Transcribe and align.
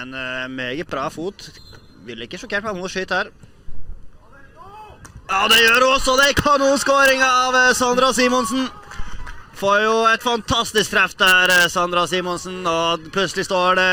en 0.00 0.14
eh, 0.14 0.48
meget 0.50 0.88
bra 0.90 1.08
fot. 1.12 1.48
Ville 2.06 2.26
ikke 2.26 2.40
sjokkert 2.40 2.64
meg 2.66 2.76
om 2.76 2.84
hun 2.84 2.92
skyter 2.92 3.24
her. 3.24 3.32
Ja, 5.30 5.42
det 5.48 5.60
gjør 5.62 5.84
hun 5.84 5.94
også! 5.94 6.16
Det 6.18 6.30
er 6.30 6.40
kanonskåring 6.40 7.22
av 7.26 7.58
eh, 7.58 7.74
Sandra 7.78 8.12
Simonsen. 8.16 8.66
Får 9.60 9.84
jo 9.84 9.94
et 10.10 10.24
fantastisk 10.24 10.90
treff 10.94 11.14
der, 11.20 11.52
eh, 11.54 11.68
Sandra 11.72 12.06
Simonsen, 12.10 12.62
og 12.66 13.06
plutselig 13.14 13.46
står 13.46 13.78
det 13.78 13.92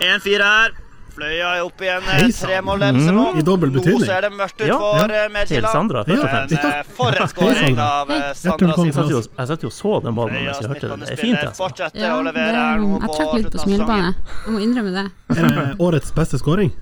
1-4 0.00 0.48
her. 0.48 0.83
Fløya 1.14 1.50
er 1.56 1.62
oppe 1.62 1.84
igjen. 1.86 2.02
en 2.02 2.08
eh, 2.10 2.22
Hei 2.24 2.32
sann. 2.34 2.48
tremålledelse 2.50 3.12
nå. 3.14 3.24
I 3.38 3.42
dobbel 3.46 3.70
Nå 3.74 3.82
ser 4.02 4.24
det 4.26 4.30
mørkt 4.34 4.58
ut 4.60 4.66
Ja, 4.66 4.78
for 4.82 5.12
ja. 5.14 5.20
eh, 5.30 5.44
Til 5.50 5.66
Sandra. 5.70 6.02
Men 6.08 6.24
eh, 6.26 6.80
for 6.96 7.14
en 7.20 7.28
skåring 7.30 7.78
av 7.78 8.10
Sandra 8.34 8.66
velkommen. 8.66 8.90
Jeg 8.90 8.96
satt 8.96 9.12
jo, 9.14 9.20
Simonsen. 9.22 9.36
jeg 9.38 9.50
satt 9.52 9.62
jo 9.66 9.70
og 9.70 9.76
så 9.78 9.92
den 10.08 10.18
ballen 10.18 10.34
mens 10.40 10.58
jeg 10.64 10.72
hørte 10.72 10.90
den. 10.90 11.04
Det 11.04 11.12
er 11.14 11.20
fint, 11.22 11.38
altså. 11.44 11.60
Fortsetter 11.62 12.02
Ja, 12.02 12.10
å 12.16 12.24
det, 12.24 12.32
levere 12.32 12.64
her 12.64 12.82
nå 12.82 12.90
jeg 12.98 13.04
på 13.06 13.14
trakk 13.20 13.32
litt 13.38 13.50
på 13.54 13.62
smilebåndet. 13.62 14.34
Jeg 14.46 14.56
må 14.56 14.64
innrømme 14.66 14.92
det. 14.98 15.06
Er 15.38 15.48
det 15.54 15.64
årets 15.86 16.12
beste 16.18 16.42
skåring? 16.42 16.74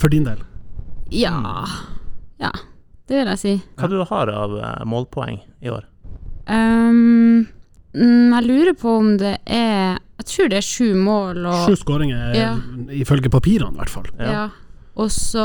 For 0.00 0.08
din 0.12 0.24
del? 0.24 0.40
Ja. 1.12 1.36
Ja, 2.40 2.50
det 3.08 3.20
vil 3.20 3.32
jeg 3.34 3.38
si. 3.44 3.54
Hva 3.76 3.88
du 3.92 3.98
har 4.08 4.32
av 4.32 4.58
målpoeng 4.88 5.40
i 5.60 5.72
år? 5.74 5.84
Um, 6.48 7.44
mm, 7.92 8.32
jeg 8.32 8.44
lurer 8.48 8.76
på 8.80 8.96
om 9.02 9.16
det 9.20 9.36
er 9.44 9.98
Jeg 10.18 10.26
tror 10.32 10.48
det 10.50 10.58
er 10.58 10.66
sju 10.66 10.94
mål 10.98 11.44
og 11.46 11.68
Sju 11.68 11.76
skåringer, 11.78 12.34
Ja. 12.34 12.54
ifølge 12.90 13.30
papirene 13.30 13.72
i 13.76 13.78
hvert 13.78 13.90
fall. 13.92 14.08
Ja. 14.18 14.30
Ja. 14.32 14.46
Og 14.98 15.10
så 15.14 15.44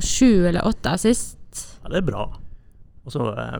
sju 0.00 0.46
eller 0.48 0.64
åtte 0.64 0.94
assist. 0.96 1.36
Ja, 1.84 1.90
det 1.92 1.98
er 2.02 2.06
bra. 2.08 2.22
Og 3.04 3.12
så 3.12 3.26
eh, 3.36 3.58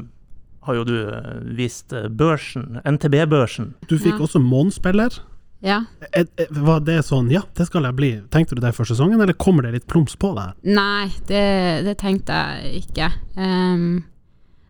har 0.64 0.74
jo 0.78 0.84
du 0.88 0.94
eh, 1.08 1.34
vist 1.56 1.92
eh, 1.92 2.08
børsen, 2.08 2.80
NTB-børsen. 2.84 3.74
Du 3.88 3.98
fikk 3.98 4.16
Ja. 4.18 4.24
også 4.24 4.40
månspiller. 4.40 5.20
Ja. 5.60 5.82
Eh, 6.14 6.24
eh, 6.38 6.46
Var 6.50 6.80
det 6.86 7.00
sånn 7.04 7.28
ja, 7.32 7.42
det 7.58 7.66
skal 7.66 7.82
jeg 7.84 7.96
bli? 7.98 8.10
Tenkte 8.30 8.54
du 8.56 8.60
det 8.64 8.74
for 8.76 8.84
sesongen, 8.88 9.20
eller 9.20 9.34
kommer 9.34 9.62
det 9.66 9.72
litt 9.74 9.86
plums 9.90 10.16
på 10.16 10.32
deg? 10.36 10.54
Nei, 10.64 11.08
det, 11.26 11.84
det 11.84 11.96
tenkte 12.00 12.32
jeg 12.32 12.84
ikke. 12.86 13.12
Um, 13.36 14.04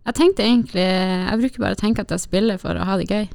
jeg 0.09 0.17
tenkte 0.17 0.45
egentlig 0.45 0.84
Jeg 0.84 1.39
bruker 1.42 1.62
bare 1.64 1.77
å 1.77 1.81
tenke 1.81 2.01
at 2.05 2.12
jeg 2.14 2.23
spiller 2.23 2.56
for 2.61 2.78
å 2.78 2.87
ha 2.89 2.97
det 3.01 3.09
gøy. 3.12 3.27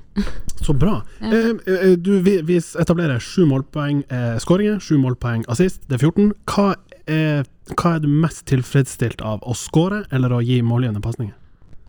Så 0.64 0.74
bra. 0.78 1.02
Ja. 1.22 1.30
Eh, 1.30 1.52
eh, 1.70 1.94
du, 2.00 2.16
vi, 2.26 2.38
vi 2.46 2.58
etablerer 2.82 3.22
sju 3.22 3.44
målpoeng 3.50 4.04
eh, 4.10 4.38
skåringer, 4.42 4.80
sju 4.82 4.96
målpoeng 5.02 5.44
assist, 5.52 5.84
det 5.90 6.00
er 6.00 6.06
14. 6.08 6.32
Hva 6.50 6.68
er, 7.10 7.44
hva 7.76 7.96
er 7.98 8.04
du 8.04 8.08
mest 8.10 8.46
tilfredsstilt 8.50 9.22
av? 9.26 9.42
Å 9.44 9.54
skåre 9.58 10.04
eller 10.14 10.34
å 10.34 10.42
gi 10.46 10.62
målgivende 10.66 11.04
pasninger? 11.04 11.36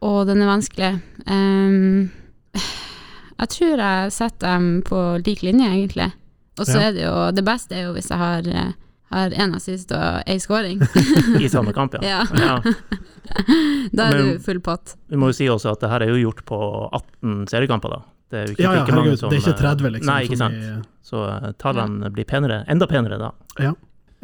Å, 0.05 0.11
den 0.29 0.43
er 0.45 0.51
vanskelig. 0.51 0.91
Um, 1.31 2.11
jeg 3.39 3.48
tror 3.55 3.81
jeg 3.87 4.13
setter 4.15 4.57
dem 4.59 4.69
på 4.85 5.01
lik 5.25 5.45
linje, 5.47 5.71
egentlig. 5.71 6.11
Og 6.59 6.69
så 6.69 6.77
Ja. 6.79 6.89
er 6.89 6.93
det 6.93 7.03
jo 7.07 7.15
Det 7.35 7.45
beste 7.45 7.75
er 7.75 7.87
jo 7.89 7.95
hvis 7.97 8.11
jeg 8.11 8.19
har, 8.19 8.47
eh, 8.47 8.73
har 9.15 9.31
én 9.45 9.55
assist 9.57 9.93
og 9.95 10.23
én 10.27 10.41
scoring. 10.43 10.83
i 11.45 11.48
samme 11.53 11.73
kamp, 11.77 11.95
ja. 12.01 12.25
Ja. 12.25 12.25
ja. 12.39 12.57
da 13.95 14.09
er 14.11 14.19
Men- 14.19 14.34
du 14.34 14.43
full 14.45 14.61
pott. 14.61 14.97
Vi 15.11 15.17
må 15.20 15.31
jo 15.33 15.37
si 15.39 15.48
også 15.51 15.73
at 15.75 15.81
det 15.84 15.91
her 15.93 16.05
er 16.07 16.12
jo 16.15 16.20
gjort 16.29 16.45
på 16.48 16.59
18 16.93 17.47
seriekamper, 17.53 17.97
da. 17.97 18.03
Det 18.31 18.39
er 18.41 18.47
jo 18.48 18.53
ikke 18.57 18.62
Ja, 18.65 18.73
ja, 18.81 18.85
herregud, 18.89 19.19
som 19.20 19.31
det 19.31 19.39
er 19.39 19.42
ikke 19.45 19.55
eh, 19.57 19.62
30, 19.62 19.91
liksom. 19.97 20.11
Nei, 20.12 20.20
ikke 20.29 20.39
sant. 20.41 20.55
i- 20.55 20.83
Så 21.05 21.25
eh, 21.29 21.51
tallene 21.61 22.11
blir 22.11 22.25
penere. 22.25 22.63
Enda 22.73 22.86
penere 22.91 23.19
da. 23.20 23.33
Ja. 23.61 23.75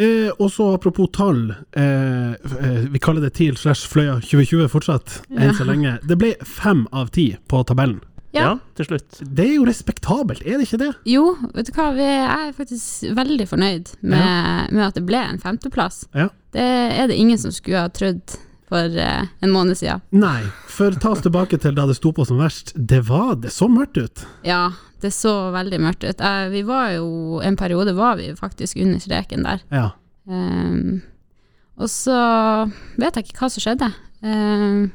Eh, 0.00 0.30
og 0.40 0.48
så 0.50 0.70
apropos 0.74 1.10
tall, 1.12 1.50
eh, 1.76 2.30
eh, 2.32 2.86
vi 2.88 2.98
kaller 2.98 3.20
det 3.20 3.34
TIL 3.36 3.56
slash 3.60 3.84
Fløya 3.92 4.14
2020 4.24 4.68
fortsatt, 4.72 5.18
enn 5.30 5.50
Ja. 5.50 5.52
så 5.52 5.66
lenge. 5.68 5.98
Det 6.08 6.16
ble 6.18 6.30
fem 6.48 6.86
av 6.92 7.10
ti 7.12 7.36
på 7.48 7.60
tabellen. 7.68 8.00
Ja, 8.32 8.42
Ja. 8.44 8.50
til 8.78 8.86
slutt. 8.86 9.18
Det 9.26 9.44
er 9.48 9.54
jo 9.56 9.64
respektabelt, 9.66 10.42
er 10.46 10.58
det 10.60 10.68
ikke 10.68 10.78
det? 10.78 10.90
Jo, 11.10 11.36
vet 11.54 11.66
du 11.66 11.72
hva, 11.74 11.88
vi 11.96 12.04
er 12.06 12.52
faktisk 12.54 13.08
veldig 13.16 13.46
fornøyd 13.50 13.90
med, 14.02 14.70
med 14.70 14.84
at 14.86 14.94
det 14.94 15.02
ble 15.08 15.18
en 15.18 15.40
femteplass. 15.42 16.04
Ja. 16.14 16.28
Det 16.54 16.62
er 16.62 17.08
det 17.10 17.16
ingen 17.18 17.38
som 17.38 17.50
skulle 17.50 17.82
ha 17.82 17.88
trodd 17.90 18.36
for 18.70 18.86
eh, 19.02 19.26
en 19.42 19.50
måned 19.50 19.74
siden. 19.80 20.00
Nei, 20.14 20.44
for 20.70 20.94
ta 21.02 21.10
oss 21.16 21.24
tilbake 21.26 21.58
til 21.58 21.74
da 21.74 21.88
det 21.90 21.96
sto 21.98 22.12
på 22.14 22.22
som 22.26 22.38
verst. 22.38 22.70
Det 22.76 23.02
var 23.08 23.34
det 23.42 23.50
så 23.50 23.66
mørkt 23.66 23.98
ut. 23.98 24.22
Ja, 24.46 24.68
det 25.02 25.10
så 25.16 25.50
veldig 25.50 25.80
mørkt 25.82 26.06
ut. 26.06 26.20
Eh, 26.22 26.46
vi 26.54 26.62
var 26.62 26.92
jo 26.94 27.40
En 27.42 27.56
periode 27.58 27.96
var 27.98 28.14
vi 28.20 28.30
faktisk 28.38 28.76
under 28.78 29.00
streken 29.02 29.42
der. 29.42 29.60
Ja. 29.74 29.88
Um, 30.30 31.00
og 31.80 31.88
så 31.90 32.14
vet 33.00 33.16
jeg 33.16 33.24
ikke 33.26 33.40
hva 33.40 33.48
som 33.50 33.62
skjedde. 33.64 33.90
Ehm, 34.22 34.90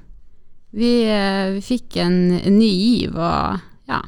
vi, 0.75 0.91
eh, 1.07 1.53
vi 1.55 1.61
fikk 1.63 1.95
en, 2.03 2.17
en 2.41 2.57
ny 2.59 2.67
giv, 2.69 3.15
og 3.15 3.61
ja 3.89 4.01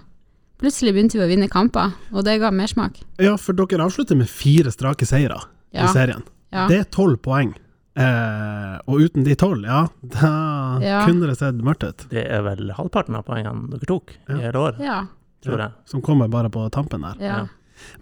Plutselig 0.58 0.90
begynte 0.96 1.20
vi 1.20 1.22
å 1.22 1.30
vinne 1.30 1.46
kamper, 1.54 1.92
og 2.12 2.24
det 2.26 2.40
ga 2.42 2.50
mersmak. 2.50 2.96
ja, 3.22 3.36
for 3.38 3.54
dere 3.54 3.86
avslutter 3.86 4.18
med 4.18 4.26
fire 4.28 4.72
strake 4.74 5.06
seire 5.06 5.38
Ja. 5.72 5.84
i 5.86 5.88
serien. 5.94 6.24
Ja. 6.52 6.64
Det 6.68 6.80
er 6.80 6.88
tolv 6.90 7.20
poeng. 7.22 7.52
Eh, 7.98 8.78
og 8.90 9.04
uten 9.06 9.24
de 9.26 9.36
tolv, 9.38 9.64
ja, 9.66 9.84
da 10.02 10.80
Ja. 10.82 11.06
kunne 11.06 11.28
det 11.30 11.38
sett 11.38 11.62
mørkt 11.62 11.84
ut. 11.86 12.08
Det 12.10 12.26
er 12.26 12.42
vel 12.42 12.72
halvparten 12.74 13.16
av 13.16 13.26
poengene 13.26 13.70
dere 13.70 13.86
tok 13.86 14.16
Ja. 14.28 14.36
i 14.36 14.42
hele 14.48 14.58
år, 14.58 14.80
ja, 14.82 14.98
tror 15.46 15.60
jeg. 15.60 15.72
Som 15.86 16.02
kommer 16.02 16.28
bare 16.28 16.50
på 16.50 16.66
tampen 16.72 17.02
der. 17.06 17.16
ja. 17.22 17.48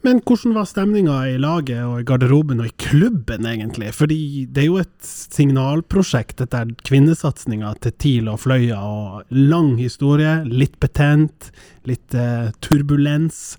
Men 0.06 0.22
hvordan 0.26 0.56
var 0.56 0.68
stemninga 0.70 1.18
i 1.32 1.38
laget 1.42 1.82
og 1.84 2.00
i 2.00 2.06
garderoben 2.08 2.62
og 2.64 2.70
i 2.70 2.76
klubben, 2.82 3.48
egentlig? 3.50 3.92
Fordi 3.98 4.20
det 4.50 4.64
er 4.64 4.70
jo 4.70 4.80
et 4.82 5.10
signalprosjekt, 5.10 6.38
dette 6.42 6.62
er 6.62 6.74
kvinnesatsinga 6.88 7.74
til 7.84 7.96
TIL 8.02 8.32
og 8.32 8.42
Fløya, 8.46 8.80
og 8.80 9.36
lang 9.36 9.76
historie, 9.82 10.38
litt 10.46 10.80
betent, 10.84 11.52
litt 11.90 12.16
eh, 12.18 12.52
turbulens. 12.66 13.56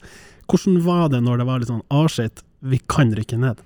Hvordan 0.46 0.82
var 0.86 1.08
det 1.12 1.22
når 1.26 1.42
det 1.42 1.48
var 1.48 1.62
litt 1.62 1.72
sånn 1.72 1.86
ah 1.94 2.06
shit, 2.10 2.44
vi 2.66 2.80
kan 2.90 3.14
rykke 3.16 3.40
ned? 3.42 3.62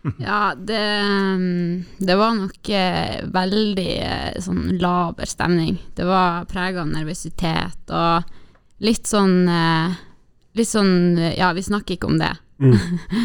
Ja, 0.18 0.54
det, 0.56 0.80
mm, 0.80 1.84
det 1.98 2.14
var 2.16 2.36
nok 2.38 2.68
eh, 2.72 3.20
veldig 3.28 3.90
eh, 4.00 4.38
sånn 4.40 4.78
laber 4.80 5.28
stemning. 5.28 5.76
Det 5.92 6.06
var 6.08 6.46
prega 6.50 6.84
av 6.84 6.92
nervøsitet 6.94 7.92
og 7.92 8.30
litt 8.80 9.10
sånn 9.10 9.44
eh, 9.44 9.98
Litt 10.58 10.70
sånn 10.70 11.18
Ja, 11.36 11.52
vi 11.54 11.62
snakker 11.62 11.96
ikke 11.96 12.10
om 12.10 12.18
det. 12.20 12.32
Mm. 12.60 12.74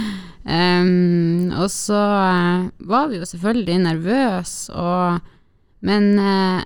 um, 0.58 1.50
og 1.60 1.68
så 1.74 2.00
eh, 2.00 2.68
var 2.88 3.10
vi 3.12 3.20
jo 3.20 3.28
selvfølgelig 3.28 3.80
nervøse, 3.84 4.72
og 4.72 5.32
Men 5.86 6.14
eh, 6.18 6.62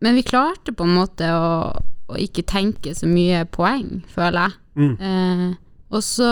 Men 0.00 0.14
vi 0.14 0.22
klarte 0.22 0.72
på 0.76 0.84
en 0.84 0.94
måte 0.94 1.28
å, 1.32 1.72
å 2.12 2.18
ikke 2.20 2.44
tenke 2.46 2.92
så 2.94 3.08
mye 3.08 3.46
poeng, 3.48 4.04
føler 4.12 4.44
jeg. 4.44 4.58
Mm. 4.76 4.94
Uh, 5.00 5.48
og 5.96 6.04
så 6.04 6.30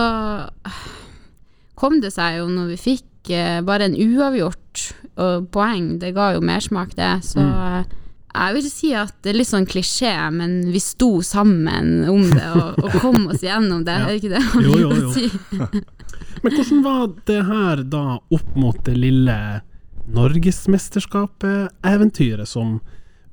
kom 1.81 1.99
det 2.05 2.13
seg 2.15 2.39
jo 2.43 2.51
når 2.53 2.75
vi 2.75 2.83
fikk 2.93 3.11
bare 3.65 3.89
en 3.89 3.97
uavgjort 3.97 4.83
og 5.17 5.47
poeng, 5.55 5.95
det 6.03 6.15
ga 6.17 6.33
jo 6.35 6.43
mersmak, 6.45 6.95
det. 6.99 7.13
Så 7.27 7.43
eh, 7.43 7.85
jeg 8.35 8.55
vil 8.57 8.67
si 8.71 8.89
at 8.99 9.13
det 9.23 9.31
er 9.31 9.37
litt 9.39 9.49
sånn 9.51 9.67
klisjé, 9.71 10.11
men 10.35 10.57
vi 10.75 10.81
sto 10.83 11.13
sammen 11.23 12.03
om 12.11 12.25
det 12.33 12.49
og, 12.57 12.75
og 12.85 12.91
kom 13.01 13.29
oss 13.31 13.43
gjennom 13.47 13.85
det, 13.87 13.95
Ja. 13.95 13.99
er 14.05 14.09
det 14.11 14.17
ikke 14.23 14.35
det 14.35 14.43
man 14.55 14.63
Jo, 14.65 14.73
jo, 14.79 14.91
jo. 15.01 15.11
si? 15.15 15.27
Men 16.45 16.53
hvordan 16.59 16.81
var 16.85 17.07
det 17.31 17.41
her 17.47 17.77
da 17.89 18.03
opp 18.35 18.51
mot 18.61 18.79
det 18.85 18.97
lille 18.99 19.37
Norgesmesterskapet-eventyret 20.13 22.49
som 22.49 22.81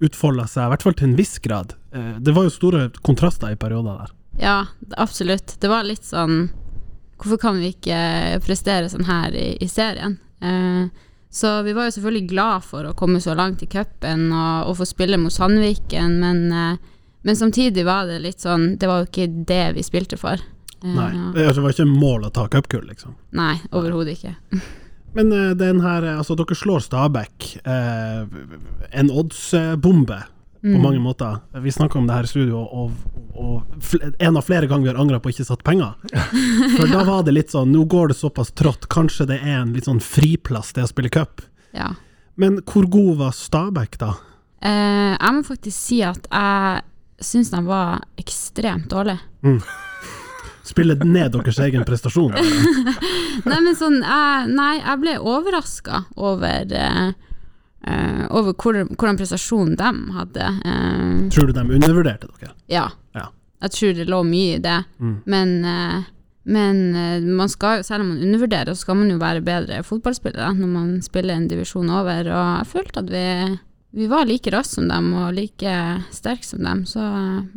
utfolda 0.01 0.45
seg, 0.49 0.65
i 0.65 0.69
hvert 0.73 0.83
fall 0.85 0.95
til 0.97 1.07
en 1.09 1.17
viss 1.19 1.35
grad? 1.43 1.69
Eh, 1.93 2.15
Det 2.23 2.31
var 2.35 2.43
jo 2.47 2.51
store 2.53 2.81
kontraster 3.03 3.49
i 3.51 3.55
perioder 3.59 3.95
der. 4.03 4.09
Ja, 4.39 4.59
absolutt. 4.97 5.57
Det 5.59 5.67
var 5.69 5.83
litt 5.83 6.05
sånn 6.07 6.49
Hvorfor 7.21 7.37
kan 7.37 7.59
vi 7.61 7.67
ikke 7.75 8.39
prestere 8.41 8.87
sånn 8.89 9.05
her 9.05 9.29
i, 9.37 9.51
i 9.61 9.67
serien? 9.69 10.15
Eh, 10.41 10.87
så 11.31 11.61
vi 11.63 11.73
var 11.73 11.87
jo 11.87 11.95
selvfølgelig 11.95 12.29
glad 12.29 12.65
for 12.67 12.87
å 12.89 12.95
komme 12.97 13.21
så 13.23 13.35
langt 13.37 13.63
i 13.63 13.69
cupen 13.71 14.27
og, 14.29 14.67
og 14.67 14.79
få 14.81 14.87
spille 14.89 15.19
mot 15.21 15.33
Sandviken, 15.33 16.17
men, 16.19 16.41
eh, 16.51 16.97
men 17.23 17.39
samtidig 17.39 17.85
var 17.87 18.09
det 18.09 18.19
litt 18.23 18.43
sånn 18.43 18.73
Det 18.81 18.89
var 18.89 19.03
jo 19.03 19.07
ikke 19.07 19.27
det 19.47 19.63
vi 19.77 19.85
spilte 19.85 20.19
for. 20.19 20.41
Eh, 20.81 20.91
Nei, 20.97 21.11
det 21.37 21.53
var 21.55 21.71
ikke 21.71 21.87
mål 21.87 22.27
å 22.27 22.33
ta 22.35 22.47
cupgull, 22.51 22.87
liksom. 22.89 23.15
Nei, 23.37 23.55
overhodet 23.71 24.17
ikke. 24.17 24.35
Men 25.15 25.31
eh, 25.35 25.49
den 25.59 25.81
her, 25.83 26.05
altså 26.17 26.37
dere 26.39 26.55
slår 26.55 26.83
Stabæk, 26.85 27.47
eh, 27.67 28.21
en 28.99 29.11
oddsbombe 29.11 30.21
på 30.61 30.67
Mm. 30.75 30.81
mange 30.83 30.99
måter. 31.01 31.39
Vi 31.61 31.71
snakka 31.73 31.97
om 31.97 32.05
det 32.07 32.13
her 32.13 32.23
i 32.23 32.27
studio, 32.29 32.59
og, 32.61 32.91
og 33.33 33.63
fl 33.81 33.97
en 34.19 34.37
av 34.37 34.43
flere 34.45 34.67
ganger 34.69 34.83
vi 34.83 34.91
har 34.93 34.99
angra 35.01 35.17
på 35.19 35.31
ikke 35.33 35.45
satt 35.47 35.63
penger. 35.65 35.95
For 36.77 36.85
da 36.91 37.01
var 37.07 37.23
det 37.25 37.33
litt 37.33 37.49
sånn, 37.49 37.71
nå 37.73 37.85
går 37.89 38.11
det 38.13 38.17
såpass 38.19 38.51
trått, 38.53 38.85
kanskje 38.93 39.25
det 39.31 39.39
er 39.41 39.63
en 39.63 39.73
litt 39.73 39.89
sånn 39.89 39.99
friplass 40.05 40.69
det 40.77 40.83
å 40.85 40.91
spille 40.91 41.09
cup. 41.09 41.41
Ja. 41.73 41.95
Men 42.37 42.59
hvor 42.61 42.85
god 42.93 43.17
var 43.23 43.31
Stabæk, 43.33 43.97
da? 43.97 44.11
Eh, 44.61 45.17
jeg 45.17 45.33
må 45.33 45.41
faktisk 45.47 45.77
si 45.81 46.03
at 46.05 46.27
jeg 46.29 46.83
syns 47.25 47.49
de 47.49 47.63
var 47.65 48.03
ekstremt 48.21 48.85
dårlige. 48.93 49.19
Spille 50.63 50.93
ned 51.01 51.33
deres 51.33 51.57
egen 51.65 51.83
prestasjon? 51.87 52.35
Nei, 53.49 53.57
men 53.65 53.73
sånn 53.75 53.97
jeg, 54.05 54.51
Nei, 54.53 54.75
jeg 54.77 55.01
ble 55.01 55.17
overraska 55.17 56.03
over, 56.21 56.69
eh, 56.69 57.11
eh, 57.87 58.23
over 58.29 58.53
hvor, 58.53 58.79
hvordan 58.93 59.19
prestasjon 59.19 59.75
de 59.79 59.91
hadde. 60.15 60.47
Uh, 60.65 61.29
Tror 61.33 61.49
du 61.49 61.53
de 61.57 61.65
undervurderte 61.67 62.29
dere? 62.31 62.55
ja. 62.71 62.89
Ja. 63.17 63.29
Jeg 63.61 63.75
tror 63.75 63.93
det 63.93 64.07
lå 64.09 64.23
mye 64.25 64.55
i 64.55 64.61
det. 64.63 64.79
Mm. 64.97 65.17
Men, 65.29 65.49
uh, 65.65 66.05
men 66.49 66.79
man 67.37 67.49
skal, 67.49 67.83
selv 67.85 68.01
om 68.01 68.07
man 68.15 68.23
undervurderer, 68.25 68.73
så 68.73 68.81
skal 68.87 68.97
man 68.97 69.11
jo 69.13 69.19
være 69.21 69.43
bedre 69.45 69.83
fotballspillere 69.85 70.55
når 70.57 70.71
man 70.71 70.87
spiller 71.05 71.37
en 71.37 71.45
divisjon 71.51 71.91
over. 71.93 72.25
Og 72.25 72.47
jeg 72.57 72.71
følte 72.71 73.03
at 73.03 73.11
vi, 73.13 73.25
vi 73.99 74.07
var 74.09 74.25
like 74.25 74.49
raske 74.49 74.79
som 74.79 74.89
dem 74.89 75.11
og 75.13 75.35
like 75.37 75.75
sterke 76.09 76.47
som 76.47 76.65
dem, 76.65 76.81
så 76.89 77.05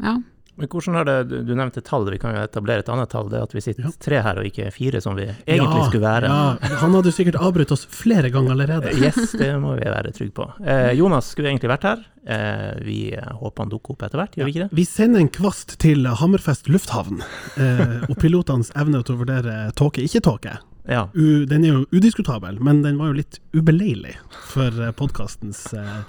ja. 0.05 0.19
Men 0.57 0.69
hvordan 0.71 0.95
er 1.01 1.05
det, 1.09 1.15
du- 1.49 1.55
nevnte 1.59 1.83
tallet, 1.83 2.13
vi 2.15 2.19
kan 2.23 2.35
jo 2.37 2.43
etablere 2.47 2.79
et 2.85 2.89
annet 2.93 3.11
tall, 3.11 3.29
det 3.29 3.41
at 3.43 3.53
vi 3.57 3.61
sitter 3.65 3.83
Ja. 3.89 3.91
tre 3.99 4.21
her 4.23 4.39
og 4.39 4.45
ikke 4.47 4.69
fire 4.73 5.01
som 5.03 5.17
vi 5.19 5.25
egentlig 5.27 5.81
ja, 5.81 5.87
skulle 5.89 6.05
være. 6.07 6.29
Ja, 6.31 6.77
han 6.79 6.95
hadde 6.95 7.13
sikkert 7.13 7.35
avbrutt 7.43 7.73
oss 7.75 7.85
flere 7.91 8.31
ganger 8.31 8.53
allerede. 8.55 8.93
Yes, 9.03 9.33
det 9.33 9.51
må 9.59 9.75
vi 9.81 9.89
være 9.91 10.13
trygge 10.15 10.33
på. 10.37 10.47
Eh, 10.65 10.93
Jonas 10.95 11.33
skulle 11.35 11.51
egentlig 11.51 11.73
vært 11.73 11.83
her. 11.89 12.05
Eh, 12.25 12.79
vi 12.87 12.99
eh, 13.13 13.33
håper 13.41 13.65
han 13.67 13.73
dukker 13.75 13.97
opp 13.97 14.03
etter 14.07 14.21
hvert, 14.23 14.37
gjør 14.39 14.47
vi 14.47 14.55
ikke 14.55 14.69
det? 14.69 14.79
Vi 14.79 14.85
sender 14.89 15.21
en 15.21 15.29
kvast 15.35 15.75
til 15.83 16.07
Hammerfest 16.07 16.71
lufthavn, 16.71 17.19
eh, 17.59 18.07
og 18.09 18.15
pilotenes 18.23 18.71
evne 18.79 19.03
til 19.05 19.17
å 19.17 19.23
vurdere 19.25 19.59
tåke, 19.75 20.07
ikke 20.07 20.23
tåke. 20.23 20.55
Ja. 20.87 21.07
Den 21.17 21.65
er 21.65 21.71
jo 21.81 21.85
udiskutabel, 21.97 22.61
men 22.61 22.83
den 22.85 22.99
var 23.01 23.09
jo 23.11 23.19
litt 23.19 23.39
ubeleilig 23.57 24.15
for 24.53 24.71
podkastens 25.01 25.67
eh, 25.75 26.03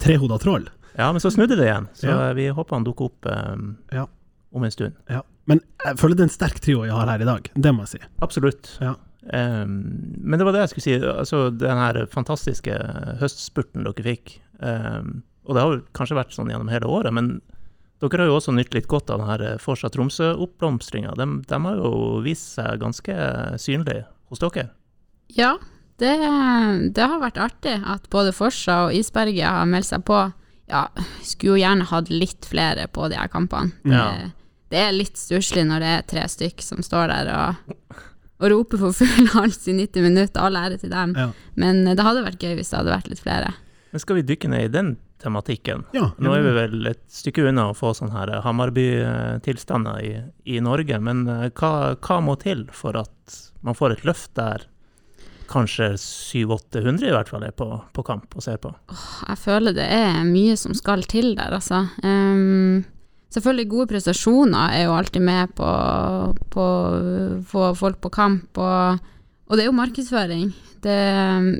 trehoda 0.00 0.38
troll. 0.40 0.68
Ja, 0.98 1.10
men 1.12 1.20
så 1.22 1.30
snudde 1.30 1.56
det 1.56 1.66
igjen, 1.68 1.88
så 1.94 2.06
Ja. 2.08 2.16
eh, 2.30 2.34
vi 2.34 2.48
håper 2.50 2.76
han 2.76 2.84
dukker 2.84 3.04
opp 3.10 3.26
um, 3.26 3.76
Ja. 3.92 4.06
om 4.52 4.64
en 4.64 4.70
stund. 4.70 4.94
Ja. 5.08 5.22
Men 5.46 5.60
jeg 5.84 5.96
føler 5.98 6.14
det 6.16 6.20
er 6.20 6.28
en 6.30 6.36
sterk 6.38 6.60
trio 6.60 6.84
jeg 6.84 6.92
har 6.94 7.06
her 7.06 7.20
i 7.22 7.24
dag, 7.28 7.50
det 7.54 7.72
må 7.74 7.86
jeg 7.86 7.88
si. 7.88 7.98
Absolutt. 8.22 8.76
Ja. 8.80 8.94
Eh, 9.32 9.64
men 9.66 10.38
det 10.38 10.44
var 10.44 10.52
det 10.52 10.60
jeg 10.66 10.72
skulle 10.74 10.88
si, 10.88 10.98
altså 11.06 11.50
den 11.56 11.76
her 11.76 12.06
fantastiske 12.06 12.74
høstspurten 13.20 13.84
dere 13.84 14.04
fikk. 14.04 14.38
Um, 14.60 15.22
og 15.46 15.54
det 15.56 15.62
har 15.62 15.72
jo 15.72 15.82
kanskje 15.96 16.16
vært 16.18 16.34
sånn 16.36 16.50
gjennom 16.52 16.68
hele 16.70 16.86
året, 16.86 17.12
men 17.12 17.40
dere 18.00 18.18
har 18.22 18.28
jo 18.30 18.36
også 18.38 18.52
nytt 18.54 18.72
litt 18.74 18.86
godt 18.88 19.10
av 19.10 19.18
den 19.20 19.28
her 19.28 19.58
Forsa 19.58 19.88
Tromsø-oppblomstringa. 19.92 21.14
De, 21.16 21.26
de 21.48 21.60
har 21.66 21.76
jo 21.80 22.20
vist 22.24 22.54
seg 22.56 22.78
ganske 22.80 23.16
synlig 23.60 24.04
hos 24.30 24.38
dere. 24.42 24.70
Ja, 25.36 25.56
det, 26.00 26.14
det 26.96 27.04
har 27.06 27.20
vært 27.20 27.36
artig 27.40 27.76
at 27.84 28.08
både 28.12 28.32
Forsa 28.36 28.86
og 28.88 28.94
Isberget 28.96 29.44
har 29.48 29.66
meldt 29.68 29.90
seg 29.90 30.04
på. 30.08 30.20
Ja, 30.70 30.84
skulle 31.26 31.56
jo 31.56 31.60
gjerne 31.60 31.88
hatt 31.90 32.12
litt 32.12 32.46
flere 32.48 32.86
på 32.92 33.08
de 33.10 33.18
her 33.18 33.30
kampene. 33.32 33.74
Ja. 33.84 34.06
Det, 34.14 34.30
det 34.70 34.84
er 34.84 34.94
litt 34.94 35.18
stusslig 35.18 35.66
når 35.66 35.82
det 35.82 35.90
er 35.96 36.06
tre 36.14 36.26
stykk 36.30 36.62
som 36.62 36.84
står 36.86 37.10
der 37.10 37.30
og, 37.34 37.98
og 38.40 38.48
roper 38.54 38.80
for 38.84 38.96
full 39.02 39.30
hals 39.34 39.66
i 39.66 39.74
90 39.76 40.06
minutter. 40.06 40.46
All 40.46 40.58
ære 40.60 40.78
til 40.80 40.94
dem. 40.94 41.16
Ja. 41.18 41.30
Men 41.58 41.82
det 41.88 42.06
hadde 42.06 42.24
vært 42.26 42.42
gøy 42.42 42.54
hvis 42.60 42.70
det 42.72 42.80
hadde 42.80 42.94
vært 42.94 43.10
litt 43.10 43.22
flere. 43.24 43.54
Men 43.90 44.02
skal 44.04 44.20
vi 44.20 44.26
dykke 44.28 44.50
ned 44.52 44.68
i 44.68 44.72
den 44.72 44.92
tematikken? 45.20 45.84
Ja, 45.92 46.12
Nå 46.22 46.32
er 46.36 46.44
vi 46.46 46.52
vel 46.56 46.90
et 46.92 47.02
stykke 47.12 47.44
unna 47.50 47.70
å 47.70 47.76
få 47.76 47.92
sånne 47.96 48.14
her 48.14 48.32
Hamarby-tilstander 48.44 50.04
i, 50.06 50.12
i 50.54 50.60
Norge, 50.64 51.00
men 51.02 51.26
eh, 51.28 51.48
hva, 51.58 51.96
hva 51.98 52.20
må 52.24 52.38
til 52.40 52.68
for 52.72 52.96
at 53.02 53.40
man 53.66 53.76
får 53.76 53.98
et 53.98 54.06
løft 54.08 54.32
der 54.38 54.64
kanskje 55.50 55.90
700-800 55.98 57.08
i 57.08 57.12
hvert 57.14 57.28
fall 57.32 57.42
er 57.46 57.52
på, 57.56 57.66
på 57.96 58.04
kamp 58.06 58.36
og 58.38 58.44
ser 58.44 58.56
på? 58.62 58.70
Jeg 59.28 59.38
føler 59.42 59.74
det 59.76 59.86
er 59.90 60.22
mye 60.28 60.56
som 60.60 60.74
skal 60.78 61.02
til 61.10 61.34
der, 61.38 61.52
altså. 61.58 61.82
Um, 62.06 62.84
selvfølgelig 63.34 63.68
gode 63.70 63.86
prestasjoner 63.92 64.76
er 64.78 64.84
jo 64.88 64.94
alltid 64.96 65.22
med 65.26 65.52
på 65.58 65.68
på 66.50 66.64
å 66.64 67.42
få 67.50 67.68
folk 67.78 68.00
på 68.02 68.10
kamp, 68.14 68.58
og, 68.58 68.98
og 69.50 69.56
det 69.58 69.64
er 69.64 69.70
jo 69.70 69.76
markedsføring. 69.78 70.48
Det, 70.80 70.96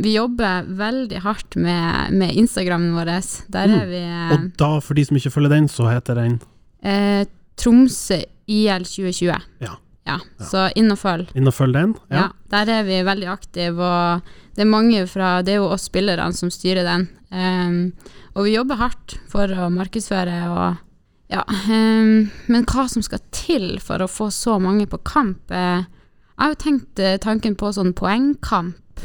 vi 0.00 0.14
jobber 0.16 0.64
veldig 0.78 1.18
hardt 1.26 1.56
med, 1.60 2.14
med 2.16 2.32
Instagrammen 2.40 2.94
vår. 2.96 3.10
Der 3.52 3.66
Mm. 3.68 3.74
er 3.82 3.86
vi 3.90 4.00
Og 4.34 4.46
da, 4.56 4.70
for 4.80 4.94
de 4.96 5.04
som 5.04 5.16
ikke 5.18 5.30
følger 5.34 5.52
den, 5.52 5.68
så 5.68 5.90
heter 5.90 6.14
den 6.16 6.38
eh, 6.82 7.26
Tromsø 7.60 8.22
IL 8.48 8.86
2020. 8.88 9.36
Ja. 9.60 9.74
Ja, 10.08 10.16
så 10.40 10.68
inn 10.78 10.90
og 10.90 10.98
følg. 10.98 11.28
Inn 11.36 11.46
og 11.50 11.54
følg 11.54 11.76
den. 11.76 11.94
Ja. 12.10 12.30
der 12.50 12.70
er 12.72 12.84
vi 12.88 13.02
veldig 13.06 13.28
aktive, 13.30 13.84
og 13.84 14.22
det 14.56 14.64
er 14.64 14.70
mange 14.70 15.02
fra 15.06 15.42
Det 15.46 15.52
er 15.54 15.60
jo 15.60 15.68
oss 15.74 15.84
spillerne 15.90 16.32
som 16.34 16.50
styrer 16.50 16.84
den. 16.88 17.08
Um, 17.30 17.92
og 18.34 18.46
vi 18.48 18.54
jobber 18.56 18.80
hardt 18.80 19.18
for 19.30 19.46
å 19.46 19.68
markedsføre 19.70 20.38
og 20.50 20.86
Ja. 21.30 21.44
Um, 21.70 22.30
men 22.50 22.64
hva 22.66 22.88
som 22.90 23.04
skal 23.06 23.20
til 23.30 23.78
for 23.78 24.02
å 24.02 24.08
få 24.10 24.30
så 24.34 24.56
mange 24.58 24.88
på 24.90 24.98
kamp 25.06 25.52
eh, 25.54 25.84
Jeg 25.84 26.40
har 26.42 26.50
jo 26.50 26.58
tenkt 26.58 26.98
eh, 26.98 27.18
tanken 27.22 27.54
på 27.54 27.70
sånn 27.76 27.92
poengkamp. 27.94 29.04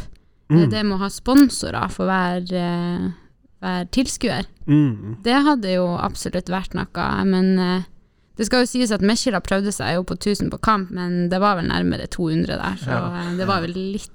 Mm. 0.49 0.57
Eh, 0.63 0.67
Det 0.71 0.81
med 0.85 0.95
å 0.95 1.03
ha 1.03 1.09
sponsorer 1.13 1.91
for 1.93 2.09
hver, 2.09 2.41
eh, 2.49 3.11
hver 3.61 3.85
tilskuer. 3.93 4.47
Mm. 4.65 5.17
Det 5.21 5.37
hadde 5.45 5.75
jo 5.75 5.85
absolutt 6.01 6.49
vært 6.49 6.73
noe, 6.73 7.07
men 7.29 7.59
eh, 7.59 7.83
det 8.37 8.45
skal 8.47 8.63
jo 8.65 8.69
sies 8.69 8.91
at 8.91 9.01
Mekjela 9.05 9.39
prøvde 9.43 9.71
seg 9.71 9.95
jo 9.95 10.03
på 10.03 10.17
1000 10.17 10.49
på 10.51 10.59
kamp, 10.61 10.89
men 10.91 11.29
det 11.31 11.39
var 11.39 11.55
vel 11.59 11.69
nærmere 11.69 12.07
200 12.11 12.47
der, 12.59 12.75
så 12.81 12.89
Ja. 12.91 13.03
eh, 13.21 13.35
det 13.37 13.47
var 13.47 13.61
vel 13.61 13.73
litt 13.75 14.11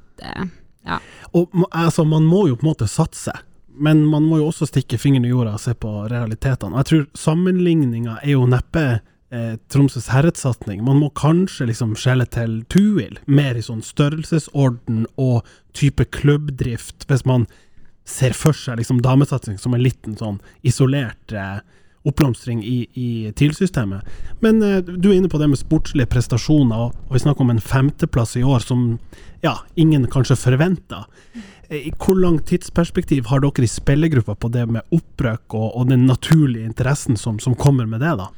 Ja. 0.85 0.99
Og 1.35 1.49
altså, 1.73 2.05
man 2.07 2.25
må 2.29 2.47
jo 2.49 2.57
på 2.57 2.67
en 2.67 2.73
måte 2.75 2.89
satse, 2.89 3.33
men 3.73 4.05
man 4.07 4.23
må 4.29 4.37
jo 4.39 4.49
også 4.51 4.67
stikke 4.69 4.99
fingeren 4.99 5.25
i 5.25 5.31
jorda 5.31 5.55
og 5.55 5.61
se 5.61 5.73
på 5.75 6.09
realitetene. 6.11 6.77
Jeg 6.77 6.85
tror 6.91 7.07
sammenligninga 7.17 8.19
er 8.23 8.33
jo 8.35 8.47
neppe 8.47 9.01
eh, 9.33 9.57
Tromsøs 9.71 10.09
herredssatsing. 10.11 10.83
Man 10.85 10.99
må 11.01 11.09
kanskje 11.15 11.69
liksom 11.71 11.95
skjelle 11.97 12.27
til 12.29 12.65
Tuil, 12.69 13.19
mer 13.27 13.55
i 13.57 13.63
sånn 13.63 13.81
størrelsesorden 13.83 15.07
og 15.17 15.45
type 15.73 16.05
klubbdrift, 16.11 17.07
hvis 17.09 17.25
man 17.29 17.47
ser 18.05 18.33
for 18.35 18.53
seg 18.57 18.81
liksom 18.81 19.01
damesatsing 19.05 19.59
som 19.61 19.75
en 19.77 19.85
liten 19.85 20.17
sånn 20.19 20.41
isolert 20.67 21.33
eh, 21.33 21.61
oppblomstring 22.09 22.63
i, 22.65 22.87
i 22.95 23.33
TIL-systemet. 23.37 24.07
Men 24.41 24.63
eh, 24.63 24.79
du 24.81 25.11
er 25.11 25.19
inne 25.19 25.31
på 25.33 25.41
det 25.41 25.51
med 25.53 25.61
sportslige 25.61 26.09
prestasjoner, 26.11 26.89
og, 26.89 27.13
vi 27.13 27.21
snakker 27.21 27.45
om 27.45 27.53
en 27.53 27.61
femteplass 27.61 28.37
i 28.41 28.45
år 28.47 28.65
som 28.65 28.95
ja, 29.45 29.59
ingen 29.75 30.07
kanskje 30.11 30.39
forventa. 30.41 31.05
Eh, 31.69 31.91
I 31.91 31.93
hvor 32.01 32.17
langt 32.17 32.49
tidsperspektiv 32.49 33.29
har 33.29 33.45
dere 33.45 33.67
i 33.67 33.71
spillergruppa 33.71 34.39
på 34.41 34.53
det 34.55 34.67
med 34.73 34.97
opprøk 34.97 35.55
og, 35.55 35.69
og 35.77 35.93
den 35.93 36.09
naturlige 36.09 36.69
interessen 36.69 37.21
som, 37.21 37.39
som 37.43 37.59
kommer 37.59 37.89
med 37.91 38.01
det, 38.05 38.17
da? 38.23 38.31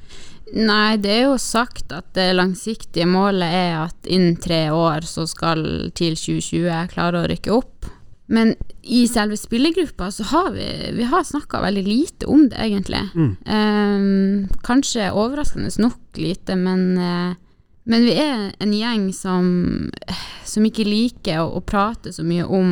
Nei, 0.52 0.98
det 1.00 1.12
er 1.14 1.22
jo 1.30 1.38
sagt 1.40 1.94
at 1.96 2.10
det 2.16 2.34
langsiktige 2.36 3.06
målet 3.08 3.54
er 3.56 3.76
at 3.86 4.10
innen 4.10 4.36
tre 4.36 4.66
år 4.74 5.06
så 5.08 5.24
skal 5.30 5.62
TIL 5.96 6.18
2020 6.18 6.90
klare 6.92 7.22
å 7.22 7.28
rykke 7.30 7.54
opp. 7.54 7.88
Men 8.26 8.54
i 8.82 9.08
selve 9.08 9.36
spillergruppa 9.36 10.10
så 10.10 10.24
har 10.24 10.50
vi, 10.54 10.90
vi 10.96 11.04
har 11.04 11.24
snakka 11.24 11.60
veldig 11.60 11.82
lite 11.86 12.26
om 12.26 12.48
det, 12.48 12.56
egentlig. 12.56 13.02
Mm. 13.14 13.32
Um, 13.46 14.48
kanskje 14.62 15.10
overraskende 15.12 15.70
nok 15.82 16.16
lite, 16.16 16.56
men, 16.56 16.98
uh, 16.98 17.34
men 17.84 18.04
vi 18.06 18.14
er 18.16 18.52
en 18.62 18.72
gjeng 18.72 19.08
som, 19.12 19.90
som 20.44 20.64
ikke 20.66 20.86
liker 20.86 21.42
å, 21.42 21.50
å 21.58 21.60
prate 21.66 22.12
så 22.14 22.24
mye 22.24 22.46
om 22.46 22.70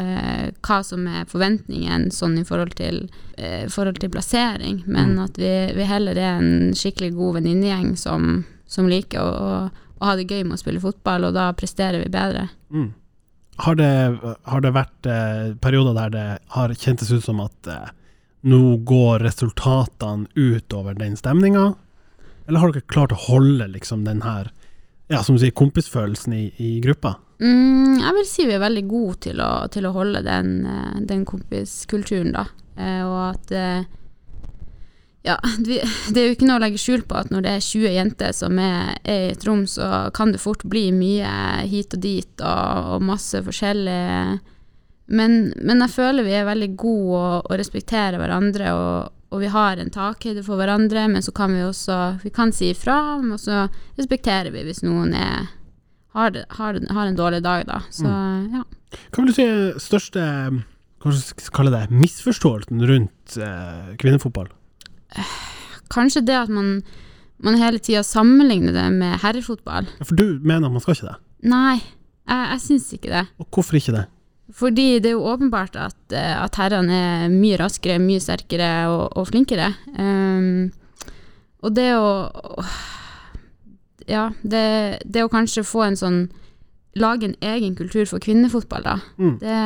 uh, 0.00 0.46
hva 0.64 0.80
som 0.86 1.06
er 1.06 1.28
forventningen 1.30 2.08
sånn 2.14 2.38
i 2.40 2.46
forhold 2.48 2.74
til, 2.80 3.04
uh, 3.38 3.68
forhold 3.70 4.00
til 4.00 4.12
plassering, 4.12 4.82
men 4.86 5.14
Mm. 5.16 5.24
at 5.24 5.38
vi, 5.38 5.54
vi 5.76 5.86
heller 5.88 6.16
er 6.16 6.40
en 6.40 6.72
skikkelig 6.74 7.12
god 7.14 7.40
venninnegjeng 7.40 7.94
som, 8.00 8.44
som 8.66 8.88
liker 8.88 9.20
å, 9.20 9.28
å, 9.28 9.92
å 10.00 10.08
ha 10.08 10.16
det 10.16 10.26
gøy 10.30 10.44
med 10.44 10.56
å 10.56 10.62
spille 10.64 10.80
fotball, 10.82 11.28
og 11.28 11.36
da 11.36 11.52
presterer 11.52 12.02
vi 12.02 12.10
bedre. 12.10 12.48
Mm. 12.72 12.90
Har, 13.60 13.76
det, 13.76 13.88
har 14.48 14.62
det 14.64 14.72
vært 14.72 15.06
eh, 15.08 15.50
perioder 15.60 15.96
der 15.96 16.12
det 16.14 16.26
har 16.54 16.72
kjentes 16.72 17.10
ut 17.12 17.24
som 17.24 17.42
at 17.44 17.68
eh, 17.68 17.90
nå 18.48 18.78
går 18.88 19.20
resultatene 19.26 20.30
utover 20.34 20.96
den 20.96 21.18
stemninga? 21.20 21.74
Eller 22.48 22.62
har 22.62 22.72
dere 22.72 22.88
klart 22.88 23.12
å 23.12 23.20
holde 23.28 23.68
liksom 23.74 24.06
den 24.08 24.24
her 24.24 24.48
ja, 25.10 25.20
som 25.22 25.36
du 25.36 25.42
sier, 25.42 25.54
kompisfølelsen 25.56 26.36
i, 26.36 26.44
i 26.56 26.70
gruppa? 26.84 27.16
Mm, 27.40 28.00
jeg 28.00 28.16
vil 28.16 28.26
si 28.28 28.46
vi 28.46 28.56
er 28.56 28.62
veldig 28.62 28.84
gode 28.88 29.16
til 29.26 29.40
å, 29.42 29.50
til 29.72 29.88
å 29.88 29.94
holde 29.94 30.22
den, 30.24 30.52
eh, 30.68 30.98
den 31.08 31.24
kompiskulturen, 31.28 32.34
da. 32.36 32.46
Eh, 32.76 33.00
og 33.04 33.20
at 33.30 33.54
eh, 33.56 33.88
Ja, 35.26 35.36
det 35.60 35.82
er 36.16 36.30
jo 36.30 36.34
ikke 36.34 36.48
noe 36.48 36.56
å 36.56 36.62
legge 36.62 36.80
skjul 36.80 37.04
på 37.08 37.18
at 37.20 37.32
når 37.32 37.44
det 37.44 37.52
er 37.52 37.66
20 37.66 37.96
jenter 37.96 38.32
som 38.36 38.60
er, 38.62 38.94
er 39.04 39.26
i 39.26 39.32
et 39.34 39.44
rom, 39.44 39.66
så 39.68 40.08
kan 40.16 40.32
det 40.32 40.40
fort 40.40 40.64
bli 40.64 40.88
mye 40.96 41.32
hit 41.68 41.96
og 41.96 42.02
dit 42.04 42.44
og, 42.44 42.94
og 42.96 43.04
masse 43.04 43.42
forskjellig. 43.44 44.00
Men, 45.10 45.38
men 45.58 45.84
jeg 45.84 45.92
føler 45.92 46.24
vi 46.24 46.36
er 46.38 46.48
veldig 46.48 46.70
gode 46.80 47.20
og, 47.20 47.50
og 47.50 47.58
respekterer 47.60 48.20
hverandre, 48.20 48.72
og, 48.72 49.16
og 49.34 49.42
vi 49.42 49.50
har 49.52 49.80
en 49.82 49.92
takhøyde 49.92 50.44
for 50.46 50.60
hverandre, 50.60 51.04
men 51.12 51.24
så 51.26 51.34
kan 51.36 51.52
vi 51.52 51.66
også 51.66 52.00
vi 52.24 52.32
kan 52.34 52.54
si 52.56 52.72
ifra, 52.72 53.18
og 53.20 53.40
så 53.42 53.66
respekterer 53.98 54.54
vi 54.54 54.64
hvis 54.68 54.84
noen 54.86 55.16
er 55.18 55.50
har, 56.10 56.34
har, 56.56 56.78
har 56.90 57.06
en 57.06 57.18
dårlig 57.18 57.38
dag, 57.44 57.68
da. 57.68 57.84
Så 57.94 58.08
ja. 58.10 58.64
Hva 59.12 59.20
vil 59.20 59.30
du 59.30 59.36
si 59.36 59.44
er 59.46 59.76
største 59.78 60.24
kanskje 61.00 61.36
skal 61.36 61.54
kalle 61.60 61.74
det, 61.74 61.84
misforståelsen 61.94 62.82
rundt 62.88 63.36
eh, 63.38 63.92
kvinnefotball? 64.00 64.50
Kanskje 65.90 66.22
det 66.26 66.36
at 66.38 66.52
man, 66.52 66.80
man 67.42 67.58
hele 67.58 67.80
tida 67.82 68.04
sammenligner 68.06 68.74
det 68.76 68.86
med 68.94 69.18
herrefotball. 69.24 69.88
Ja, 69.98 70.06
For 70.06 70.18
du 70.18 70.38
mener 70.46 70.70
man 70.70 70.82
skal 70.84 70.96
ikke 70.96 71.10
det? 71.10 71.18
Nei, 71.50 71.80
jeg, 72.28 72.46
jeg 72.52 72.64
syns 72.66 72.88
ikke 72.94 73.12
det. 73.14 73.26
Og 73.42 73.48
hvorfor 73.50 73.80
ikke 73.80 73.96
det? 73.96 74.06
Fordi 74.54 74.98
det 74.98 75.12
er 75.12 75.16
jo 75.16 75.26
åpenbart 75.30 75.76
at, 75.78 75.98
eh, 76.14 76.34
at 76.34 76.56
herrene 76.58 76.96
er 77.24 77.28
mye 77.30 77.58
raskere, 77.60 78.00
mye 78.02 78.22
sterkere 78.22 78.70
og, 78.90 79.04
og 79.18 79.28
flinkere. 79.30 79.68
Um, 79.94 80.70
og 81.62 81.76
det 81.76 81.90
å 81.94 82.08
Ja, 84.10 84.30
det, 84.42 85.04
det 85.06 85.22
å 85.22 85.30
kanskje 85.30 85.62
få 85.62 85.84
en 85.86 85.98
sånn 85.98 86.20
Lage 86.98 87.28
en 87.28 87.36
egen 87.38 87.76
kultur 87.78 88.02
for 88.10 88.18
kvinnefotball, 88.18 88.82
da. 88.82 88.96
Mm. 89.14 89.34
Det, 89.38 89.58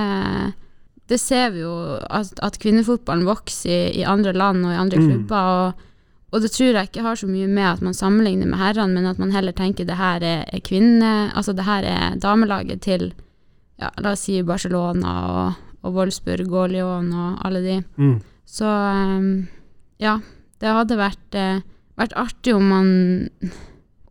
det 1.11 1.19
ser 1.21 1.51
vi 1.53 1.61
jo 1.65 1.73
at, 2.09 2.31
at 2.43 2.57
kvinnefotballen 2.63 3.27
vokser 3.29 3.91
i, 3.91 4.01
i 4.01 4.07
andre 4.09 4.33
land 4.33 4.65
og 4.65 4.73
i 4.73 4.79
andre 4.81 5.01
Mm. 5.03 5.09
klubber. 5.11 5.51
Og, 5.75 5.91
og 6.33 6.41
det 6.43 6.51
tror 6.55 6.73
jeg 6.73 6.89
ikke 6.89 7.03
har 7.05 7.19
så 7.21 7.27
mye 7.29 7.47
med 7.47 7.67
at 7.75 7.83
man 7.85 7.95
sammenligner 7.95 8.47
med 8.49 8.59
herrene, 8.59 8.95
men 8.95 9.07
at 9.07 9.19
man 9.19 9.31
heller 9.35 9.53
tenker 9.53 9.85
det 9.85 9.99
her 10.01 10.25
er, 10.25 10.45
kvinne... 10.65 11.31
Altså 11.35 11.53
det 11.53 11.67
her 11.69 11.85
er 11.85 12.17
damelaget 12.17 12.81
til 12.83 13.13
ja, 13.79 13.91
la 14.01 14.13
oss 14.15 14.25
si 14.27 14.41
Barcelona 14.43 15.13
og, 15.29 15.61
og 15.83 15.95
Wolfsburg 15.95 16.49
og 16.53 16.73
Lyon 16.73 17.13
og 17.13 17.45
alle 17.45 17.61
de. 17.61 17.77
Mm. 18.01 18.17
Så 18.47 18.65
um, 18.65 19.47
ja, 20.01 20.19
det 20.63 20.69
hadde 20.79 20.97
vært, 20.99 21.35
eh, 21.37 21.61
vært 21.99 22.15
artig 22.17 22.55
om 22.55 22.69
man 22.71 22.91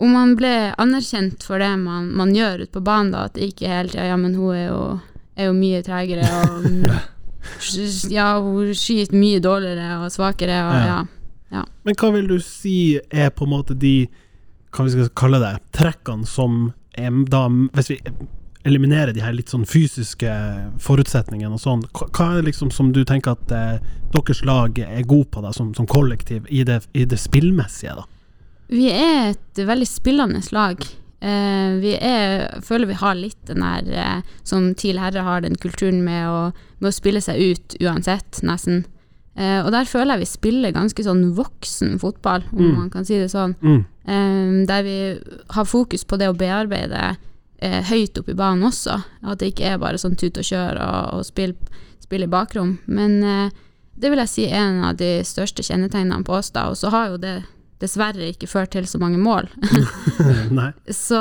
om 0.04 0.12
man 0.12 0.34
ble 0.36 0.74
anerkjent 0.82 1.44
for 1.46 1.62
det 1.62 1.70
man, 1.80 2.10
man 2.18 2.34
gjør 2.36 2.64
ute 2.66 2.74
på 2.74 2.82
banen, 2.84 3.12
da, 3.14 3.26
at 3.30 3.36
det 3.38 3.54
ikke 3.54 3.70
hele 3.70 3.92
tida 3.94 4.08
Ja, 4.10 4.18
men 4.20 4.34
hun 4.36 4.56
er 4.58 4.66
jo, 4.68 4.80
er 5.36 5.50
jo 5.50 5.56
mye 5.58 5.82
tregere, 5.86 6.30
og 6.44 6.88
Ja, 8.14 8.40
hun 8.40 8.72
skyter 8.78 9.18
mye 9.20 9.42
dårligere 9.44 9.98
og 10.06 10.12
svakere, 10.14 10.62
og 10.64 10.78
Ja. 10.88 11.00
ja. 11.52 11.64
Men 11.84 11.98
hva 12.00 12.12
vil 12.16 12.30
du 12.30 12.38
si 12.40 13.00
er 13.12 13.34
på 13.36 13.44
en 13.48 13.52
måte 13.52 13.76
de 13.78 14.08
Hva 14.74 14.86
vi 14.88 14.94
skal 14.96 15.10
kalle 15.16 15.42
det 15.44 15.58
trekkene 15.76 16.26
som 16.26 16.72
da 16.96 17.48
Hvis 17.50 17.90
vi 17.90 18.00
eliminerer 18.64 19.12
de 19.14 19.22
her 19.22 19.34
litt 19.36 19.50
sånn 19.52 19.66
fysiske 19.68 20.30
forutsetningene 20.80 21.58
og 21.58 21.60
sånn, 21.60 21.82
hva 21.92 22.30
er 22.30 22.38
det 22.38 22.46
liksom 22.54 22.72
som 22.72 22.94
du 22.96 23.02
tenker 23.04 23.36
at 23.36 23.52
eh, 23.52 23.82
deres 24.14 24.44
lag 24.48 24.80
er 24.80 25.04
god 25.04 25.26
på 25.34 25.42
da, 25.44 25.52
som, 25.52 25.74
som 25.76 25.88
kollektiv, 25.90 26.46
i 26.48 26.64
det, 26.64 26.80
i 26.94 27.04
det 27.04 27.20
spillmessige, 27.20 27.98
da? 27.98 28.06
Vi 28.72 28.88
er 28.88 29.34
et 29.34 29.60
veldig 29.68 29.90
spillende 29.90 30.40
lag. 30.56 30.80
Eh, 31.24 31.76
vi 31.80 31.94
er, 32.04 32.60
føler 32.68 32.90
vi 32.90 32.98
har 33.00 33.16
litt 33.16 33.40
den 33.48 33.64
der 33.64 33.88
eh, 33.96 34.34
som 34.44 34.74
TIL 34.76 35.00
Herre 35.00 35.24
har, 35.24 35.44
den 35.46 35.56
kulturen 35.56 36.02
med 36.04 36.26
å, 36.28 36.40
med 36.84 36.90
å 36.90 36.96
spille 36.96 37.22
seg 37.24 37.40
ut 37.40 37.78
uansett, 37.80 38.42
nesten. 38.44 38.82
Eh, 39.40 39.62
og 39.64 39.72
der 39.74 39.88
føler 39.90 40.18
jeg 40.18 40.26
vi 40.26 40.32
spiller 40.34 40.76
ganske 40.76 41.06
sånn 41.08 41.24
voksen 41.38 41.96
fotball, 42.02 42.44
om 42.52 42.60
Mm. 42.66 42.76
man 42.76 42.90
kan 42.94 43.06
si 43.08 43.16
det 43.22 43.32
sånn. 43.32 43.56
Mm. 43.64 44.66
Der 44.68 44.84
vi 44.84 44.98
har 45.56 45.66
fokus 45.66 46.04
på 46.04 46.18
det 46.20 46.28
å 46.28 46.36
bearbeide 46.36 47.16
høyt 47.88 48.18
opp 48.20 48.28
i 48.28 48.36
banen 48.36 48.68
også. 48.68 48.98
At 49.24 49.40
det 49.40 49.54
ikke 49.54 49.70
er 49.72 49.78
bare 49.80 49.96
sånn 49.98 50.18
tut 50.20 50.36
og 50.38 50.44
kjør 50.44 50.76
og, 50.84 51.14
og 51.16 51.24
spill, 51.26 51.54
spill 52.04 52.26
i 52.26 52.28
bakrom. 52.28 52.74
Men 52.86 53.22
det 53.96 54.12
vil 54.12 54.20
jeg 54.26 54.28
si 54.34 54.46
er 54.50 54.60
en 54.60 54.84
av 54.90 54.98
de 55.00 55.22
største 55.24 55.64
kjennetegnene 55.64 56.26
på 56.28 56.36
oss, 56.36 56.52
da. 56.52 56.66
Og 56.68 56.76
så 56.76 56.92
har 56.92 57.14
jo 57.14 57.22
det 57.24 57.38
dessverre 57.84 58.32
ikke 58.32 58.50
ført 58.50 58.74
til 58.76 58.88
så 58.90 59.00
mange 59.02 59.20
mål. 59.22 59.50
Så 61.04 61.20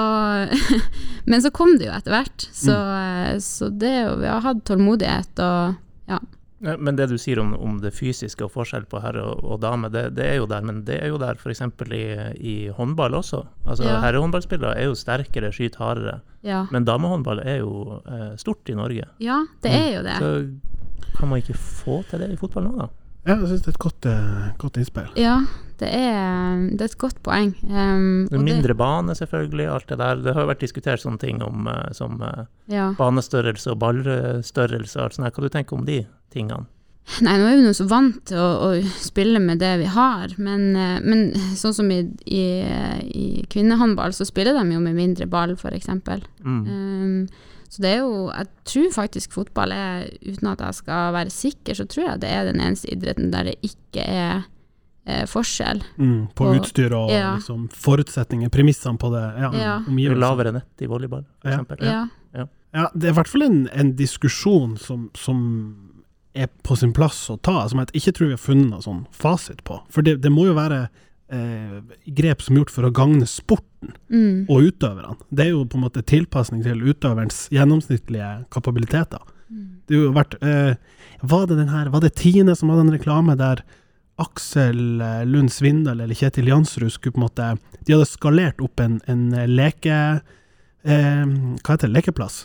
Men 1.30 1.42
så 1.42 1.50
kom 1.54 1.76
det 1.78 1.88
jo 1.88 1.94
etter 1.94 2.14
hvert. 2.14 2.46
Så, 2.52 2.74
mm. 2.74 3.40
så 3.44 3.68
det 3.68 3.96
Vi 4.20 4.28
har 4.30 4.44
hatt 4.44 4.64
tålmodighet 4.68 5.42
og 5.42 5.74
ja. 6.10 6.18
Ja, 6.62 6.76
Men 6.78 6.94
det 6.98 7.08
du 7.10 7.16
sier 7.18 7.40
om, 7.42 7.54
om 7.58 7.78
det 7.82 7.90
fysiske 7.96 8.44
og 8.46 8.52
forskjell 8.54 8.84
på 8.90 9.00
herre 9.02 9.24
og, 9.32 9.40
og 9.42 9.60
dame, 9.64 9.90
det, 9.90 10.04
det 10.14 10.28
er 10.30 10.36
jo 10.38 10.46
der. 10.50 10.62
Men 10.66 10.82
det 10.86 11.00
er 11.02 11.10
jo 11.10 11.18
der 11.18 11.38
f.eks. 11.40 11.64
I, 11.90 12.02
i 12.38 12.54
håndball 12.76 13.18
også. 13.18 13.42
Altså 13.66 13.88
Ja. 13.88 13.98
Herrehåndballspillere 14.04 14.76
er 14.78 14.90
jo 14.90 14.98
sterkere, 14.98 15.50
skyter 15.54 15.82
hardere. 15.82 16.20
Ja, 16.46 16.64
Men 16.70 16.86
damehåndball 16.86 17.42
er 17.42 17.60
jo 17.62 17.98
eh, 18.06 18.32
stort 18.38 18.70
i 18.70 18.78
Norge. 18.78 19.08
ja 19.22 19.42
det 19.62 19.74
er 19.74 19.90
jo 19.96 20.02
det. 20.06 20.16
Så 20.22 21.18
kan 21.18 21.28
man 21.30 21.42
ikke 21.42 21.58
få 21.58 22.02
til 22.10 22.22
det 22.22 22.32
i 22.32 22.38
fotball 22.38 22.70
nå, 22.70 22.72
da? 22.78 22.88
Ja, 23.22 23.36
jeg 23.36 23.52
syns 23.52 23.62
det 23.62 23.70
er 23.70 23.76
et 23.76 23.82
godt, 23.82 24.06
eh, 24.10 24.46
godt 24.58 24.78
innspill. 24.82 25.10
Ja, 25.20 25.36
det 25.78 25.88
er, 25.94 26.62
det 26.74 26.82
er 26.82 26.90
et 26.90 26.98
godt 26.98 27.20
poeng. 27.22 27.52
Um, 27.70 28.26
Det 28.26 28.38
er 28.38 28.42
mindre 28.42 28.74
bane, 28.74 29.14
selvfølgelig. 29.14 29.68
Alt 29.70 29.88
det 29.88 29.98
der. 29.98 30.22
Det 30.24 30.34
har 30.34 30.42
jo 30.42 30.50
vært 30.50 30.64
diskutert 30.64 31.02
sånne 31.02 31.22
ting 31.22 31.42
om 31.42 31.68
eh, 31.70 31.92
som 31.94 32.18
eh, 32.22 32.44
ja. 32.74 32.90
banestørrelse 32.98 33.70
og 33.70 33.78
ballstørrelse 33.78 34.98
og 34.98 35.04
alt 35.04 35.18
sånt. 35.18 35.30
Hva 35.30 35.44
du 35.46 35.54
tenker 35.54 35.78
om 35.78 35.86
de 35.86 36.00
tingene? 36.34 36.66
Nei, 37.22 37.36
nå 37.38 37.46
er 37.46 37.56
vi 37.58 37.62
nå 37.66 37.70
så 37.74 37.86
vant 37.90 38.18
til 38.30 38.38
å, 38.38 38.50
å 38.62 38.98
spille 39.02 39.38
med 39.42 39.58
det 39.58 39.72
vi 39.80 39.88
har, 39.90 40.34
men, 40.38 40.68
men 41.02 41.24
sånn 41.58 41.74
som 41.74 41.88
i, 41.90 41.98
i, 42.30 42.44
i 43.10 43.24
kvinnehåndball, 43.50 44.14
så 44.14 44.26
spiller 44.26 44.54
de 44.54 44.62
jo 44.70 44.82
med 44.82 44.94
mindre 44.94 45.26
ball, 45.26 45.56
for 45.58 45.74
eksempel. 45.74 46.22
Mm. 46.46 46.60
Um, 46.62 47.50
så 47.72 47.80
det 47.80 47.90
er 47.94 48.00
jo 48.02 48.28
Jeg 48.28 48.46
tror 48.68 48.88
faktisk 48.92 49.32
fotball 49.32 49.72
er, 49.72 50.02
uten 50.28 50.50
at 50.50 50.60
jeg 50.60 50.74
skal 50.82 51.12
være 51.16 51.30
sikker, 51.32 51.74
så 51.78 51.86
tror 51.88 52.04
jeg 52.10 52.20
det 52.20 52.30
er 52.30 52.44
den 52.50 52.60
eneste 52.60 52.90
idretten 52.92 53.30
der 53.32 53.48
det 53.48 53.54
ikke 53.64 54.04
er 54.04 54.42
eh, 55.06 55.24
forskjell. 55.26 55.80
Mm, 55.96 56.28
på 56.36 56.46
Og- 56.50 56.58
utstyr 56.60 56.92
og 56.94 57.08
ja. 57.10 57.30
liksom, 57.38 57.68
forutsetninger, 57.72 58.52
premissene 58.52 58.98
på 59.00 59.08
det. 59.14 59.22
Ja, 59.40 59.50
Ja. 59.56 59.76
omgivelsene. 59.88 60.20
Lavere 60.20 60.52
nett 60.52 60.84
i 60.84 60.86
volleyball, 60.86 61.24
f.eks. 61.44 61.80
Ja. 61.80 62.04
Ja. 62.36 62.46
Ja, 62.74 62.86
det 62.94 63.08
er 63.08 63.12
i 63.12 63.16
hvert 63.18 63.28
fall 63.28 63.42
en, 63.48 63.68
en 63.72 63.90
diskusjon 63.96 64.76
som, 64.80 65.10
som 65.14 65.42
er 66.34 66.46
på 66.64 66.76
sin 66.78 66.92
plass 66.96 67.26
å 67.28 67.36
ta, 67.42 67.66
som 67.68 67.78
jeg 67.82 67.88
ikke 67.98 68.12
tror 68.16 68.26
vi 68.30 68.36
har 68.36 68.40
funnet 68.40 68.70
noen 68.70 68.84
sånn 68.84 69.02
fasit 69.12 69.64
på. 69.64 69.80
For 69.92 70.00
det, 70.06 70.20
det 70.24 70.30
må 70.32 70.46
jo 70.46 70.54
være 70.56 70.86
eh, 71.32 71.78
grep 72.14 72.42
som 72.44 72.54
er 72.54 72.62
gjort 72.62 72.74
for 72.74 72.88
å 72.88 72.92
gagne 72.94 73.26
sporten 73.28 73.68
Mm. 74.12 74.44
og 74.46 74.68
utøverne. 74.68 75.16
Det 75.34 75.42
er 75.46 75.48
jo 75.56 75.64
på 75.66 75.74
en 75.74 75.82
måte 75.82 76.04
tilpasning 76.06 76.60
til 76.62 76.78
utøverens 76.86 77.48
gjennomsnittlige 77.50 78.44
kapabiliteter. 78.54 79.18
Mm. 79.50 79.64
Det 79.88 79.96
har 79.96 80.04
jo 80.04 80.12
vært 80.14 80.36
eh, 80.40 80.74
Var 81.22 81.46
det 81.50 81.56
den 81.58 81.68
her 81.72 81.90
Var 81.90 82.00
det 82.04 82.12
Tine 82.14 82.54
som 82.56 82.70
hadde 82.70 82.84
en 82.86 82.94
reklame 82.94 83.34
der 83.36 83.64
Aksel 84.22 85.00
eh, 85.02 85.24
Lund 85.26 85.50
Svindal 85.50 86.00
eller 86.00 86.14
Kjetil 86.14 86.46
Jansrud 86.52 86.92
skulle 86.94 87.16
på 87.16 87.20
en 87.20 87.26
måte 87.26 87.48
De 87.84 87.92
hadde 87.96 88.06
skalert 88.06 88.62
opp 88.62 88.80
en, 88.80 89.00
en 89.10 89.26
leke... 89.50 89.98
Eh, 90.84 91.26
hva 91.26 91.74
heter 91.74 91.88
det? 91.90 91.96
Lekeplass. 91.98 92.44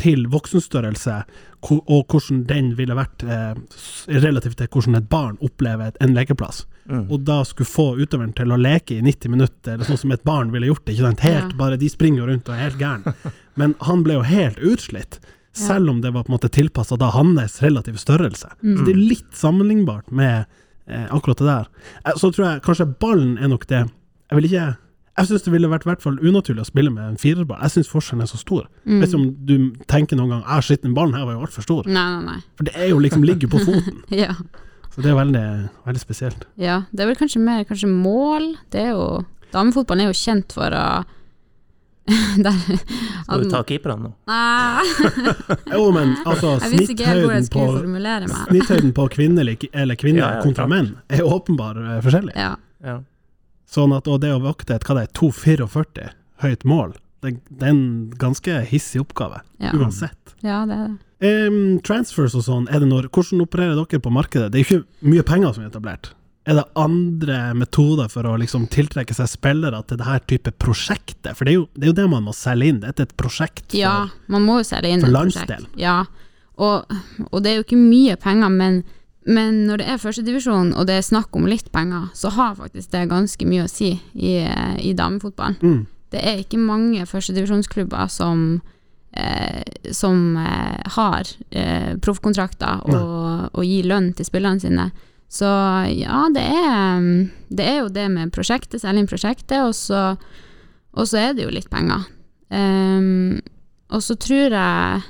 Til 0.00 0.24
voksenstørrelse, 0.32 1.22
og 1.68 2.06
hvordan 2.10 2.44
den 2.48 2.72
ville 2.78 2.94
vært 2.96 3.22
eh, 3.22 3.54
relativt 4.22 4.56
til 4.58 4.66
hvordan 4.72 4.96
et 4.98 5.08
barn 5.12 5.36
opplever 5.44 5.92
en 6.00 6.14
lekeplass. 6.16 6.64
Mm. 6.90 7.04
Og 7.12 7.20
da 7.24 7.42
skulle 7.46 7.68
få 7.70 7.84
utøveren 8.00 8.32
til 8.34 8.50
å 8.50 8.58
leke 8.58 8.96
i 8.96 9.02
90 9.04 9.30
minutter, 9.30 9.74
eller 9.76 9.86
sånn 9.86 10.00
som 10.00 10.14
et 10.16 10.24
barn 10.26 10.50
ville 10.50 10.66
gjort 10.66 10.84
det. 10.86 10.96
Ikke 10.96 11.06
sant? 11.10 11.20
Helt, 11.20 11.52
Ja. 11.52 11.58
bare 11.60 11.76
De 11.78 11.88
springer 11.92 12.18
jo 12.24 12.26
rundt 12.32 12.48
og 12.48 12.54
er 12.56 12.64
helt 12.70 12.78
gæren. 12.80 13.14
Men 13.60 13.74
han 13.80 14.02
ble 14.02 14.14
jo 14.14 14.22
helt 14.26 14.58
utslitt, 14.58 15.20
selv 15.52 15.90
om 15.92 16.00
det 16.00 16.12
var 16.14 16.24
på 16.24 16.32
en 16.32 16.38
måte 16.38 16.48
tilpassa 16.50 16.96
da 16.98 17.10
hans 17.12 17.60
relative 17.62 17.98
størrelse. 18.00 18.48
Mm. 18.64 18.76
Så 18.78 18.84
det 18.88 18.94
er 18.96 19.02
litt 19.12 19.32
sammenlignbart 19.36 20.10
med 20.10 20.46
eh, 20.88 21.06
akkurat 21.12 21.38
det 21.38 21.46
der. 21.46 21.68
Eh, 22.06 22.16
Så 22.16 22.32
tror 22.32 22.48
jeg 22.48 22.62
kanskje 22.64 22.88
ballen 22.98 23.36
er 23.38 23.48
nok 23.52 23.66
det 23.68 23.84
Jeg 24.30 24.36
vil 24.40 24.48
ikke 24.48 24.76
Jeg 25.18 25.28
syns 25.28 25.42
det 25.44 25.52
ville 25.52 25.68
vært 25.68 25.84
hvert 25.84 26.00
fall 26.00 26.14
unaturlig 26.24 26.62
å 26.64 26.68
spille 26.68 26.88
med 26.92 27.04
en 27.04 27.18
firerball. 27.20 27.58
Jeg 27.66 27.74
syns 27.74 27.90
forskjellen 27.92 28.24
er 28.24 28.30
så 28.30 28.38
stor. 28.40 28.64
Mm. 28.88 29.00
Hvis 29.02 29.12
om 29.18 29.26
du 29.44 29.54
tenker 29.90 30.16
noen 30.16 30.30
gang 30.32 30.44
Ah, 30.48 30.62
shit, 30.64 30.80
den 30.86 30.94
ballen 30.96 31.12
her 31.18 31.26
var 31.28 31.36
jo 31.36 31.42
altfor 31.44 31.66
stor. 31.66 31.88
Nei, 31.88 32.06
nei, 32.16 32.22
nei. 32.30 32.38
For 32.56 32.64
det 32.68 32.72
er 32.80 32.88
jo 32.94 33.00
liksom 33.04 33.26
ligger 33.28 33.50
på 33.52 33.60
foten. 33.66 34.00
Ja. 34.14 34.32
Så 34.92 35.04
det 35.04 35.12
er 35.12 35.18
veldig, 35.20 35.44
veldig 35.88 36.00
spesielt. 36.00 36.46
ja. 36.60 36.82
Det 36.92 37.04
er 37.04 37.12
vel 37.12 37.20
kanskje 37.20 37.40
mer 37.44 37.64
kanskje 37.68 37.90
mål. 37.92 38.54
Det 38.72 38.86
er 38.88 38.94
jo 38.96 39.24
Damefotballen 39.52 40.06
er 40.06 40.14
jo 40.14 40.16
kjent 40.16 40.54
for 40.56 40.72
å 40.72 40.86
Der 42.42 42.56
Skal 42.56 43.44
du 43.44 43.50
ta 43.52 43.60
keeperne 43.68 44.08
nå? 44.08 44.10
Nei, 44.26 44.82
Jo, 45.76 45.84
men 45.94 46.16
altså, 46.26 46.56
snitthøyden 46.64 47.46
på, 47.52 47.66
snitthøyden 48.48 48.94
på 48.96 49.06
kvinner 49.12 49.44
eller, 49.44 49.60
kvinne 49.60 49.96
kvinner 50.00 50.22
Ja, 50.24 50.30
ja, 50.38 50.42
kontra 50.42 50.66
menn 50.72 50.94
er 51.12 51.22
åpenbar 51.28 51.78
eh, 51.78 52.00
forskjellig. 52.02 52.34
Ja. 52.34 52.56
Ja. 52.82 52.96
Sånn 53.72 53.94
at, 53.96 54.08
og 54.10 54.20
det 54.20 54.34
å 54.34 54.40
vokte 54.44 54.74
et 54.76 54.84
hva 54.84 54.98
det 54.98 55.06
er, 55.08 55.12
2,44 55.16 56.10
høyt 56.44 56.64
mål, 56.68 56.92
det, 57.22 57.36
det 57.48 57.68
er 57.68 57.72
en 57.72 57.84
ganske 58.20 58.58
hissig 58.68 59.00
oppgave, 59.00 59.40
Ja. 59.62 59.70
uansett. 59.78 60.34
ja, 60.42 60.64
det 60.68 60.76
er 60.76 60.88
det. 60.90 60.98
Um, 61.22 61.78
transfers 61.86 62.34
og 62.34 62.42
sånn, 62.42 62.64
det 62.66 62.82
når, 62.90 63.06
hvordan 63.14 63.44
opererer 63.44 63.76
dere 63.78 64.00
på 64.02 64.10
markedet? 64.10 64.50
Det 64.50 64.58
er 64.58 64.64
ikke 64.66 65.06
mye 65.06 65.22
penger 65.22 65.52
som 65.54 65.62
er 65.62 65.70
etablert. 65.70 66.08
Er 66.50 66.56
det 66.58 66.64
andre 66.74 67.36
metoder 67.54 68.08
for 68.10 68.26
å 68.26 68.32
liksom 68.42 68.64
tiltrekke 68.74 69.14
seg 69.14 69.28
spillere 69.30 69.78
til 69.86 70.00
det 70.00 70.08
her 70.08 70.24
type 70.26 70.50
prosjektet? 70.58 71.36
For 71.38 71.46
det 71.46 71.52
er, 71.52 71.58
jo, 71.60 71.68
det 71.78 71.86
er 71.86 71.92
jo 71.92 71.98
det 72.00 72.06
man 72.10 72.24
må 72.26 72.34
selge 72.34 72.66
inn, 72.72 72.80
dette 72.82 73.04
er 73.04 73.06
et 73.06 73.14
prosjekt 73.16 73.68
for 73.70 73.78
Ja, 73.78 74.08
man 74.26 74.42
må 74.48 74.58
jo 74.58 74.66
selge 74.66 74.90
inn 74.90 75.04
for 75.06 75.14
landsdelen. 75.14 75.68
Ja, 75.78 76.00
og, 76.58 76.90
og 77.30 77.38
det 77.44 77.52
er 77.52 77.60
jo 77.60 77.66
ikke 77.68 77.78
mye 77.78 78.18
penger, 78.20 78.50
men, 78.58 78.82
men 79.24 79.64
når 79.68 79.82
det 79.82 79.88
er 79.92 80.02
førstedivisjon 80.02 80.72
og 80.74 80.86
det 80.88 80.98
er 80.98 81.06
snakk 81.06 81.36
om 81.38 81.46
litt 81.50 81.70
penger, 81.74 82.08
så 82.18 82.32
har 82.34 82.58
faktisk 82.58 82.90
det 82.94 83.08
ganske 83.10 83.46
mye 83.46 83.66
å 83.66 83.70
si 83.70 83.94
i, 84.14 84.34
i 84.82 84.94
damefotballen. 84.98 85.58
Mm. 85.62 85.82
Det 86.12 86.22
er 86.28 86.42
ikke 86.42 86.60
mange 86.60 87.06
førstedivisjonsklubber 87.08 88.10
som 88.12 88.60
eh, 89.12 89.62
som 89.92 90.36
eh, 90.36 90.90
har 90.96 91.30
eh, 91.50 91.94
proffkontrakter 92.02 92.82
og, 92.90 93.48
og 93.52 93.64
gir 93.64 93.88
lønn 93.88 94.12
til 94.16 94.28
spillerne 94.28 94.60
sine. 94.60 94.90
Så 95.32 95.48
ja, 95.96 96.26
det 96.34 96.44
er, 96.44 97.06
det 97.48 97.64
er 97.64 97.78
jo 97.80 97.92
det 97.92 98.08
med 98.12 98.34
prosjektet, 98.34 98.84
inn 98.84 99.08
prosjektet, 99.08 99.62
og 99.64 99.72
så, 99.76 100.02
og 100.92 101.08
så 101.08 101.22
er 101.22 101.38
det 101.38 101.46
jo 101.46 101.54
litt 101.54 101.70
penger. 101.72 102.04
Um, 102.52 103.38
og 103.92 104.02
så 104.04 104.16
tror 104.20 104.52
jeg 104.52 105.00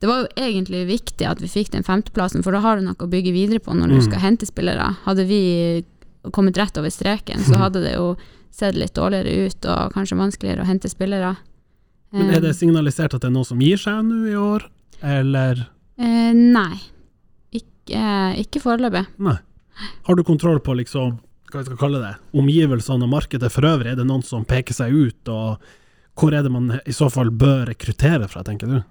det 0.00 0.06
var 0.08 0.22
jo 0.22 0.28
egentlig 0.36 0.86
viktig 0.86 1.26
at 1.26 1.40
vi 1.42 1.48
fikk 1.50 1.70
den 1.70 1.82
femteplassen, 1.82 2.42
for 2.44 2.52
da 2.52 2.60
har 2.60 2.76
du 2.78 2.84
noe 2.86 2.94
å 2.94 3.08
bygge 3.10 3.32
videre 3.34 3.58
på 3.58 3.74
når 3.74 3.88
du 3.88 3.94
Mm. 3.98 4.02
skal 4.10 4.20
hente 4.20 4.46
spillere. 4.46 4.96
Hadde 5.04 5.24
vi 5.26 5.84
kommet 6.30 6.56
rett 6.56 6.76
over 6.78 6.90
streken, 6.90 7.38
så 7.40 7.54
Mm. 7.56 7.60
hadde 7.60 7.80
det 7.84 7.94
jo 7.94 8.16
sett 8.50 8.74
litt 8.74 8.94
dårligere 8.94 9.46
ut, 9.46 9.66
og 9.66 9.92
kanskje 9.92 10.16
vanskeligere 10.18 10.62
å 10.62 10.66
hente 10.66 10.88
spillere. 10.88 11.36
Men 12.12 12.30
er 12.30 12.40
det 12.40 12.50
Eh, 12.50 12.52
signalisert 12.66 13.14
at 13.14 13.20
det 13.20 13.24
er 13.28 13.30
noe 13.30 13.44
som 13.44 13.58
gir 13.60 13.76
seg 13.76 14.04
nå 14.04 14.26
i 14.30 14.34
år, 14.34 14.62
eller 15.02 15.66
eh, 15.98 16.32
nei. 16.32 16.78
Ikke, 17.52 18.36
ikke 18.38 18.60
foreløpig. 18.62 19.06
Nei. 19.18 19.38
Har 20.04 20.14
du 20.16 20.22
kontroll 20.26 20.58
på 20.60 20.74
liksom, 20.76 21.18
hva 21.52 21.60
vi 21.62 21.64
skal 21.64 21.76
kalle 21.80 22.00
det, 22.02 22.14
omgivelsene 22.34 23.02
og 23.06 23.10
markedet 23.10 23.50
for 23.50 23.62
øvrig? 23.62 23.92
Er 23.92 23.96
det 23.96 24.06
noen 24.06 24.24
som 24.24 24.44
peker 24.44 24.74
seg 24.74 24.92
ut, 24.92 25.28
og 25.32 25.58
hvor 26.18 26.34
er 26.34 26.42
det 26.42 26.50
man 26.52 26.80
i 26.84 26.92
så 26.92 27.10
fall 27.10 27.30
bør 27.30 27.66
rekruttere 27.70 28.28
fra, 28.28 28.42
tenker 28.42 28.66
du? 28.68 28.82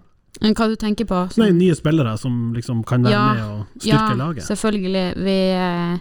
Men 0.41 0.53
Hva 0.53 0.67
du 0.69 0.75
tenker 0.77 1.05
på? 1.09 1.23
Nei, 1.41 1.49
nye 1.51 1.75
spillere 1.75 2.17
som 2.21 2.53
liksom 2.53 2.83
kan 2.85 3.03
være 3.03 3.11
Ja, 3.15 3.33
med 3.33 3.43
og 3.43 3.81
styrke 3.81 4.11
ja, 4.11 4.15
laget. 4.19 4.43
selvfølgelig. 4.45 5.05
Vi 5.25 5.37
eh, 5.57 5.99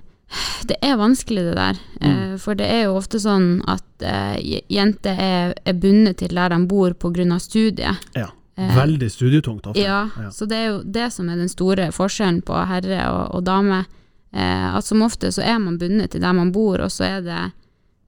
Det 0.66 0.76
er 0.83 0.97
vanskelig, 1.00 1.45
det 1.47 1.54
der. 1.56 1.78
Mm. 2.02 2.11
Eh, 2.11 2.37
For 2.42 2.54
det 2.59 2.66
er 2.66 2.83
jo 2.85 2.97
ofte 2.99 3.21
sånn 3.23 3.62
at 3.71 3.85
eh, 4.04 4.61
jenter 4.68 5.16
er, 5.23 5.54
er 5.64 5.73
bundet 5.80 6.18
til 6.18 6.35
der 6.37 6.49
de 6.52 6.59
bor 6.66 6.92
pga. 6.95 7.38
studiet. 7.38 7.97
Ja. 8.14 8.28
Veldig 8.56 9.11
studietungt 9.12 9.66
ofte. 9.66 9.80
Ja, 9.80 10.09
Ja. 10.16 10.30
så 10.33 10.47
det 10.49 10.56
er 10.56 10.66
jo 10.71 10.83
det 10.83 11.11
som 11.12 11.28
er 11.28 11.37
den 11.37 11.49
store 11.49 11.90
forskjellen 11.92 12.42
på 12.42 12.56
herre 12.66 13.02
og, 13.12 13.35
og 13.37 13.45
dame. 13.45 13.85
Eh, 14.33 14.75
at 14.76 14.85
som 14.85 15.02
ofte 15.02 15.28
så 15.33 15.42
er 15.45 15.59
man 15.59 15.78
bundet 15.78 16.11
til 16.11 16.21
der 16.21 16.33
man 16.33 16.52
bor, 16.52 16.80
og 16.80 16.90
så 16.90 17.04
er 17.04 17.21
det 17.23 17.52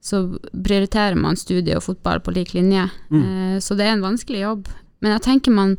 så 0.01 0.37
prioriterer 0.53 1.15
man 1.19 1.35
studie 1.35 1.75
og 1.75 1.83
fotball 1.83 2.19
på 2.23 2.31
lik 2.33 2.53
linje. 2.53 2.85
Mm. 3.09 3.23
Eh, 3.23 3.59
så 3.59 3.75
det 3.77 3.85
er 3.85 3.93
en 3.97 4.01
vanskelig 4.05 4.41
jobb. 4.41 4.67
Men 5.01 5.11
jeg 5.17 5.21
tenker 5.21 5.51
man 5.51 5.77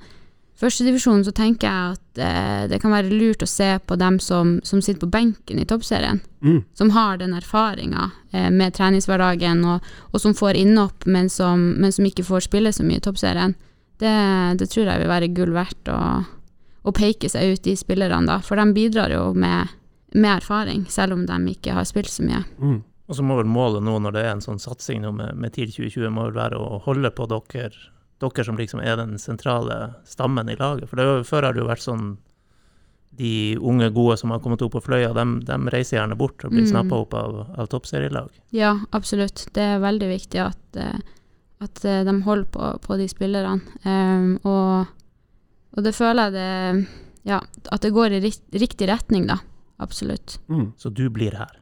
Førstedivisjon 0.61 1.23
så 1.25 1.33
tenker 1.33 1.71
jeg 1.71 1.93
at 1.95 2.21
eh, 2.21 2.65
det 2.69 2.83
kan 2.83 2.93
være 2.93 3.15
lurt 3.15 3.41
å 3.41 3.49
se 3.49 3.71
på 3.81 3.97
dem 3.97 4.19
som, 4.21 4.59
som 4.67 4.83
sitter 4.85 5.01
på 5.07 5.13
benken 5.15 5.61
i 5.61 5.65
toppserien. 5.65 6.21
Mm. 6.45 6.59
Som 6.77 6.91
har 6.93 7.17
den 7.21 7.33
erfaringa 7.37 8.11
eh, 8.33 8.51
med 8.53 8.75
treningshverdagen, 8.77 9.63
og, 9.65 9.87
og 10.13 10.21
som 10.21 10.37
får 10.37 10.59
innhopp, 10.61 11.07
men 11.09 11.31
som, 11.33 11.65
men 11.81 11.95
som 11.97 12.05
ikke 12.05 12.27
får 12.29 12.45
spille 12.51 12.75
så 12.77 12.85
mye 12.85 13.01
i 13.01 13.05
toppserien. 13.07 13.57
Det, 14.01 14.13
det 14.61 14.69
tror 14.73 14.91
jeg 14.91 15.01
vil 15.01 15.13
være 15.13 15.31
gull 15.37 15.55
verdt 15.57 15.89
å, 15.93 16.01
å 16.85 16.95
peke 16.97 17.31
seg 17.33 17.55
ut, 17.55 17.63
de 17.65 17.75
spillerne, 17.81 18.29
da. 18.29 18.37
For 18.45 18.61
de 18.61 18.77
bidrar 18.77 19.13
jo 19.17 19.31
med, 19.33 19.73
med 20.13 20.35
erfaring, 20.35 20.85
selv 20.93 21.17
om 21.17 21.25
de 21.29 21.41
ikke 21.55 21.79
har 21.79 21.89
spilt 21.89 22.13
så 22.13 22.27
mye. 22.27 22.43
Mm. 22.61 22.83
Og 23.11 23.17
så 23.17 23.25
må 23.27 23.41
vel 23.41 23.49
målet 23.49 23.83
nå, 23.83 23.97
når 24.05 24.15
det 24.15 24.27
er 24.27 24.35
en 24.37 24.45
sånn 24.45 24.61
satsing 24.61 25.01
nå 25.03 25.15
med, 25.17 25.41
med 25.41 25.57
TIL 25.57 25.73
2020, 25.73 26.13
må 26.15 26.29
vel 26.29 26.37
være 26.37 26.61
å 26.61 26.83
holde 26.85 27.11
på 27.17 27.27
dere, 27.33 27.73
dere 28.21 28.45
som 28.45 28.57
liksom 28.61 28.81
er 28.85 28.97
den 29.01 29.17
sentrale 29.19 29.95
stammen 30.05 30.49
i 30.53 30.57
laget. 30.61 30.89
For 30.89 30.97
det, 31.01 31.05
jo- 31.09 31.23
før 31.25 31.43
har 31.49 31.53
det 31.57 31.63
jo 31.65 31.69
vært 31.71 31.87
sånn 31.87 32.11
De 33.21 33.57
unge 33.59 33.89
gode 33.93 34.15
som 34.17 34.31
har 34.31 34.39
kommet 34.41 34.63
opp 34.63 34.73
på 34.77 34.81
Fløya, 34.85 35.11
de, 35.13 35.25
reiser 35.75 35.97
gjerne 35.99 36.17
bort 36.17 36.45
og 36.45 36.53
blir 36.53 36.63
Mm. 36.63 36.71
snappa 36.71 36.95
opp 37.03 37.15
av, 37.19 37.41
av 37.59 37.67
toppserielag. 37.69 38.29
Ja, 38.55 38.79
absolutt. 38.93 39.49
Det 39.53 39.61
er 39.61 39.81
veldig 39.83 40.09
viktig 40.09 40.39
at, 40.41 40.77
eh, 40.77 40.99
at 41.61 41.85
eh, 41.85 42.05
de 42.07 42.15
holder 42.23 42.47
på, 42.55 42.81
på 42.81 42.97
de 42.97 43.09
spillerne. 43.09 43.61
Um, 43.85 44.39
og, 44.47 44.87
og 45.77 45.85
det 45.85 45.93
føler 45.95 46.31
jeg 46.31 46.33
det 46.39 46.89
Ja, 47.27 47.41
at 47.73 47.81
det 47.83 47.93
går 47.93 48.13
i 48.17 48.21
riktig 48.57 48.89
retning, 48.89 49.27
da. 49.27 49.41
Absolutt. 49.81 50.39
Mm. 50.49 50.73
Så 50.79 50.89
du 50.95 51.11
blir 51.11 51.35
her. 51.37 51.59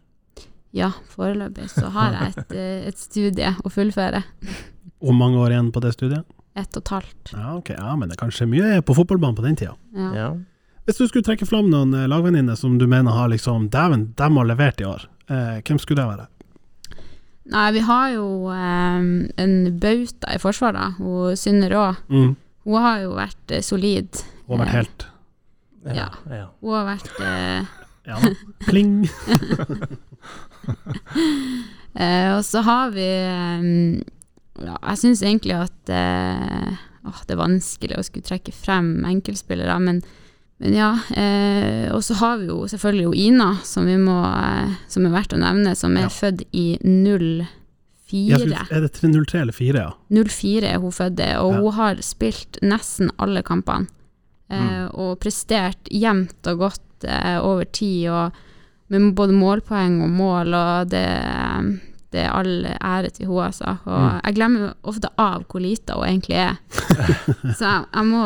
Ja, 0.71 0.93
foreløpig 1.17 1.71
så 1.73 1.89
har 1.91 2.13
jeg 2.13 2.37
et, 2.37 2.53
eh, 2.53 2.87
et 2.93 2.99
studie 2.99 3.57
å 3.65 3.71
fullføre. 3.73 4.23
Hvor 5.01 5.15
mange 5.17 5.39
år 5.41 5.51
igjen 5.57 5.73
på 5.73 5.81
det 5.81 5.95
studiet? 5.97 6.25
Ett 6.59 6.75
og 6.77 6.83
et 6.83 6.93
halvt. 6.97 7.33
Ja, 7.35 7.53
ok. 7.59 7.69
Ja, 7.77 7.93
men 7.97 8.09
det 8.11 8.17
er 8.19 8.23
kanskje 8.25 8.49
mye 8.51 8.81
på 8.83 8.97
fotballbanen 8.99 9.37
på 9.39 9.45
den 9.47 9.59
tida. 9.61 9.77
Ja. 9.95 10.09
Ja. 10.17 10.31
Hvis 10.89 10.99
du 10.99 11.05
skulle 11.07 11.27
trekke 11.27 11.47
fram 11.47 11.69
noen 11.71 11.93
eh, 11.95 12.07
lagvenninner 12.11 12.57
som 12.59 12.79
du 12.81 12.87
mener 12.91 13.13
har 13.15 13.29
liksom 13.31 13.69
Dæven, 13.71 14.09
dem 14.19 14.39
har 14.41 14.49
levert 14.49 14.81
i 14.83 14.87
år. 14.89 15.05
Eh, 15.29 15.59
hvem 15.63 15.79
skulle 15.83 16.01
det 16.03 16.09
være? 16.09 16.27
Nei, 17.53 17.67
vi 17.77 17.83
har 17.85 18.11
jo 18.17 18.27
eh, 18.53 19.05
en 19.45 19.55
bauta 19.81 20.35
i 20.35 20.41
forsvaret. 20.43 20.97
Hun 20.99 21.37
Synne 21.39 21.69
Raa. 21.73 21.95
Mm. 22.13 22.35
Hun 22.69 22.83
har 22.85 23.05
jo 23.05 23.15
vært 23.17 23.55
eh, 23.57 23.63
solid. 23.65 24.25
Hun 24.49 24.59
har 24.59 24.67
vært 24.67 24.75
Eh, 24.75 24.81
helt 24.81 25.07
Ja. 25.97 26.09
ja. 26.29 26.47
Hun 26.61 26.75
har 26.75 26.89
vært 26.89 27.21
eh, 27.23 27.77
Ja 28.09 28.19
da. 28.25 28.33
Pling! 28.67 28.97
Eh, 31.99 32.29
og 32.37 32.45
så 32.47 32.61
har 32.63 32.91
vi 32.95 33.03
eh, 33.03 33.63
ja, 34.65 34.77
Jeg 34.89 34.99
syns 34.99 35.23
egentlig 35.23 35.55
at 35.57 35.91
eh, 35.95 36.73
åh, 37.07 37.21
det 37.27 37.35
er 37.37 37.41
vanskelig 37.43 37.99
å 37.99 38.05
skulle 38.07 38.25
trekke 38.27 38.53
frem 38.53 39.05
enkeltspillere, 39.09 39.79
men, 39.81 40.03
men 40.61 40.75
ja. 40.77 40.91
Eh, 41.15 41.89
og 41.95 42.03
så 42.05 42.15
har 42.21 42.39
vi 42.41 42.49
jo 42.51 42.63
selvfølgelig 42.69 43.05
jo 43.09 43.13
Ina, 43.29 43.51
som, 43.65 43.87
vi 43.87 43.97
må, 44.01 44.19
eh, 44.27 44.75
som 44.89 45.07
er 45.07 45.15
verdt 45.15 45.33
å 45.37 45.41
nevne, 45.43 45.77
som 45.79 45.97
er 45.97 46.09
Ja. 46.09 46.09
født 46.09 46.43
i 46.53 46.79
04. 46.83 47.47
Skulle, 48.09 48.63
er 48.73 48.81
det 48.87 48.93
03 48.97 49.41
eller 49.43 49.53
04? 49.53 49.85
ja? 49.85 49.93
04 50.09 50.69
er 50.75 50.79
hun 50.81 50.93
født, 50.97 51.21
og 51.43 51.53
Ja. 51.53 51.61
hun 51.61 51.73
har 51.77 51.97
spilt 52.03 52.59
nesten 52.63 53.11
alle 53.19 53.43
kampene. 53.43 53.87
Eh, 54.51 54.57
Mm. 54.57 54.95
Og 54.95 55.19
prestert 55.21 55.77
jevnt 55.93 56.47
og 56.47 56.59
godt 56.59 57.05
eh, 57.05 57.37
over 57.39 57.65
tid, 57.65 58.09
og 58.09 58.33
med 58.89 59.15
både 59.15 59.33
målpoeng 59.37 60.01
og 60.03 60.09
mål, 60.09 60.55
og 60.57 60.89
det, 60.89 61.05
det 62.13 62.23
er 62.25 62.31
all 62.33 62.65
ære 62.67 63.11
til 63.13 63.27
henne, 63.29 63.47
altså. 63.51 63.75
Og 63.85 63.99
Mm. 63.99 64.21
jeg 64.25 64.35
glemmer 64.39 64.75
ofte 64.83 65.09
av 65.19 65.43
hvor 65.49 65.61
lita 65.61 65.95
hun 65.99 66.07
egentlig 66.09 66.37
er. 66.41 66.57
Så 67.59 67.65
jeg, 67.67 67.85
jeg 67.95 68.05
må 68.09 68.23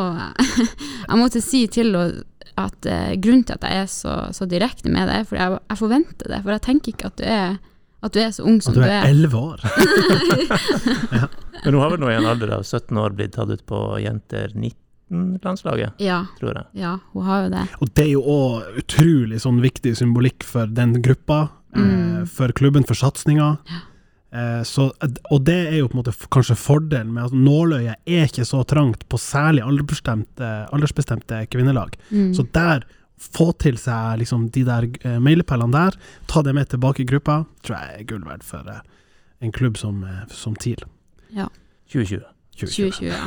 Jeg 1.08 1.18
måtte 1.18 1.40
si 1.42 1.66
til 1.66 1.90
henne 1.96 2.22
at 2.60 2.86
eh, 2.86 3.14
grunnen 3.16 3.44
til 3.48 3.54
at 3.56 3.62
jeg 3.64 3.82
er 3.82 3.86
så, 3.88 4.14
så 4.36 4.44
direkte 4.46 4.90
med 4.92 5.08
deg, 5.08 5.22
er 5.22 5.24
fordi 5.24 5.40
jeg, 5.42 5.58
jeg 5.72 5.78
forventer 5.80 6.28
det. 6.34 6.42
For 6.44 6.52
jeg 6.52 6.62
tenker 6.66 6.92
ikke 6.92 7.06
at 7.08 7.16
du 7.16 7.24
er, 7.24 7.54
at 8.04 8.12
du 8.12 8.18
er 8.20 8.30
så 8.36 8.44
ung 8.44 8.58
som 8.62 8.74
du 8.76 8.82
er. 8.82 9.00
At 9.00 9.08
du 9.08 9.08
er 9.08 9.14
11 9.24 9.38
år? 9.40 9.58
Men 11.64 11.74
hun 11.74 11.80
har 11.82 11.90
vel 11.94 12.00
nå 12.02 12.10
i 12.12 12.16
en 12.18 12.26
alder 12.28 12.52
av 12.58 12.62
17 12.66 12.98
år 12.98 13.14
blitt 13.16 13.32
tatt 13.38 13.50
ut 13.54 13.62
på 13.68 13.80
Jenter 14.02 14.52
19-landslaget, 14.58 15.92
Ja, 16.02 16.22
tror 16.40 16.54
jeg. 16.58 16.66
ja, 16.82 16.96
hun 17.14 17.24
har 17.28 17.44
jo 17.46 17.50
det. 17.54 17.64
Og 17.80 17.92
det 17.96 18.04
er 18.06 18.12
jo 18.12 18.22
òg 18.36 18.78
utrolig 18.82 19.40
sånn 19.44 19.60
viktig 19.62 19.94
symbolikk 19.98 20.44
for 20.46 20.66
den 20.66 20.96
gruppa, 21.04 21.44
Mm. 21.76 22.26
for 22.28 22.52
klubben, 22.52 22.84
for 22.84 22.98
satsinga. 22.98 23.56
Eh, 24.32 24.62
så, 24.64 24.88
og 25.30 25.44
det 25.44 25.58
er 25.68 25.78
jo 25.78 25.90
på 25.90 25.98
en 25.98 26.00
måte 26.02 26.14
kanskje 26.32 26.56
fordelen 26.56 27.12
med 27.16 27.28
at 27.28 27.36
nåløyet 27.36 27.96
er 28.08 28.26
ikke 28.28 28.46
så 28.48 28.62
trangt 28.68 29.04
på 29.12 29.20
særlig 29.20 29.64
aldersbestemte, 29.66 30.50
aldersbestemte 30.72 31.44
kvinnelag. 31.52 31.96
Mm. 32.10 32.32
Så 32.36 32.46
der, 32.54 32.86
få 33.22 33.52
til 33.60 33.76
seg 33.78 34.18
liksom 34.22 34.48
de 34.54 34.64
der 34.66 34.88
eh, 35.06 35.18
mailepælene 35.22 35.76
der, 35.76 35.98
ta 36.30 36.42
det 36.42 36.54
med 36.56 36.70
tilbake 36.72 37.04
i 37.04 37.08
gruppa, 37.08 37.42
tror 37.62 37.78
jeg 37.78 38.00
er 38.00 38.08
gull 38.08 38.24
verdt 38.26 38.46
for 38.46 38.66
eh, 38.72 38.80
en 39.44 39.52
klubb 39.54 39.78
som, 39.78 40.02
eh, 40.04 40.24
som 40.32 40.56
TIL. 40.56 40.82
2020. 41.92 42.24
2020. 42.56 42.90
2020, 42.96 43.10
ja. 43.12 43.20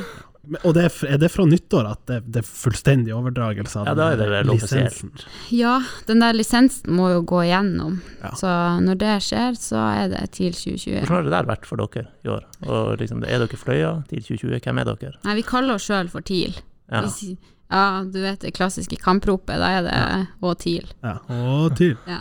Og 0.64 0.76
det 0.78 0.84
er, 0.88 0.98
er 1.16 1.22
det 1.22 1.30
fra 1.34 1.46
nyttår 1.50 1.88
at 1.90 2.02
det, 2.10 2.20
det 2.34 2.42
er 2.44 2.48
fullstendig 2.50 3.14
overdragelse 3.16 3.82
av 3.82 3.90
Ja, 3.90 3.96
da 3.98 4.10
er 4.14 4.20
det 4.22 4.28
vel 4.32 4.52
lisensen? 4.52 5.12
Ja, 5.56 5.78
den 6.10 6.22
der 6.24 6.38
lisensen 6.38 6.94
må 6.98 7.10
jo 7.14 7.24
gå 7.28 7.42
igjennom. 7.48 7.98
Ja. 8.22 8.34
Så 8.40 8.52
når 8.86 9.02
det 9.02 9.16
skjer, 9.26 9.58
så 9.62 9.82
er 10.04 10.14
det 10.14 10.22
TIL 10.38 10.54
2020. 10.54 11.02
Hvordan 11.02 11.18
har 11.18 11.28
det 11.28 11.36
der 11.38 11.50
vært 11.54 11.68
for 11.70 11.82
dere 11.82 12.08
i 12.26 12.32
år? 12.36 12.46
Og 12.68 12.96
liksom, 13.02 13.26
er 13.26 13.44
dere 13.44 13.60
Fløya? 13.62 13.92
TIL 14.12 14.24
2020, 14.28 14.62
hvem 14.68 14.84
er 14.84 14.94
dere? 14.94 15.18
Nei, 15.26 15.38
vi 15.42 15.50
kaller 15.50 15.78
oss 15.80 15.90
sjøl 15.90 16.12
for 16.14 16.26
TIL. 16.26 16.58
Ja. 16.94 17.02
Vi 17.10 17.36
ja, 17.70 18.06
du 18.14 18.22
vet 18.22 18.42
det 18.42 18.52
klassiske 18.54 18.96
kampropet, 19.02 19.58
da 19.58 19.70
er 19.74 19.86
det 19.88 20.00
Å 20.46 20.52
TIL. 20.60 20.86
Ja, 21.02 21.16
Å 21.34 21.70
TIL. 21.76 21.96
Ja. 22.06 22.20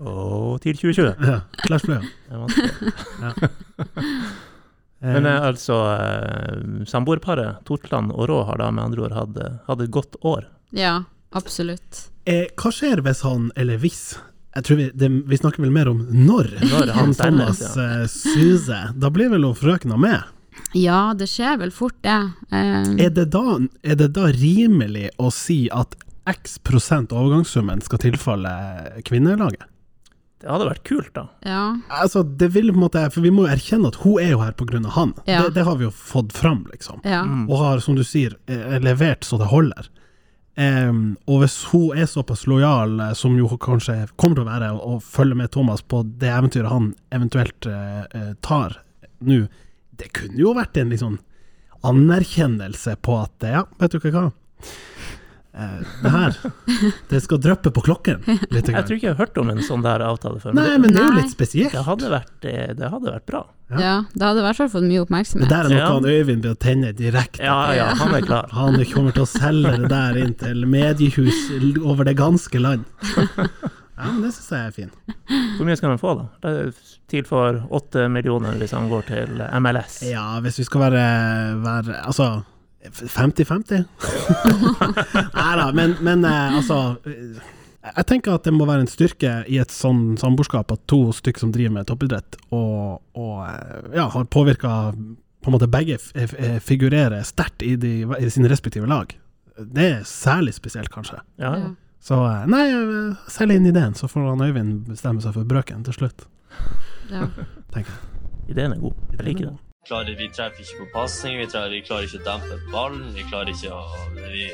å 0.00 0.56
TIL 0.62 0.78
2020. 0.80 1.12
Ja, 1.28 1.40
Clash 1.66 1.84
Fløya. 1.84 2.00
Det 2.24 2.32
er 2.32 2.40
vanskelig. 2.46 3.50
Men 5.00 5.26
Eh, 5.26 5.34
eh, 5.36 5.44
altså, 5.46 5.76
eh, 5.94 6.84
samboerparet 6.90 7.60
Tortland 7.64 8.10
og 8.12 8.28
Rå 8.28 8.40
har 8.48 8.58
da 8.58 8.70
med 8.74 8.84
andre 8.88 9.04
ord 9.06 9.12
hatt, 9.14 9.36
hatt 9.68 9.80
et 9.84 9.90
godt 9.94 10.16
år. 10.26 10.48
ja, 10.74 11.04
absolutt. 11.32 12.08
eh, 12.26 12.46
hva 12.56 12.72
skjer 12.72 13.00
hvis 13.04 13.22
han, 13.22 13.52
eller 13.56 13.78
hvis 13.78 14.18
jeg 14.56 14.64
tror 14.64 14.76
vi, 14.80 14.90
det, 14.94 15.08
vi 15.28 15.36
snakker 15.38 15.62
vel 15.62 15.70
mer 15.70 15.88
om 15.88 16.00
når, 16.10 16.48
Når 16.66 16.90
han 16.96 17.12
Thomas 17.14 17.60
ja. 17.76 18.06
suser. 18.10 18.88
Da 18.98 19.10
blir 19.14 19.28
vel 19.30 19.44
hun 19.44 19.54
frøkna 19.54 19.94
med. 20.00 20.24
Ja, 20.74 21.12
det 21.14 21.28
skjer 21.30 21.60
vel 21.60 21.70
fort, 21.70 21.94
det. 22.02 22.16
Eh, 22.50 22.88
Er 23.06 23.10
det, 23.14 23.28
da, 23.30 23.58
er 23.86 23.94
det 24.00 24.08
da 24.16 24.32
rimelig 24.34 25.10
å 25.22 25.30
si 25.30 25.68
at 25.70 25.94
x 26.26 26.58
prosent 26.66 27.12
overgangssummen 27.14 27.80
skal 27.86 28.02
tilfalle 28.02 28.50
kvinnelaget? 29.06 29.62
Det 30.38 30.46
hadde 30.46 30.68
vært 30.68 30.84
kult, 30.86 31.10
da. 31.16 31.24
ja. 31.42 31.62
Altså, 31.90 32.22
det 32.22 32.52
vil 32.54 32.70
på 32.70 32.78
en 32.78 32.84
måte 32.84 33.00
For 33.10 33.24
vi 33.24 33.32
må 33.34 33.46
jo 33.46 33.54
erkjenne 33.56 33.90
at 33.90 33.98
hun 34.04 34.20
er 34.22 34.32
jo 34.36 34.42
her 34.44 34.54
av 34.54 34.90
han. 34.94 35.14
Ja. 35.26 35.42
Det, 35.42 35.56
det 35.56 35.64
har 35.66 35.78
vi 35.80 35.88
jo 35.88 35.90
fått 35.90 36.32
fram, 36.36 36.64
liksom. 36.72 37.00
ja. 37.02 37.24
Mm. 37.26 37.48
Og 37.48 37.58
har, 37.58 37.82
som 37.82 37.98
du 37.98 38.04
sier, 38.06 38.36
eh, 38.46 38.78
levert 38.78 39.26
så 39.26 39.40
det 39.40 39.50
holder. 39.50 39.90
Um, 40.58 41.16
og 41.30 41.44
hvis 41.44 41.60
hun 41.70 41.94
er 41.94 42.08
såpass 42.10 42.40
lojal, 42.50 42.96
eh, 43.00 43.12
som 43.14 43.36
jo 43.38 43.46
kanskje 43.62 44.08
kommer 44.18 44.40
til 44.40 44.42
å 44.42 44.48
være, 44.48 44.70
og, 44.74 45.02
følger 45.06 45.38
med 45.38 45.52
Thomas 45.54 45.84
på 45.86 46.02
det 46.18 46.32
eventyret 46.34 46.72
han 46.72 46.88
eventuelt 47.14 47.68
eh, 47.70 48.32
tar 48.42 48.80
nå, 49.22 49.44
det 49.98 50.10
kunne 50.14 50.38
jo 50.38 50.54
vært 50.56 50.78
en 50.78 50.90
litt 50.90 51.02
sånn 51.02 51.18
anerkjennelse 51.86 52.96
på 53.06 53.20
at 53.20 53.46
ja, 53.46 53.62
vet 53.78 53.94
du 53.94 53.98
ikke 54.00 54.14
hva, 54.14 54.26
det 56.02 56.10
her 56.14 56.36
Det 57.10 57.20
skal 57.24 57.40
dryppe 57.42 57.70
på 57.74 57.82
klokken 57.82 58.20
litt. 58.26 58.68
Jeg 58.70 58.84
tror 58.86 58.94
ikke 58.96 59.08
jeg 59.08 59.14
har 59.16 59.20
hørt 59.24 59.38
om 59.42 59.48
en 59.50 59.62
sånn 59.66 59.82
der 59.82 60.04
avtale 60.06 60.38
før. 60.42 60.54
Nei, 60.54 60.68
men 60.78 60.88
men 60.88 60.94
det 60.94 61.02
er 61.02 61.08
jo 61.08 61.16
litt 61.20 61.32
spesielt. 61.34 61.72
det, 61.72 61.78
det, 61.80 61.86
hadde 61.88 62.10
vært, 62.12 62.44
eh, 62.46 62.74
det 62.78 62.90
hadde 62.92 63.14
vært 63.16 63.26
bra. 63.26 63.40
Ja. 63.72 63.78
Ja, 63.82 63.94
det 64.14 64.24
hadde 64.24 64.40
i 64.40 64.44
hvert 64.46 64.56
fall 64.62 64.70
fått 64.72 64.86
mye 64.86 64.96
Det 64.96 65.02
oppmerksomhet. 65.06 65.48
der 65.50 65.64
er 65.66 65.68
noe 65.72 65.78
Ja. 65.78 65.88
han 65.92 66.06
Øyvind 66.08 66.44
blir 66.46 66.54
å 66.54 66.58
tenne 66.62 66.92
direkte. 66.96 67.42
Ja, 67.44 67.56
ja, 67.76 67.88
han 67.98 68.14
er 68.14 68.22
klar. 68.24 68.48
Han 68.56 68.78
kommer 68.92 69.12
til 69.12 69.26
å 69.26 69.28
selge 69.28 69.74
det 69.82 69.90
der 69.90 70.16
inn 70.22 70.34
til 70.34 70.64
mediehus 70.66 71.50
over 71.82 72.04
det 72.08 72.16
ganske 72.16 72.58
land. 72.62 72.84
Ja, 73.98 74.12
men 74.12 74.22
det 74.22 74.30
syns 74.36 74.50
jeg 74.54 74.62
er 74.62 74.70
fint. 74.76 74.92
Hvor 75.58 75.66
mye 75.66 75.76
skal 75.76 75.90
han 75.90 75.98
få, 75.98 76.12
da? 76.20 76.26
Det 76.44 76.50
er 76.54 76.72
TIL 77.10 77.24
for 77.26 77.58
åtte 77.74 78.04
millioner 78.08 78.54
hvis 78.60 78.70
han 78.76 78.86
går 78.88 79.08
til 79.10 79.40
MLS. 79.58 79.98
Ja, 80.06 80.38
hvis 80.44 80.60
vi 80.62 80.66
skal 80.68 80.84
være, 80.86 81.02
være 81.64 81.98
Altså 82.06 82.28
50-50? 82.84 83.84
Nei 85.34 85.54
da, 85.58 85.70
men, 85.74 85.96
men 86.00 86.24
eh, 86.24 86.56
altså 86.56 86.96
eh, 87.06 87.40
Jeg 87.96 88.06
tenker 88.06 88.36
at 88.36 88.46
det 88.46 88.54
må 88.54 88.68
være 88.68 88.84
en 88.86 88.90
styrke 88.90 89.32
i 89.50 89.58
et 89.62 89.72
sånn 89.74 90.16
samboerskap 90.20 90.70
at 90.74 90.84
to 90.90 91.08
stykker 91.16 91.42
som 91.42 91.54
driver 91.54 91.74
med 91.78 91.88
toppidrett, 91.90 92.38
og, 92.54 93.00
og 93.18 93.34
eh, 93.48 93.90
ja, 93.98 94.08
har 94.14 94.28
påvirka 94.30 94.74
på 94.94 95.50
en 95.50 95.54
måte 95.54 95.68
begge 95.70 95.98
figurerer 96.66 97.22
sterkt 97.26 97.62
i, 97.62 97.76
de, 97.78 98.00
i 98.18 98.30
sine 98.30 98.50
respektive 98.50 98.88
lag. 98.90 99.12
Det 99.58 99.86
er 99.86 100.02
særlig 100.06 100.56
spesielt, 100.56 100.90
kanskje. 100.92 101.20
Ja, 101.40 101.52
ja. 101.58 101.70
Så 102.02 102.18
nei, 102.50 102.64
selg 103.30 103.56
inn 103.56 103.66
ideen, 103.70 103.94
så 103.98 104.10
får 104.10 104.26
han 104.32 104.42
Øyvind 104.44 104.90
bestemme 104.90 105.22
seg 105.22 105.34
for 105.34 105.48
brøken 105.48 105.86
til 105.86 105.96
slutt. 105.96 106.26
Ja. 107.10 107.26
Ideen 108.48 108.74
er 108.74 108.82
god. 108.82 108.98
Jeg 109.16 109.26
liker 109.30 109.50
det. 109.50 109.56
Klarer, 109.88 110.16
vi 110.18 110.28
treffer 110.28 110.64
ikke 110.64 110.84
på 110.84 110.88
pasning, 110.92 111.38
vi, 111.40 111.46
vi 111.72 111.80
klarer 111.86 112.06
ikke 112.06 112.20
å 112.20 112.26
dempe 112.26 112.58
ballen, 112.72 113.08
vi 113.16 113.24
klarer 113.30 113.52
ikke 113.54 113.72
å 113.72 113.82
Vi, 114.18 114.44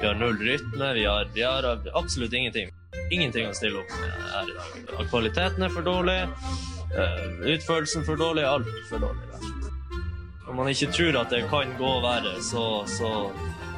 vi 0.00 0.06
har 0.06 0.14
null 0.18 0.38
rytme, 0.38 0.92
vi 0.94 1.04
har, 1.08 1.26
vi 1.34 1.42
har 1.42 1.66
absolutt 1.98 2.32
ingenting. 2.32 2.70
Ingenting 3.10 3.48
å 3.50 3.56
stille 3.56 3.82
opp 3.82 3.96
med 3.98 4.12
her 4.30 4.52
i 4.52 4.54
dag. 4.54 5.08
Kvaliteten 5.10 5.66
er 5.66 5.74
for 5.74 5.86
dårlig, 5.86 6.20
eh, 6.94 7.26
utførelsen 7.56 8.06
for 8.06 8.20
dårlig, 8.20 8.46
alt 8.46 8.70
for 8.90 9.02
dårlig. 9.02 9.26
rett. 9.32 9.50
Når 10.46 10.54
man 10.60 10.70
ikke 10.70 10.92
tror 10.92 11.20
at 11.24 11.34
det 11.34 11.42
kan 11.50 11.76
gå 11.78 11.92
verre, 12.04 12.36
så, 12.44 12.64
så, 12.86 13.10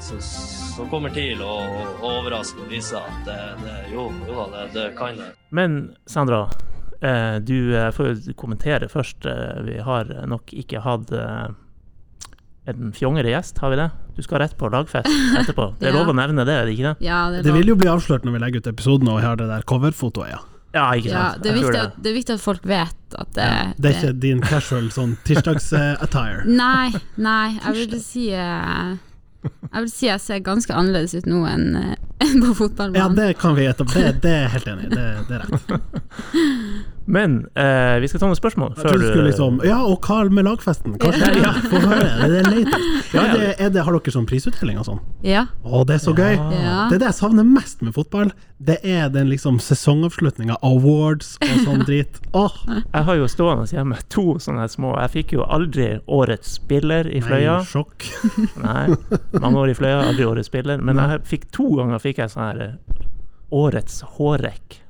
så, 0.02 0.20
så 0.20 0.86
kommer 0.92 1.14
TIL 1.14 1.40
å 1.40 1.56
å 1.56 2.12
overraske 2.18 2.60
og 2.60 2.70
vise 2.70 3.00
at 3.00 3.20
det, 3.28 3.40
det, 3.64 3.76
jo, 3.94 4.10
jo 4.28 4.48
det, 4.52 4.68
det 4.74 4.88
kan 4.98 5.16
det. 5.16 5.32
Men 5.56 5.78
Sandra, 6.04 6.44
du 7.00 7.74
eh, 7.76 7.90
får 7.92 8.34
kommentere 8.36 8.88
først. 8.88 9.26
Eh, 9.26 9.62
vi 9.66 9.78
har 9.84 10.08
nok 10.26 10.52
ikke 10.56 10.80
hatt 10.84 11.12
eh, 11.12 11.48
en 12.66 12.90
fjongere 12.96 13.30
gjest, 13.30 13.58
har 13.62 13.70
vi 13.70 13.76
det? 13.78 13.90
Du 14.16 14.22
skal 14.24 14.40
rett 14.42 14.56
på 14.58 14.68
lagfest 14.72 15.06
etterpå. 15.40 15.68
Det 15.78 15.86
er 15.90 15.92
Ja. 15.94 16.00
lov 16.00 16.10
å 16.10 16.16
nevne 16.18 16.44
det, 16.48 16.54
er 16.56 16.66
det 16.66 16.74
ikke 16.74 16.88
det? 16.94 17.06
ja, 17.06 17.20
det 17.30 17.38
er 17.38 17.42
Det 17.50 17.54
vil 17.60 17.68
jo 17.74 17.76
bli 17.78 17.88
avslørt 17.92 18.24
når 18.26 18.32
vi 18.38 18.42
legger 18.42 18.64
ut 18.64 18.70
episoden 18.72 19.08
og 19.12 19.20
har 19.22 19.36
det 19.38 19.46
der 19.52 19.62
coverfotoet, 19.62 20.30
ja. 20.34 20.40
Ja, 20.76 20.90
ikke 20.98 21.08
Ja, 21.08 21.26
det, 21.40 21.52
er 21.52 21.54
viktig 21.56 21.78
at, 21.80 21.94
det 22.02 22.10
er 22.10 22.14
viktig 22.18 22.34
at 22.34 22.42
folk 22.42 22.64
vet 22.68 23.14
at 23.16 23.30
det, 23.36 23.46
Det 23.80 23.90
er 23.92 23.94
ikke 24.00 24.20
din 24.20 24.40
casual 24.44 24.90
sånn 24.92 25.14
tirsdags-attire. 25.24 26.42
Nei, 26.50 26.90
nei, 27.16 27.56
jeg 27.62 27.86
vil 27.92 28.00
si 28.02 28.26
eh, 28.34 28.96
Jeg 29.46 29.84
vil 29.84 29.92
si 29.92 30.08
jeg 30.08 30.22
ser 30.22 30.42
ganske 30.46 30.74
annerledes 30.74 31.14
ut 31.16 31.28
nå 31.30 31.44
enn 31.50 31.66
enn 32.26 32.44
på 32.56 32.68
Ja, 32.96 33.08
det 33.12 33.30
kan 33.40 33.56
vi 33.58 33.66
etablere. 33.68 34.16
Det, 34.16 34.22
det 34.24 34.34
er 34.34 34.44
jeg 34.46 34.52
helt 34.56 34.68
enig 34.72 34.86
i. 34.88 34.92
Det, 34.94 35.08
det 35.28 35.40
er 35.40 35.46
rett. 35.46 36.92
Men 37.06 37.36
eh, 37.54 38.00
vi 38.02 38.08
skal 38.10 38.18
ta 38.18 38.26
noen 38.26 38.38
spørsmål 38.38 38.72
Jeg 38.74 38.82
trodde 38.82 38.98
du 39.04 39.10
skulle 39.12 39.26
liksom 39.28 39.60
Ja, 39.62 39.76
og 39.86 40.02
hva 40.02 40.24
med 40.26 40.42
lagfesten? 40.48 40.96
Kanskje 40.98 41.28
Ja. 41.38 41.52
Få 41.70 41.78
høre. 41.84 42.28
Det 42.32 42.40
er. 42.40 42.56
Ja, 43.16 43.22
Ja, 43.22 43.26
ja. 43.26 43.34
det, 43.38 43.50
er 43.62 43.70
det, 43.70 43.82
har 43.86 43.94
dere 43.94 44.12
sånn 44.12 44.26
prisutdeling 44.26 44.80
og 44.80 44.88
sånn? 44.88 44.98
Ja. 45.24 45.44
Å, 45.62 45.84
det 45.86 45.94
er 45.96 46.02
så 46.02 46.12
gøy! 46.18 46.34
Ja. 46.34 46.88
Det 46.90 46.96
er 46.96 47.02
det 47.04 47.08
jeg 47.12 47.16
savner 47.20 47.46
mest 47.46 47.84
med 47.86 47.94
fotball. 47.94 48.32
Det 48.58 48.76
er 48.82 49.06
den 49.14 49.30
liksom 49.30 49.60
sesongavslutninga, 49.62 50.56
awards 50.66 51.36
og 51.46 51.54
sånn 51.62 51.84
drit. 51.86 52.18
Åh, 52.36 52.56
Jeg 52.74 53.04
har 53.08 53.20
jo 53.20 53.28
stående 53.30 53.68
hjemme 53.70 54.00
to 54.12 54.24
sånne 54.42 54.66
små 54.72 54.96
Jeg 55.04 55.12
fikk 55.14 55.36
jo 55.38 55.46
aldri 55.46 55.88
årets 56.10 56.56
spiller 56.58 57.06
i 57.08 57.22
Fløya. 57.24 57.60
nei, 57.62 57.70
sjokk. 57.70 58.08
Nei, 58.66 58.88
mange 59.38 59.62
år 59.62 59.70
i 59.72 59.78
Fløya, 59.78 60.02
aldri 60.10 60.26
årets 60.26 60.50
spiller. 60.50 60.82
Men 60.82 60.98
jeg 61.00 61.22
fikk 61.30 61.46
to 61.54 61.70
ganger 61.78 62.02
fikk 62.02 62.18
jeg 62.24 62.34
sånn 62.34 62.48
her 62.50 62.64
eh, 62.66 63.06
Årets 63.54 64.00
hårrekk. 64.18 64.80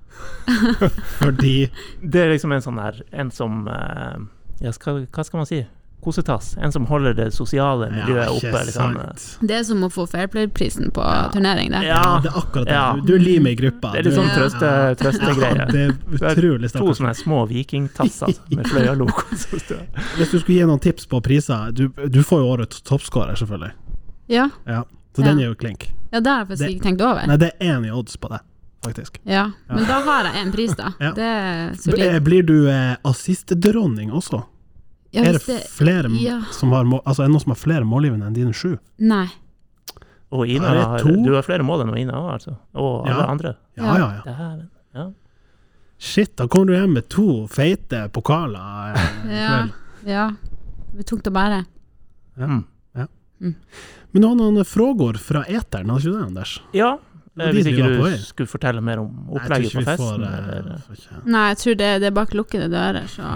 Fordi 1.19 1.71
Det 2.03 2.21
er 2.23 2.31
liksom 2.35 2.53
en 2.55 2.63
sånn 2.63 2.79
her 2.79 3.01
En 3.13 3.31
som 3.35 3.65
eh, 3.69 4.19
Ja, 4.63 4.73
skal, 4.73 5.07
hva 5.13 5.25
skal 5.27 5.43
man 5.43 5.49
si? 5.49 5.65
Kosetass. 6.07 6.53
En 6.63 6.71
som 6.71 6.85
holder 6.87 7.17
det 7.19 7.25
sosiale 7.35 7.89
miljøet 7.91 8.29
Ja, 8.29 8.31
oppe. 8.31 8.61
Liksom. 8.69 8.93
sant. 8.95 9.25
Det 9.49 9.57
er 9.57 9.65
som 9.67 9.81
å 9.83 9.89
få 9.91 10.05
Fairplay-prisen 10.07 10.93
på 10.95 11.03
turnering, 11.35 11.73
det. 11.75 11.81
Ja, 11.89 12.21
Det 12.23 12.31
er 12.31 12.37
akkurat 12.39 12.69
det. 12.69 12.77
Ja. 12.77 12.85
Du, 13.09 13.15
er 13.17 13.25
limet 13.25 13.57
i 13.57 13.59
gruppa. 13.59 13.91
det 13.97 13.99
er 14.05 14.07
litt 14.07 14.15
sånn 14.15 14.29
Du- 14.29 14.37
trøste, 14.37 14.69
Ja, 14.71 15.65
det 15.67 15.83
er 15.83 16.37
utrolig 16.37 16.71
sterkt. 16.71 16.85
To 16.85 16.95
sånne 17.01 17.15
små 17.19 17.41
vikingtasser 17.51 18.37
med 18.55 18.69
Fløya-logo. 18.71 19.25
Hvis 19.33 20.31
du 20.31 20.39
skulle 20.39 20.61
gi 20.61 20.69
noen 20.69 20.81
tips 20.85 21.09
på 21.11 21.21
priser 21.27 21.73
Du, 21.75 21.89
du 21.89 22.21
får 22.23 22.45
jo 22.45 22.53
årets 22.55 22.85
toppskårer, 22.87 23.35
selvfølgelig. 23.43 23.73
Ja, 24.31 24.47
Ja. 24.67 24.85
Så 25.17 25.25
Ja. 25.25 25.31
den 25.33 25.41
er 25.41 25.45
jo 25.51 25.55
klink. 25.59 25.89
ja 26.13 26.21
det 26.21 26.31
har 26.31 26.45
jeg 26.45 26.49
faktisk 26.53 26.71
ikke 26.77 26.85
tenkt 26.87 27.01
over. 27.03 27.27
Nei, 27.27 27.37
det 27.41 27.51
er 27.59 27.67
én 27.73 27.87
i 27.87 27.91
odds 27.91 28.17
på 28.21 28.29
det, 28.31 28.41
faktisk. 28.87 29.18
Ja, 29.27 29.51
Men 29.68 29.85
da 29.88 30.01
har 30.07 30.29
jeg 30.31 30.42
en 30.46 30.53
pris, 30.55 30.75
da. 30.79 30.92
Ja. 31.03 31.12
Det 31.16 31.25
er 31.31 31.70
Eh, 31.70 31.75
solid. 31.83 32.22
Blir 32.25 32.42
du 32.46 32.68
eh, 32.70 32.96
assistdronning 33.05 34.12
også? 34.14 34.42
Ja, 35.14 35.22
er 35.25 35.33
det 35.38 35.46
det 35.46 35.61
flere 35.70 36.11
ja. 36.20 36.40
som 36.53 36.72
har 36.72 36.85
mål, 36.85 37.01
Altså, 37.07 37.22
er 37.22 37.29
det 37.29 37.33
noen 37.37 37.44
som 37.44 37.53
har 37.55 37.61
flere 37.61 37.85
målgivende 37.88 38.27
enn 38.29 38.35
dine 38.37 38.53
sju? 38.53 38.77
Nei. 38.99 39.27
Og 40.35 40.49
Ina 40.51 40.72
Er 40.75 40.81
har 40.83 40.99
to? 41.05 41.12
Du 41.25 41.31
har 41.35 41.42
flere 41.46 41.62
mål 41.64 41.85
enn 41.87 41.94
Ina 41.99 42.12
òg, 42.18 42.33
altså. 42.35 42.57
Og 42.75 43.07
alle 43.07 43.22
Ja. 43.22 43.27
andre. 43.31 43.55
Ja, 43.77 43.85
Ja. 43.96 44.22
ja, 44.27 44.33
Her, 44.33 44.68
Ja. 44.94 45.07
Shit, 45.99 46.37
da 46.37 46.46
kommer 46.49 46.66
du 46.66 46.72
hjem 46.75 46.92
med 46.92 47.09
to 47.09 47.46
feite 47.49 48.09
pokaler 48.12 48.94
eh, 48.96 49.31
i 49.31 49.37
Ja. 49.40 49.49
kveld. 49.49 49.72
ja. 50.05 50.27
Det 50.90 50.94
blir 50.96 51.05
tungt 51.05 51.27
å 51.31 51.33
bære. 51.33 51.64
Mm. 52.38 52.64
Men 54.12 54.22
du 54.22 54.29
har 54.29 54.35
noen 54.35 54.64
frågor 54.64 55.18
fra 55.20 55.42
eteren, 55.44 55.90
har 55.90 55.99
ikke 56.01 56.12
du 56.12 56.18
det, 56.18 56.27
Anders? 56.27 56.61
ja. 56.72 56.99
Det 57.37 57.44
Eh, 57.44 57.53
hvis 57.53 57.66
ikke 57.68 57.88
du 57.92 58.22
skulle 58.25 58.49
fortelle 58.49 58.81
mer 58.81 59.03
om 59.03 59.27
opplegget 59.37 59.75
på 59.75 59.83
vi 59.83 59.85
får, 59.85 59.99
festen, 59.99 60.22
eh, 60.25 60.79
får 60.87 61.27
Nei, 61.29 61.42
jeg 61.53 61.59
tror 61.62 61.75
det, 61.83 61.90
det 62.01 62.09
er 62.09 62.14
bak 62.16 62.33
lukkede 62.35 62.68
dører, 62.72 63.05
så 63.12 63.33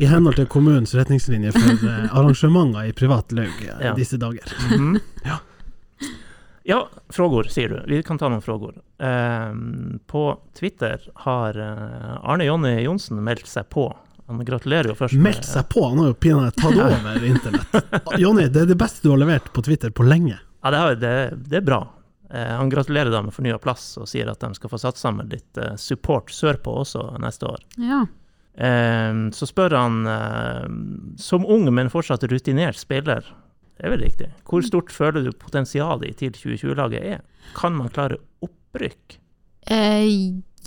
I 0.00 0.08
henhold 0.08 0.36
til 0.36 0.48
kommunens 0.52 0.94
retningslinjer 0.96 1.52
for 1.56 1.84
eh, 1.88 2.06
arrangementer 2.16 2.88
i 2.88 2.94
privat 2.96 3.32
laug 3.36 3.60
eh, 3.60 3.74
Ja. 3.84 3.92
disse 3.96 4.16
dager. 4.20 4.56
Mhm. 4.72 4.96
Ja. 5.24 5.38
Ja, 6.66 6.80
frågor, 7.14 7.44
sier 7.52 7.68
du. 7.68 7.76
Vi 7.86 8.00
kan 8.02 8.18
ta 8.18 8.26
noen 8.28 8.42
frågor. 8.42 8.72
Uh, 8.98 9.52
på 10.10 10.22
Twitter 10.58 10.98
har 11.22 11.54
Arne 11.54 12.48
Jonny 12.48 12.72
Johnsen 12.82 13.20
meldt 13.22 13.46
seg 13.46 13.68
på. 13.70 13.84
Han 14.26 14.40
gratulerer 14.44 14.90
jo 14.90 14.96
først 14.98 15.14
Meldt 15.22 15.46
seg 15.46 15.68
på, 15.70 15.84
han 15.86 16.00
har 16.02 16.08
jo 16.10 16.16
pinadø 16.18 16.50
tatt 16.56 16.74
over 16.74 17.22
internett. 17.28 17.76
Jonny, 18.18 18.48
det 18.50 18.64
er 18.64 18.72
det 18.72 18.78
beste 18.80 19.06
du 19.06 19.12
har 19.12 19.20
levert 19.22 19.52
på 19.54 19.62
Twitter 19.62 19.94
på 19.94 20.02
lenge. 20.08 20.40
Ja, 20.64 20.72
det, 20.74 20.80
er, 20.80 20.98
det, 20.98 21.12
det 21.52 21.60
er 21.60 21.68
bra. 21.68 21.84
Eh, 22.30 22.52
han 22.58 22.70
gratulerer 22.70 23.12
da 23.12 23.22
med 23.22 23.34
fornya 23.34 23.58
plass 23.62 23.94
og 24.00 24.08
sier 24.10 24.28
at 24.30 24.42
de 24.42 24.50
skal 24.58 24.72
få 24.72 24.80
satt 24.82 24.98
sammen 24.98 25.30
litt 25.30 25.58
eh, 25.60 25.76
support 25.78 26.32
sørpå 26.34 26.80
også 26.82 27.08
neste 27.22 27.52
år. 27.54 27.66
ja. 27.82 28.06
Ehm, 28.56 29.26
så 29.36 29.44
spør 29.44 29.74
han, 29.76 29.96
eh, 30.08 30.62
som 31.20 31.42
ung, 31.44 31.66
men 31.76 31.90
fortsatt 31.92 32.22
rutinert 32.24 32.78
spiller, 32.80 33.20
det 33.76 33.84
er 33.84 33.92
vel 33.92 34.00
riktig, 34.00 34.30
hvor 34.48 34.64
stort 34.64 34.88
føler 34.88 35.26
du 35.26 35.34
potensialet 35.36 36.08
i 36.08 36.14
TIL 36.16 36.32
2020-laget 36.32 37.04
er? 37.04 37.20
Kan 37.52 37.76
man 37.76 37.92
klare 37.92 38.16
opprykk? 38.40 39.18
Eh, 39.68 40.08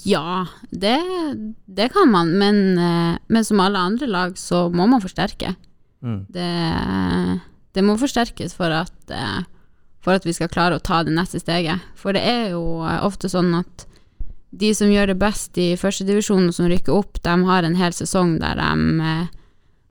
ja, 0.05 0.45
det, 0.69 0.99
det 1.65 1.89
kan 1.95 2.13
man, 2.13 2.35
men, 2.37 2.77
men 3.25 3.47
som 3.47 3.65
alle 3.65 3.81
andre 3.89 4.05
lag 4.05 4.37
så 4.37 4.67
må 4.69 4.85
man 4.85 5.01
forsterke. 5.01 5.55
Mm. 6.05 6.27
Det, 6.29 6.53
det 7.73 7.87
må 7.89 7.97
forsterkes 7.97 8.53
for 8.53 8.69
at, 8.69 8.93
for 10.09 10.17
at 10.17 10.25
vi 10.25 10.33
skal 10.33 10.49
klare 10.49 10.79
å 10.79 10.81
ta 10.81 11.03
det 11.05 11.13
neste 11.13 11.37
steget. 11.37 11.83
For 11.99 12.17
det 12.17 12.23
er 12.25 12.47
jo 12.55 12.81
eh, 12.81 12.97
ofte 13.05 13.29
sånn 13.29 13.53
at 13.61 13.85
de 14.49 14.71
som 14.73 14.89
gjør 14.89 15.11
det 15.11 15.19
best 15.21 15.57
i 15.61 15.75
førstedivisjonen, 15.77 16.49
som 16.55 16.65
rykker 16.71 16.95
opp, 16.95 17.19
de 17.21 17.35
har 17.45 17.67
en 17.67 17.75
hel 17.77 17.93
sesong 17.93 18.39
der 18.41 18.57
de, 18.57 18.71
eh, 19.05 19.27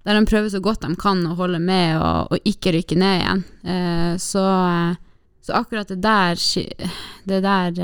der 0.08 0.18
de 0.18 0.26
prøver 0.26 0.50
så 0.50 0.58
godt 0.64 0.82
de 0.82 0.96
kan 0.98 1.22
å 1.30 1.36
holde 1.38 1.60
med 1.62 2.00
og, 2.00 2.32
og 2.34 2.48
ikke 2.50 2.72
rykke 2.74 2.98
ned 2.98 3.20
igjen. 3.22 3.44
Eh, 3.62 4.16
så, 4.18 4.42
så 5.46 5.60
akkurat 5.60 5.92
det 5.94 6.00
der, 6.02 6.34
det 7.30 7.38
der 7.46 7.78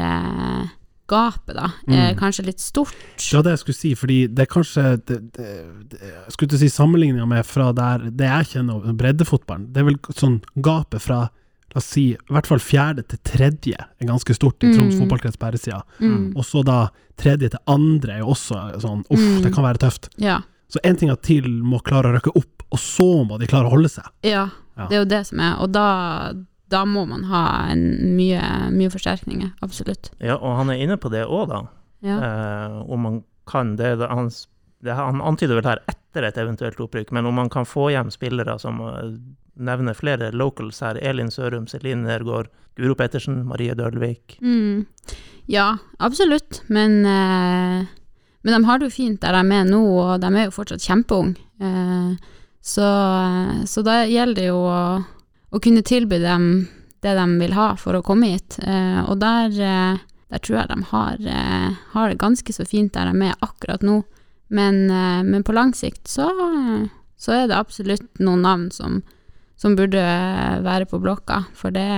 gapet, 1.07 1.55
da, 1.55 1.69
er 1.87 2.15
Mm. 2.15 2.19
kanskje 2.19 2.47
litt 2.47 2.61
stort. 2.65 2.95
Det 3.21 3.37
var 3.37 3.43
det 3.47 3.53
jeg 3.55 3.63
skulle 3.63 3.79
si, 3.79 3.95
fordi 3.95 4.19
det 4.35 4.47
er 4.49 4.51
kanskje 4.51 4.85
det, 5.05 5.19
det, 5.37 5.49
det, 5.93 5.99
Jeg 6.01 6.33
skulle 6.35 6.49
til 6.49 6.59
å 6.59 6.63
si 6.65 6.71
sammenligninga 6.73 7.27
med 7.29 7.47
fra 7.47 7.71
der 7.77 8.09
det 8.11 8.27
jeg 8.31 8.51
kjenner 8.57 8.91
breddefotballen. 8.99 9.69
Det 9.71 9.83
er 9.85 9.91
vel 9.93 9.99
sånn 10.17 10.41
gapet 10.65 11.05
fra 11.05 11.27
La 11.75 11.79
oss 11.83 11.89
si 11.91 12.05
i 12.13 12.17
hvert 12.31 12.47
fall 12.47 12.61
fjerde 12.63 13.03
til 13.11 13.19
tredje 13.27 13.75
er 13.75 14.07
ganske 14.07 14.35
stort 14.37 14.63
i 14.63 14.71
Troms 14.73 14.95
Mm. 14.95 15.01
fotballkrets 15.03 15.37
på 15.37 15.49
herresida. 15.49 15.83
Mm. 16.01 16.37
Og 16.37 16.45
så 16.47 16.63
da 16.65 16.89
tredje 17.19 17.51
til 17.51 17.59
andre 17.67 18.13
er 18.15 18.19
jo 18.21 18.29
også 18.35 18.81
sånn 18.81 19.03
uff, 19.11 19.19
Mm. 19.21 19.43
det 19.43 19.53
kan 19.55 19.65
være 19.65 19.79
tøft. 19.83 20.09
Ja. 20.19 20.41
Så 20.71 20.79
én 20.85 20.97
ting 20.99 21.09
er 21.11 21.15
at 21.15 21.23
TIL 21.23 21.49
må 21.63 21.81
klare 21.83 22.11
å 22.13 22.15
røkke 22.21 22.31
opp, 22.37 22.63
og 22.71 22.79
så 22.79 23.27
må 23.27 23.39
de 23.39 23.47
klare 23.47 23.67
å 23.67 23.71
holde 23.75 23.89
seg. 23.91 24.05
Ja, 24.23 24.49
Ja. 24.77 24.87
det 24.89 24.95
er 24.97 25.03
jo 25.05 25.05
det 25.05 25.27
som 25.27 25.41
er. 25.41 25.57
Og 25.61 25.73
da, 25.73 26.33
da 26.69 26.85
må 26.85 27.07
man 27.07 27.25
ha 27.25 27.67
en 27.71 28.17
mye, 28.17 28.71
mye 28.73 28.91
forsterkninger. 28.91 29.53
Absolutt. 29.63 30.11
Ja, 30.21 30.37
og 30.37 30.57
han 30.57 30.71
er 30.71 30.75
inne 30.79 30.97
på 30.97 31.11
det 31.11 31.27
òg, 31.27 31.49
da. 31.49 31.63
Ja. 32.03 32.19
Eh, 32.21 32.85
om 32.93 33.01
man 33.03 33.25
kan 33.47 33.77
det, 33.77 33.99
det, 33.99 34.09
han, 34.09 34.31
det 34.85 34.97
Han 34.99 35.23
antyder 35.25 35.59
vel 35.59 35.69
her 35.69 35.81
etter 35.91 36.27
et 36.29 36.39
eventuelt 36.41 36.81
opprykk, 36.81 37.13
men 37.17 37.27
om 37.27 37.35
man 37.35 37.51
kan 37.51 37.67
få 37.67 37.89
hjem 37.95 38.13
spillere 38.15 38.59
som 38.63 38.81
eh, 38.85 39.17
nevner 39.55 39.97
flere 39.97 40.31
locals 40.33 40.81
her. 40.85 40.99
Elin 41.03 41.31
Sørum, 41.31 41.67
Celine 41.71 42.07
Nergård, 42.07 42.51
Guro 42.77 42.95
Pettersen, 42.99 43.45
Marie 43.49 43.75
Dølvik. 43.75 44.39
Mm. 44.43 44.85
Ja, 45.47 45.77
absolutt. 45.99 46.63
Men, 46.67 47.01
eh, 47.07 47.87
men 48.43 48.55
de 48.55 48.65
har 48.65 48.79
det 48.79 48.91
jo 48.91 48.97
fint 48.97 49.21
der 49.23 49.37
de 49.37 49.59
er 49.59 49.67
nå, 49.69 49.83
og 49.83 50.21
de 50.23 50.31
er 50.33 50.49
jo 50.49 50.57
fortsatt 50.57 50.85
kjempeunge. 50.85 51.37
Eh, 51.61 52.33
så, 52.65 52.87
så 53.69 53.83
da 53.85 54.03
gjelder 54.09 54.41
det 54.41 54.49
jo 54.49 54.63
å, 54.65 54.81
å 55.53 55.61
kunne 55.61 55.85
tilby 55.85 56.17
dem 56.23 56.49
det 57.05 57.13
de 57.19 57.27
vil 57.43 57.53
ha 57.53 57.75
for 57.77 57.99
å 57.99 58.05
komme 58.05 58.33
hit. 58.33 58.59
Eh, 58.65 59.01
og 59.05 59.19
der, 59.21 59.53
eh, 59.53 60.01
der 60.33 60.41
tror 60.41 60.59
jeg 60.63 60.71
de 60.71 60.79
har, 60.91 61.19
eh, 61.21 61.71
har 61.93 62.09
det 62.09 62.23
ganske 62.23 62.53
så 62.57 62.65
fint 62.65 62.95
der 62.95 63.13
de 63.13 63.29
er 63.29 63.37
akkurat 63.45 63.85
nå. 63.85 64.03
Men, 64.55 64.85
eh, 64.91 65.23
men 65.27 65.43
på 65.47 65.55
lang 65.57 65.73
sikt 65.75 66.07
så, 66.09 66.29
så 67.19 67.33
er 67.35 67.49
det 67.51 67.57
absolutt 67.59 68.21
noen 68.23 68.45
navn 68.47 68.69
som, 68.75 69.01
som 69.59 69.75
burde 69.79 70.03
være 70.65 70.87
på 70.91 71.01
blokka. 71.03 71.43
For 71.59 71.75
det, 71.75 71.89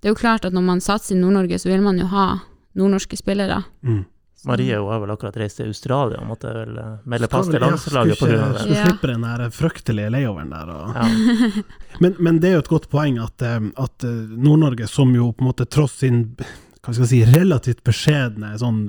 det 0.00 0.08
er 0.08 0.14
jo 0.14 0.20
klart 0.22 0.46
at 0.48 0.56
når 0.56 0.64
man 0.64 0.80
satser 0.84 1.16
i 1.16 1.20
Nord-Norge, 1.20 1.58
så 1.60 1.68
vil 1.72 1.84
man 1.84 2.00
jo 2.00 2.08
ha 2.12 2.30
nordnorske 2.78 3.18
spillere. 3.20 3.60
Mm. 3.84 4.04
Marie 4.48 4.74
hun 4.74 4.88
har 4.90 4.98
vel 5.04 5.10
akkurat 5.14 5.36
reist 5.38 5.60
til 5.60 5.68
Australia 5.70 6.18
og 6.18 6.26
måtte 6.32 6.50
vel 6.50 6.72
eh, 6.80 6.94
melde 7.06 7.28
pass 7.30 7.46
til 7.52 7.62
landslaget 7.62 8.16
skulle 8.18 8.38
pga. 8.40 8.48
det. 8.48 8.62
Skulle 8.64 8.78
Ja. 8.80 8.86
slippe 8.88 9.10
den 9.12 9.22
der 9.28 9.52
fryktelige 9.54 10.10
layoveren 10.10 10.50
der. 10.50 10.72
Og. 10.72 10.96
Ja. 10.96 11.04
Men, 12.02 12.16
men 12.18 12.38
det 12.40 12.48
er 12.48 12.56
jo 12.56 12.62
et 12.64 12.70
godt 12.72 12.88
poeng 12.90 13.20
at, 13.22 13.42
eh, 13.46 13.60
at 13.78 14.02
Nord-Norge, 14.08 14.88
som 14.90 15.12
jo 15.14 15.28
på 15.36 15.44
en 15.44 15.50
måte 15.52 15.68
tross 15.70 16.00
sin 16.00 16.24
hva 16.82 16.90
skal 16.92 17.04
jeg 17.06 17.12
si, 17.12 17.20
relativt 17.36 17.84
beskjedne 17.86 18.56
sånn 18.58 18.80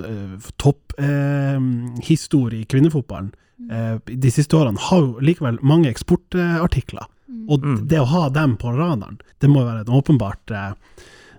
topphistorie 0.58 2.62
i 2.64 2.68
kvinnefotballen 2.70 3.32
uh, 3.72 3.98
de 4.08 4.32
siste 4.34 4.58
årene, 4.58 4.80
har 4.90 5.00
jo 5.04 5.20
likevel 5.24 5.60
mange 5.62 5.90
eksportartikler. 5.92 7.06
Og 7.50 7.62
Mm. 7.64 7.88
det 7.88 8.00
å 8.00 8.06
ha 8.06 8.30
dem 8.30 8.58
på 8.58 8.72
radaren, 8.78 9.18
det 9.42 9.50
må 9.50 9.60
jo 9.62 9.66
være 9.68 9.82
et 9.82 9.90
åpenbart 9.90 10.52
eh, 10.52 10.74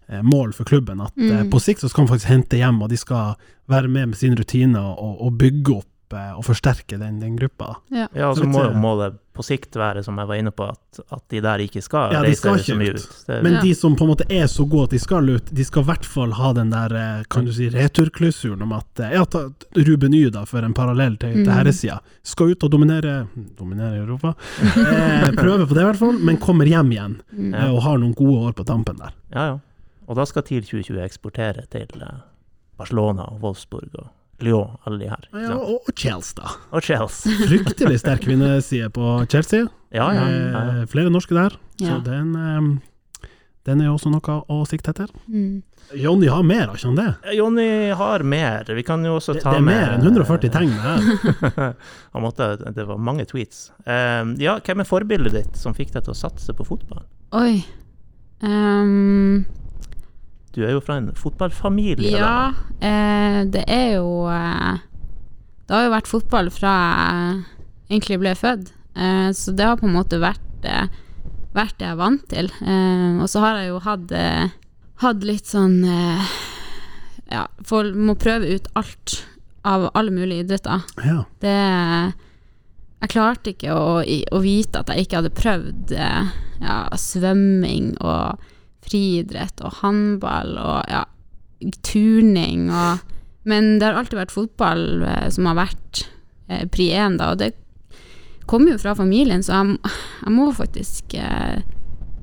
eh, 0.09 0.23
mål 0.23 0.53
for 0.53 0.65
klubben. 0.65 1.01
At 1.01 1.13
eh, 1.17 1.43
Mm. 1.45 1.51
på 1.51 1.61
sikt 1.61 1.81
så 1.81 1.89
skal 1.89 2.05
man 2.05 2.09
faktisk 2.13 2.29
hente 2.29 2.57
hjem, 2.57 2.83
og 2.83 2.89
de 2.91 2.97
skal 2.97 3.35
være 3.69 3.89
med 3.89 4.09
med 4.09 4.17
sin 4.19 4.35
rutine 4.37 4.77
og, 4.79 4.99
og, 4.99 5.21
og 5.27 5.39
bygge 5.39 5.77
opp 5.79 5.87
eh, 6.15 6.33
og 6.39 6.45
forsterke 6.47 6.99
den, 7.01 7.21
den 7.21 7.37
gruppa. 7.37 7.77
Ja, 7.91 8.07
og 8.31 8.37
så 8.39 8.47
må 8.49 8.63
jo 8.65 8.71
eh, 8.73 8.81
målet 8.81 9.21
på 9.35 9.43
sikt 9.43 9.75
være, 9.75 9.99
som 10.07 10.15
jeg 10.23 10.29
var 10.31 10.39
inne 10.39 10.53
på, 10.55 10.69
at, 10.71 11.01
at 11.11 11.23
de 11.33 11.41
der 11.43 11.59
ikke 11.65 11.81
skal 11.83 12.13
Ja, 12.15 12.21
de 12.23 12.29
reise 12.29 12.39
skal 12.39 12.59
så 12.61 12.63
ikke 12.71 12.77
mye 12.79 12.93
ut. 12.95 13.01
ut. 13.03 13.25
Det, 13.27 13.39
Men 13.43 13.53
Ja. 13.57 13.61
de 13.65 13.73
som 13.75 13.97
på 13.99 14.05
en 14.07 14.11
måte 14.13 14.27
er 14.31 14.47
så 14.47 14.63
gode 14.71 14.85
at 14.85 14.91
de 14.95 15.01
skal 15.03 15.29
ut, 15.33 15.51
de 15.51 15.65
skal 15.67 15.83
i 15.83 15.89
hvert 15.89 16.07
fall 16.07 16.33
ha 16.39 16.53
den 16.55 16.71
der 16.71 16.95
eh, 16.95 17.25
kan 17.35 17.45
du 17.45 17.51
si, 17.53 17.67
returklausulen 17.75 18.63
om 18.63 18.73
at 18.79 19.01
eh, 19.03 19.17
ja, 19.17 19.25
ta 19.27 19.43
Ruben 19.75 20.15
Y, 20.15 20.31
da, 20.31 20.45
for 20.47 20.63
en 20.63 20.73
parallell 20.75 21.17
til, 21.19 21.33
til 21.41 21.51
Mm. 21.51 21.57
herresida, 21.59 21.99
skal 22.23 22.55
ut 22.55 22.63
og 22.63 22.71
dominere 22.71 23.27
Dominere 23.59 23.99
Europa? 24.05 24.35
Eh, 24.63 25.33
prøve 25.35 25.67
på 25.67 25.75
det, 25.75 25.83
i 25.83 25.89
hvert 25.91 25.99
fall, 25.99 26.19
men 26.23 26.39
kommer 26.39 26.65
hjem 26.71 26.93
igjen 26.95 27.19
Mm. 27.35 27.55
eh, 27.55 27.71
og 27.75 27.83
har 27.83 27.99
noen 27.99 28.15
gode 28.15 28.39
år 28.49 28.53
på 28.55 28.65
tampen 28.71 28.97
der. 29.03 29.11
ja, 29.35 29.47
ja. 29.51 29.59
Og 30.07 30.17
da 30.17 30.25
skal 30.29 30.43
TIL 30.45 30.63
2020 30.63 31.01
eksportere 31.03 31.63
til 31.73 31.89
Barcelona 32.79 33.23
og 33.33 33.41
Wolfsburg 33.43 33.89
og 33.99 34.09
Lyon, 34.43 34.75
alle 34.85 34.99
de 35.05 35.09
her. 35.13 35.29
Ja, 35.33 35.53
og, 35.57 35.85
og 35.87 35.93
Chelsea, 35.99 36.35
da. 36.41 36.51
Og 36.75 36.83
Chelsea. 36.83 37.35
Fryktelig 37.51 38.01
sterk 38.03 38.25
kvinneside 38.27 38.91
på 38.95 39.13
Chelsea. 39.31 39.67
Ja, 39.95 40.09
ja. 40.17 40.25
ja. 40.31 40.65
Eh, 40.81 40.89
flere 40.91 41.13
norske 41.15 41.37
der, 41.37 41.55
Ja. 41.79 41.95
så 41.95 42.01
den, 42.07 42.35
eh, 42.35 43.29
den 43.65 43.81
er 43.81 43.87
jo 43.89 43.95
også 43.95 44.11
noe 44.13 44.41
å 44.51 44.65
sikte 44.69 44.91
etter. 44.93 45.13
Mm. 45.31 45.63
Jonny 46.01 46.27
har 46.33 46.43
mer, 46.43 46.67
har 46.71 46.79
ikke 46.79 46.89
han 46.91 46.97
det? 46.99 47.35
Jonny 47.37 47.69
har 47.97 48.23
mer. 48.25 48.65
Vi 48.75 48.83
kan 48.83 49.05
jo 49.05 49.19
også 49.19 49.35
Det, 49.37 49.45
med 49.45 49.53
det 49.53 49.59
er 49.61 49.67
mer 49.69 49.95
enn 49.99 50.07
140 50.09 50.51
tegn 50.53 50.73
her. 50.81 51.75
Han 52.17 52.25
måtte, 52.25 52.49
det 52.73 52.87
var 52.89 52.97
mange 52.99 53.27
tweets. 53.29 53.67
Eh, 53.85 54.25
ja, 54.41 54.57
hvem 54.65 54.81
er 54.81 54.89
forbildet 54.89 55.35
ditt 55.37 55.61
som 55.61 55.77
fikk 55.77 55.93
deg 55.93 56.07
til 56.07 56.15
å 56.15 56.17
satse 56.17 56.57
på 56.57 56.65
fotball? 56.67 57.05
Oi. 57.37 57.61
Ehm, 58.45 59.45
Du 60.55 60.63
er 60.65 60.71
jo 60.77 60.81
fra 60.85 60.97
en 61.01 61.11
fotballfamilie. 61.19 62.13
ja, 62.15 62.53
eh, 62.81 63.41
det 63.51 63.65
er 63.69 63.97
jo 63.97 64.27
eh, 64.31 64.79
Det 65.67 65.75
har 65.75 65.87
jo 65.89 65.95
vært 65.95 66.11
fotball 66.11 66.51
fra 66.55 66.75
jeg 67.85 67.99
egentlig 67.99 68.19
ble 68.23 68.35
født, 68.39 68.71
eh, 68.97 69.29
så 69.37 69.53
det 69.53 69.67
har 69.67 69.77
på 69.81 69.87
en 69.89 69.97
måte 69.97 70.19
vært, 70.23 70.65
eh, 70.65 70.87
vært 71.55 71.77
det 71.79 71.87
jeg 71.87 71.93
er 71.93 72.01
vant 72.01 72.25
til. 72.31 72.49
Eh, 72.65 73.21
og 73.21 73.29
så 73.31 73.43
har 73.45 73.59
jeg 73.61 73.69
jo 73.73 73.79
hatt, 73.85 74.13
eh, 74.13 74.49
hatt 75.05 75.25
litt 75.27 75.47
sånn 75.51 75.79
eh, 75.85 76.35
Ja, 77.33 77.47
for, 77.65 77.89
må 77.97 78.15
prøve 78.21 78.55
ut 78.55 78.67
alt 78.77 79.15
av 79.65 79.89
alle 79.97 80.13
mulige 80.13 80.45
idretter. 80.45 80.83
Ja. 81.03 81.25
Det 81.41 81.55
Jeg 83.05 83.11
klarte 83.13 83.53
ikke 83.53 83.73
å, 83.75 84.01
å 84.05 84.39
vite 84.41 84.81
at 84.81 84.89
jeg 84.93 85.05
ikke 85.07 85.19
hadde 85.23 85.33
prøvd 85.37 85.93
eh, 85.93 86.29
ja, 86.65 86.77
svømming 86.97 87.95
og 88.01 88.41
friidrett 88.85 89.61
og 89.65 89.81
håndball 89.81 90.55
og 90.61 90.93
ja, 90.93 91.05
turning 91.87 92.69
og 92.71 93.11
Men 93.45 93.75
det 93.77 93.85
har 93.85 93.99
alltid 94.01 94.17
vært 94.17 94.33
fotball 94.33 95.03
eh, 95.05 95.27
som 95.29 95.45
har 95.51 95.59
vært 95.59 96.07
eh, 96.49 96.63
pri 96.73 96.87
én, 96.97 97.19
da, 97.21 97.35
og 97.35 97.43
det 97.43 97.51
kommer 98.49 98.73
jo 98.73 98.79
fra 98.81 98.95
familien, 98.97 99.43
så 99.45 99.59
jeg, 99.59 99.91
jeg 100.23 100.33
må 100.33 100.47
faktisk 100.57 101.13
eh, 101.21 101.61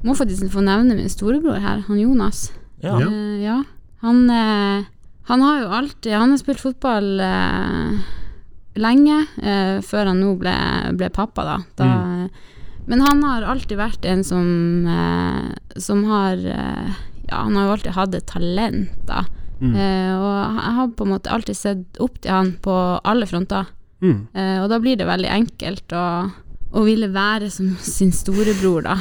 må 0.02 0.16
faktisk 0.18 0.50
få 0.50 0.64
nevne 0.66 0.98
min 0.98 1.12
storebror 1.14 1.62
her, 1.62 1.84
han 1.86 2.02
Jonas. 2.02 2.48
Ja. 2.82 2.98
Ja. 2.98 3.06
Eh, 3.06 3.38
ja. 3.44 3.60
Han, 4.02 4.24
eh, 4.34 4.90
han 5.30 5.42
har 5.46 5.60
jo 5.62 5.68
alltid 5.78 6.16
Han 6.18 6.32
har 6.34 6.40
spilt 6.42 6.60
fotball 6.64 7.22
eh, 7.22 8.00
lenge, 8.82 9.20
eh, 9.44 9.78
før 9.86 10.10
han 10.10 10.24
nå 10.24 10.34
ble, 10.42 10.56
ble 10.98 11.12
pappa, 11.14 11.46
da. 11.46 11.58
da 11.78 11.90
Men 12.90 13.02
han 13.06 13.22
har 13.24 13.44
alltid 13.46 13.78
vært 13.78 14.06
en 14.10 14.24
som 14.26 14.88
eh, 14.90 15.52
Som 15.80 16.04
har 16.10 16.34
eh, 16.38 16.90
Ja, 17.30 17.44
han 17.46 17.56
har 17.56 17.68
jo 17.68 17.74
alltid 17.76 17.94
hatt 17.96 18.16
et 18.18 18.26
talent, 18.28 18.90
da. 19.08 19.22
Mm. 19.62 19.76
Eh, 19.78 20.14
og 20.18 20.32
jeg 20.58 20.74
har 20.80 20.88
på 20.98 21.06
en 21.06 21.12
måte 21.14 21.32
alltid 21.32 21.56
sett 21.58 22.00
opp 22.02 22.18
til 22.24 22.32
han 22.34 22.50
på 22.66 22.74
alle 23.06 23.28
fronter. 23.30 23.70
Mm. 24.02 24.24
Eh, 24.34 24.58
og 24.64 24.70
da 24.74 24.80
blir 24.82 24.98
det 24.98 25.06
veldig 25.08 25.30
enkelt 25.30 25.94
å, 25.94 26.06
å 26.74 26.84
ville 26.88 27.12
være 27.14 27.52
som 27.54 27.76
sin 27.86 28.12
storebror, 28.12 28.82
da. 28.90 28.98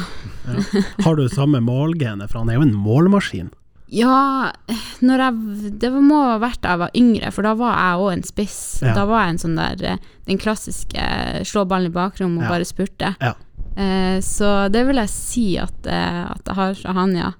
Har 1.03 1.17
du 1.17 1.25
samme 1.33 1.59
målgene, 1.65 2.29
for 2.29 2.43
han 2.43 2.53
er 2.53 2.59
jo 2.61 2.67
en 2.69 2.77
målmaskin. 2.77 3.49
Ja, 3.91 4.53
jeg, 4.71 5.33
det 5.81 5.89
må 5.91 6.21
ha 6.29 6.37
vært 6.39 6.61
da 6.63 6.77
jeg 6.77 6.79
var 6.85 6.93
yngre, 6.95 7.31
for 7.35 7.43
da 7.43 7.51
var 7.59 7.73
jeg 7.75 8.05
òg 8.05 8.11
en 8.13 8.23
spiss. 8.29 8.59
Ja. 8.85 8.93
Da 8.95 9.03
var 9.09 9.25
jeg 9.25 9.33
en 9.33 9.41
sånn 9.41 9.57
der 9.59 9.81
eh, 9.97 10.05
Den 10.29 10.39
klassiske 10.39 10.95
eh, 11.03 11.41
slå 11.43 11.65
ballen 11.67 11.89
i 11.91 11.95
bakrommet 11.97 12.45
og 12.45 12.47
Ja. 12.47 12.53
bare 12.53 12.69
spurte. 12.69 13.15
Ja. 13.19 13.33
Eh, 13.75 14.19
så 14.25 14.67
det 14.71 14.81
vil 14.87 14.99
jeg 14.99 15.09
si 15.13 15.45
at, 15.61 15.85
eh, 15.87 16.23
at 16.31 16.41
jeg 16.47 16.55
har 16.57 16.73
fra 16.75 16.93
han, 16.97 17.15
ja. 17.15 17.31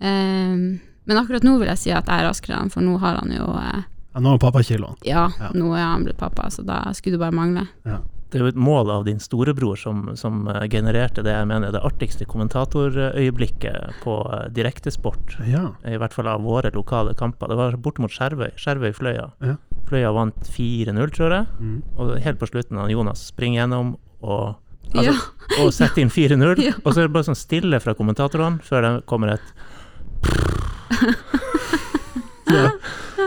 Eh, 0.00 0.56
men 1.06 1.20
akkurat 1.20 1.44
nå 1.46 1.58
vil 1.60 1.68
jeg 1.70 1.78
si 1.78 1.92
at 1.94 2.08
jeg 2.10 2.18
er 2.24 2.26
raskere 2.26 2.58
enn 2.58 2.72
for 2.74 2.82
nå 2.82 2.96
har 2.98 3.20
han 3.22 3.30
jo 3.30 3.46
eh, 3.60 3.84
Ja, 4.16 4.20
nå 4.24 4.32
er 4.34 4.38
pappakiloen. 4.42 4.96
Ja, 5.06 5.28
Ja. 5.38 5.50
nå 5.54 5.70
er 5.76 5.84
han 5.84 6.04
blitt 6.04 6.18
pappa, 6.18 6.48
så 6.50 6.64
da 6.66 6.80
skulle 6.96 7.18
det 7.18 7.20
bare 7.22 7.36
mangle. 7.36 7.66
Det 7.84 8.40
er 8.40 8.42
jo 8.42 8.48
et 8.50 8.56
mål 8.58 8.90
av 8.90 9.04
din 9.06 9.20
storebror 9.22 9.76
som, 9.78 10.16
som 10.18 10.48
genererte 10.72 11.22
det 11.22 11.30
jeg 11.36 11.46
mener 11.46 11.68
er 11.68 11.76
det 11.76 11.82
artigste 11.86 12.24
kommentatorøyeblikket 12.26 14.00
på 14.02 14.16
direktesport. 14.56 15.36
Ja. 15.46 15.68
I 15.86 15.96
hvert 16.00 16.12
fall 16.16 16.26
av 16.32 16.42
våre 16.42 16.70
lokale 16.74 17.14
kamper. 17.14 17.48
Det 17.52 17.56
var 17.56 17.76
bort 17.76 17.98
mot 18.02 18.10
Skjervøy. 18.10 18.50
Skjervøy-Fløya. 18.58 19.28
Ja. 19.46 19.56
Fløya 19.86 20.10
vant 20.16 20.42
4-0, 20.50 21.12
tror 21.14 21.30
jeg. 21.36 21.46
Mm. 21.60 21.76
Og 21.96 22.16
helt 22.24 22.40
på 22.40 22.48
slutten, 22.50 22.80
Jonas 22.90 23.22
springer 23.30 23.62
gjennom 23.62 23.94
og, 24.22 24.56
altså, 24.94 25.12
Ja. 25.12 25.64
og 25.64 25.72
setter 25.72 26.02
inn 26.02 26.10
4-0. 26.10 26.58
Ja. 26.68 26.72
Og 26.84 26.92
så 26.94 27.00
er 27.02 27.08
det 27.08 27.12
bare 27.16 27.24
sånn 27.28 27.38
stille 27.38 27.80
fra 27.80 27.94
kommentatorene 27.94 28.60
før 28.66 28.82
det 28.86 29.06
kommer 29.06 29.34
et 29.36 29.46
Ja. 32.46 32.70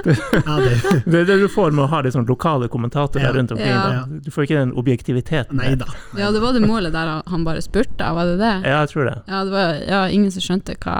ja, 0.06 0.56
det 1.06 1.17
er 1.19 1.26
det 1.28 1.36
du 1.41 1.48
får 1.52 1.74
med 1.76 1.84
å 1.84 1.88
ha 1.91 2.00
litt 2.06 2.13
sånn 2.15 2.24
lokale 2.30 2.69
kommentatorer 2.72 3.26
Ja. 3.28 3.32
rundt 3.36 3.52
omkring. 3.52 3.67
Ja. 3.67 4.06
Du 4.08 4.30
får 4.32 4.45
ikke 4.45 4.60
den 4.62 4.72
objektiviteten. 4.80 5.58
Nei 5.60 5.74
da. 5.76 5.89
Ja, 6.17 6.30
det 6.32 6.39
var 6.39 6.54
det 6.56 6.62
målet 6.63 6.93
der 6.95 7.12
han 7.28 7.43
bare 7.43 7.60
spurte, 7.65 8.00
var 8.15 8.30
det 8.32 8.38
det? 8.39 8.54
Ja, 8.63 8.80
jeg 8.86 8.93
tror 8.93 9.10
det. 9.10 9.17
Ja, 9.28 9.41
det 9.43 9.52
var 9.52 9.74
ja, 9.89 10.00
ingen 10.08 10.32
som 10.32 10.45
skjønte 10.45 10.78
hva 10.80 10.95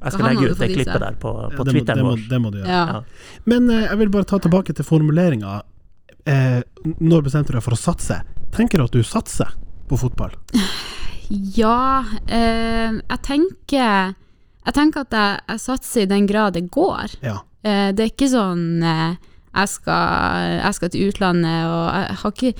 Jeg 0.00 0.12
skal 0.14 0.24
legge 0.30 0.48
ut 0.48 0.58
det 0.62 0.70
klippet 0.72 1.00
der 1.04 1.18
på, 1.20 1.34
Ja, 1.42 1.48
på 1.52 1.64
det, 1.68 1.74
må, 1.74 1.76
Twitteren 1.76 2.06
vår. 2.08 2.24
det 2.30 2.40
må 2.40 2.50
du 2.54 2.58
gjøre. 2.62 2.68
Ja. 2.72 2.84
Ja. 2.88 3.36
Men 3.52 3.68
eh, 3.68 3.84
jeg 3.90 3.98
vil 4.00 4.08
bare 4.16 4.24
ta 4.32 4.38
tilbake 4.40 4.72
til 4.80 4.84
formuleringa. 4.88 5.58
Eh, 6.24 6.62
når 7.04 7.26
bestemte 7.28 7.52
du 7.52 7.58
deg 7.58 7.66
for 7.68 7.76
å 7.76 7.80
satse? 7.84 8.22
Tenker 8.54 8.80
du 8.80 8.86
at 8.86 8.96
du 8.96 9.02
satser 9.06 9.52
på 9.90 9.98
fotball? 10.00 10.34
Ja, 11.30 12.02
eh, 12.26 12.96
jeg 12.98 13.20
tenker 13.22 14.16
Jeg 14.66 14.74
tenker 14.74 15.06
at 15.06 15.14
jeg, 15.14 15.38
jeg 15.48 15.62
satser 15.62 16.02
i 16.02 16.10
den 16.10 16.26
grad 16.26 16.56
det 16.58 16.66
går. 16.74 17.14
Ja. 17.24 17.38
Eh, 17.62 17.90
det 17.94 18.04
er 18.04 18.10
ikke 18.12 18.28
sånn 18.32 18.82
eh, 18.82 19.14
jeg, 19.54 19.70
skal, 19.70 20.58
jeg 20.60 20.76
skal 20.76 20.92
til 20.92 21.10
utlandet 21.10 21.64
og 21.66 21.86
jeg 21.94 22.18
har 22.22 22.34
ikke 22.34 22.52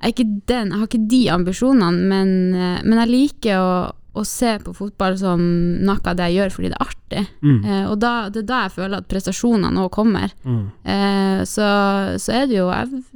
jeg, 0.00 0.14
ikke 0.14 0.28
den, 0.48 0.70
jeg 0.72 0.78
har 0.80 0.88
ikke 0.88 1.08
de 1.12 1.20
ambisjonene, 1.34 2.08
men, 2.08 2.30
eh, 2.56 2.78
men 2.86 3.02
jeg 3.02 3.10
liker 3.10 3.60
å, 3.60 3.72
å 4.12 4.24
se 4.26 4.56
på 4.64 4.74
fotball 4.74 5.16
som 5.20 5.40
noe 5.86 6.00
av 6.02 6.16
det 6.18 6.30
jeg 6.30 6.40
gjør 6.40 6.54
fordi 6.56 6.70
det 6.72 6.78
er 6.78 6.86
artig. 6.86 7.24
Mm. 7.46 7.58
Eh, 7.62 7.84
og 7.86 7.96
da, 8.02 8.14
det 8.32 8.42
er 8.42 8.48
da 8.48 8.60
jeg 8.64 8.74
føler 8.76 8.98
at 8.98 9.08
prestasjonene 9.10 9.70
nå 9.76 9.86
kommer. 9.94 10.34
Mm. 10.42 10.64
Eh, 10.82 11.40
så, 11.48 11.70
så 12.18 12.36
er 12.40 12.50
det 12.50 12.58
jo 12.58 12.68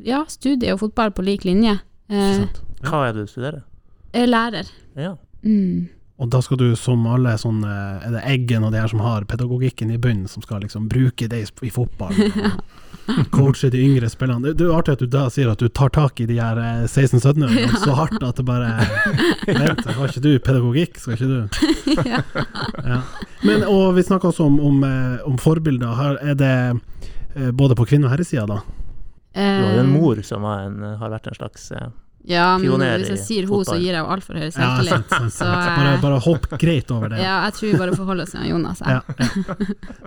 ja, 0.07 0.24
studie 0.30 0.74
og 0.74 0.83
fotball 0.85 1.14
på 1.16 1.26
lik 1.26 1.46
linje. 1.48 1.76
Eh. 2.09 2.44
Hva 2.85 3.09
er 3.09 3.16
det 3.16 3.26
du 3.26 3.33
studerer? 3.33 3.62
er 4.14 4.30
lærer. 4.30 4.70
Ja. 4.96 5.14
Mm. 5.42 5.88
Og 6.22 6.29
da 6.31 6.38
skal 6.46 6.61
du, 6.61 6.68
som 6.79 7.03
alle 7.11 7.33
sånne 7.42 7.70
Er 8.07 8.12
det 8.14 8.20
Eggen 8.31 8.62
og 8.62 8.70
de 8.70 8.79
her 8.79 8.87
som 8.92 9.00
har 9.03 9.24
pedagogikken 9.27 9.90
i 9.90 9.96
bunnen, 9.98 10.29
som 10.31 10.42
skal 10.44 10.61
liksom 10.62 10.87
bruke 10.88 11.27
det 11.29 11.40
i- 11.66 11.70
fotball? 11.74 12.14
Coache 13.35 13.68
de 13.68 13.81
yngre 13.83 14.09
spillerne. 14.09 14.40
Det, 14.46 14.55
det 14.57 14.64
er 14.64 14.70
jo 14.70 14.77
artig 14.79 14.94
at 14.94 15.03
du 15.03 15.09
da 15.12 15.24
sier 15.29 15.50
at 15.50 15.61
du 15.61 15.66
tar 15.68 15.90
tak 15.92 16.20
i 16.22 16.27
de 16.31 16.38
her 16.40 16.57
eh, 16.57 16.85
16-17-åringene 16.87 17.81
så 17.83 17.96
hardt 17.98 18.22
at 18.24 18.38
det 18.40 18.44
bare 18.48 18.70
Vent, 19.59 19.83
har 19.85 20.07
ikke 20.09 20.22
du 20.24 20.31
pedagogikk, 20.46 20.96
skal 21.03 21.18
ikke 21.18 21.29
du? 21.29 21.40
ja. 22.88 23.03
Men, 23.44 23.66
og 23.68 23.90
vi 23.98 24.07
snakker 24.07 24.31
også 24.31 24.46
om, 24.48 24.57
om, 24.70 24.79
eh, 24.88 25.18
om 25.29 25.37
forbilder. 25.42 25.98
Her 25.98 26.16
er 26.31 26.38
det 26.40 26.55
eh, 27.35 27.50
både 27.53 27.77
på 27.77 27.85
kvinne- 27.90 28.09
og 28.09 28.14
herresida, 28.14 28.46
da? 28.48 28.62
Du 29.35 29.42
har 29.42 29.74
jo 29.74 29.83
en 29.83 29.90
Eh, 29.90 29.92
mor 29.98 30.22
som 30.24 30.46
har, 30.46 30.64
en, 30.70 30.81
har 31.03 31.11
vært 31.12 31.27
en 31.29 31.37
slags 31.42 31.68
eh, 31.74 31.90
Ja, 32.24 32.54
men 32.56 32.80
hvis 32.80 33.10
jeg 33.12 33.20
sier 33.20 33.46
hun, 33.50 33.64
så 33.68 33.74
gir 33.76 33.92
jeg 33.92 34.00
jo 34.00 34.08
altfor 34.14 34.38
høy 34.40 34.46
Ja, 34.46 34.52
selvtillit. 34.54 35.10
sant, 35.12 35.32
Så, 35.38 35.44
eh, 35.44 35.66
Bare, 35.76 35.96
bare 36.00 36.20
hopp 36.24 36.46
greit 36.60 36.90
over 36.94 37.12
det. 37.12 37.18
Ja, 37.26 37.34
jeg 37.44 37.56
tror 37.58 37.68
vi 37.68 37.80
bare 37.82 37.96
forholder 37.98 38.24
oss 38.24 38.32
til 38.32 38.46
Jonas. 38.48 38.80
Ja, 38.80 39.00
ja. 39.04 39.56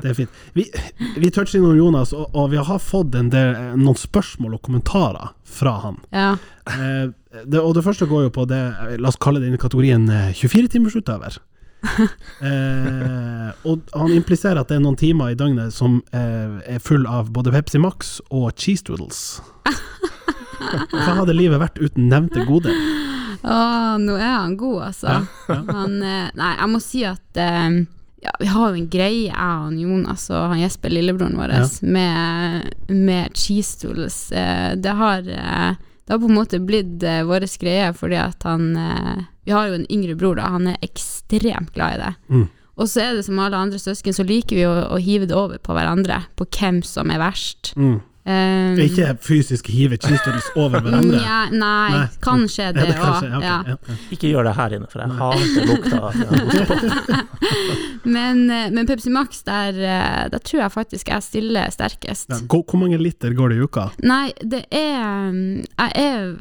Det 0.02 0.10
er 0.10 0.16
fint. 0.18 0.40
Vi, 0.58 0.66
vi 1.22 1.30
toucher 1.36 1.60
innom 1.60 1.78
Jonas, 1.78 2.14
og, 2.18 2.30
og 2.34 2.50
vi 2.56 2.58
har 2.58 2.82
fått 2.82 3.14
en 3.20 3.30
del, 3.34 3.54
eh, 3.54 3.76
noen 3.78 4.00
spørsmål 4.02 4.58
og 4.58 4.64
kommentarer 4.66 5.36
fra 5.46 5.76
han. 5.86 6.02
Ja. 6.16 6.32
Eh, 6.74 7.12
det, 7.46 7.62
og 7.62 7.76
det 7.78 7.84
første 7.86 8.08
går 8.10 8.28
jo 8.28 8.34
på 8.34 8.48
det, 8.50 8.64
eh, 8.88 8.98
la 8.98 9.12
oss 9.14 9.20
kalle 9.22 9.40
det 9.44 9.52
innen 9.52 9.62
kategorien 9.62 10.10
eh, 10.10 10.34
24-timersutøver. 10.42 11.38
Eh, 12.42 13.50
og 13.70 13.90
han 13.98 14.12
impliserer 14.14 14.60
at 14.62 14.70
det 14.70 14.78
er 14.78 14.82
noen 14.84 14.98
timer 15.00 15.32
i 15.34 15.38
døgnet 15.38 15.74
som 15.74 16.00
eh, 16.14 16.58
er 16.76 16.82
full 16.84 17.06
av 17.10 17.32
både 17.34 17.54
Pepsi 17.54 17.80
Max 17.82 18.18
og 18.30 18.52
cheese 18.60 18.86
doodles. 18.88 19.40
Hva 20.92 21.20
hadde 21.22 21.36
livet 21.36 21.62
vært 21.62 21.80
uten 21.82 22.10
nevnte 22.12 22.46
gode? 22.48 22.74
Å, 23.44 23.60
nå 24.02 24.18
er 24.18 24.34
han 24.34 24.58
god, 24.60 24.80
altså. 24.90 25.14
Ja, 25.14 25.22
ja. 25.52 25.60
Han, 25.70 26.00
eh, 26.02 26.26
nei, 26.38 26.54
jeg 26.58 26.72
må 26.72 26.82
si 26.84 27.04
at 27.08 27.40
eh, 27.42 27.78
ja, 28.26 28.34
vi 28.42 28.50
har 28.52 28.72
jo 28.72 28.82
en 28.82 28.90
greie, 28.92 29.28
jeg 29.30 29.68
og 29.68 29.78
Jonas 29.78 30.28
og 30.34 30.54
han 30.54 30.64
Jesper, 30.64 30.94
lillebroren 30.94 31.38
vår, 31.38 31.54
med, 31.86 32.74
med 32.92 33.38
cheese 33.38 33.78
tools. 33.84 34.20
Eh, 34.32 34.74
det 34.80 34.96
har 35.00 35.24
det 35.28 36.14
har 36.14 36.22
på 36.24 36.30
en 36.30 36.38
måte 36.38 36.60
blitt 36.64 37.04
vår 37.04 37.44
greie, 37.60 37.90
fordi 37.92 38.16
at 38.16 38.46
han 38.48 38.70
Vi 39.44 39.52
har 39.52 39.68
jo 39.68 39.76
en 39.76 39.90
yngre 39.92 40.16
bror, 40.16 40.38
da. 40.40 40.54
Han 40.54 40.70
er 40.72 40.78
ekstremt 40.84 41.74
glad 41.76 41.98
i 41.98 42.00
det. 42.00 42.14
Mm. 42.32 42.46
Og 42.78 42.88
så 42.88 43.02
er 43.02 43.18
det 43.18 43.26
som 43.26 43.40
alle 43.42 43.60
andre 43.60 43.80
søsken, 43.82 44.16
så 44.16 44.24
liker 44.28 44.56
vi 44.56 44.66
å, 44.68 44.74
å 44.94 45.00
hive 45.02 45.28
det 45.28 45.36
over 45.36 45.60
på 45.60 45.76
hverandre, 45.76 46.22
på 46.38 46.48
hvem 46.48 46.80
som 46.86 47.12
er 47.12 47.22
verst. 47.22 47.74
Mm. 47.76 48.00
Eh, 48.28 48.80
Ikke 48.84 49.14
fysisk 49.24 49.70
hive 49.72 49.96
cheese 50.04 50.50
over 50.60 50.82
hverandre? 50.84 51.22
Nja, 51.22 51.38
nei, 51.54 51.92
Nei. 51.94 52.08
kanskje 52.20 52.74
det 52.76 52.90
òg. 52.92 53.24
ja. 53.24 53.40
ja, 53.46 53.54
ja. 53.72 53.76
Ikke 54.12 54.28
gjør 54.34 54.50
det 54.50 54.56
her 54.58 54.76
inne, 54.76 54.90
for 54.92 55.00
jeg 55.00 55.12
hater 55.16 55.70
lukta 55.70 56.02
av 56.10 56.12
Men, 58.18 58.42
eh, 58.52 58.68
men 58.72 58.88
Pepsi 58.88 59.10
Max, 59.14 59.42
der, 59.48 59.78
eh, 59.80 60.26
der 60.32 60.40
tror 60.44 60.62
jeg 60.66 60.74
faktisk 60.76 61.10
jeg 61.12 61.24
stiller 61.26 61.72
sterkest. 61.74 62.30
Ja, 62.32 62.42
hvor 62.52 62.78
mange 62.80 63.00
liter 63.02 63.32
går 63.36 63.54
det 63.54 63.58
i 63.62 63.64
uka? 63.68 63.88
Nei, 64.04 64.32
det 64.44 64.66
er 64.72 65.32
mm, 65.32 65.64
Jeg 65.64 65.92
er 65.96 66.36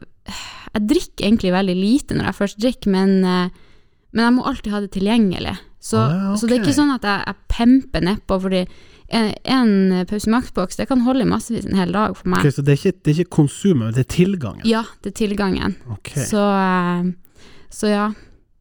Jeg 0.77 0.83
drikker 0.91 1.27
egentlig 1.31 1.53
veldig 1.55 1.77
lite 1.79 2.19
når 2.19 2.29
jeg 2.31 2.39
først 2.41 2.61
drikker, 2.63 2.91
men, 2.93 3.15
eh, 3.25 3.49
men 4.13 4.25
jeg 4.27 4.35
må 4.37 4.45
alltid 4.51 4.73
ha 4.75 4.81
det 4.85 4.91
tilgjengelig. 4.99 5.55
Så, 5.87 6.01
Ah, 6.03 6.11
ja, 6.33 6.35
så 6.37 6.49
det 6.51 6.57
er 6.59 6.65
ikke 6.65 6.75
sånn 6.81 6.95
at 6.97 7.05
jeg, 7.07 7.23
jeg 7.31 7.37
pemper 7.55 8.03
nedpå, 8.03 8.41
fordi 8.43 8.65
en, 9.09 9.33
en 9.45 10.07
Pepsi 10.07 10.31
Max-boks 10.31 10.77
det 10.77 10.89
kan 10.91 11.01
holde 11.07 11.23
i 11.23 11.31
massevis 11.31 11.67
en 11.67 11.79
hel 11.79 11.93
dag 11.95 12.17
for 12.19 12.31
meg. 12.33 12.43
Okay, 12.43 12.57
så 12.57 12.65
det 12.67 12.75
er 12.75 12.81
ikke, 12.81 12.99
det 13.03 13.13
er 13.13 13.21
ikke 13.23 13.37
konsumet, 13.39 13.95
det 13.95 14.07
er 14.07 14.13
tilgangen? 14.17 14.67
Ja, 14.67 14.85
det 15.05 15.15
er 15.15 15.19
tilgangen. 15.23 15.77
Okay. 15.99 16.25
Så, 16.27 16.43
eh, 16.43 17.13
så 17.71 17.93
ja. 17.93 18.07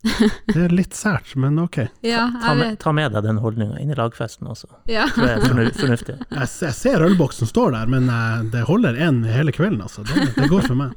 det 0.54 0.60
er 0.68 0.74
litt 0.76 0.94
sært, 0.94 1.32
men 1.40 1.58
ok. 1.58 1.80
Ja, 2.06 2.28
ta, 2.36 2.42
ta, 2.44 2.54
med, 2.60 2.76
ta 2.82 2.92
med 2.94 3.16
deg 3.16 3.26
den 3.26 3.40
holdninga 3.42 3.80
inn 3.82 3.90
i 3.90 3.98
lagfesten 3.98 4.46
også. 4.52 4.70
Ja. 4.92 5.08
Det 5.16 5.32
er 5.32 5.42
fornuftig. 5.80 6.18
Jeg, 6.30 6.50
jeg 6.62 6.78
ser 6.78 7.06
ølboksen 7.08 7.50
står 7.50 7.74
der, 7.74 7.90
men 7.90 8.12
eh, 8.14 8.44
det 8.54 8.68
holder 8.70 9.00
én 9.02 9.24
hele 9.30 9.54
kvelden, 9.56 9.82
altså. 9.82 10.06
Det, 10.06 10.28
det 10.38 10.52
går 10.52 10.68
for 10.68 10.78
meg. 10.78 10.94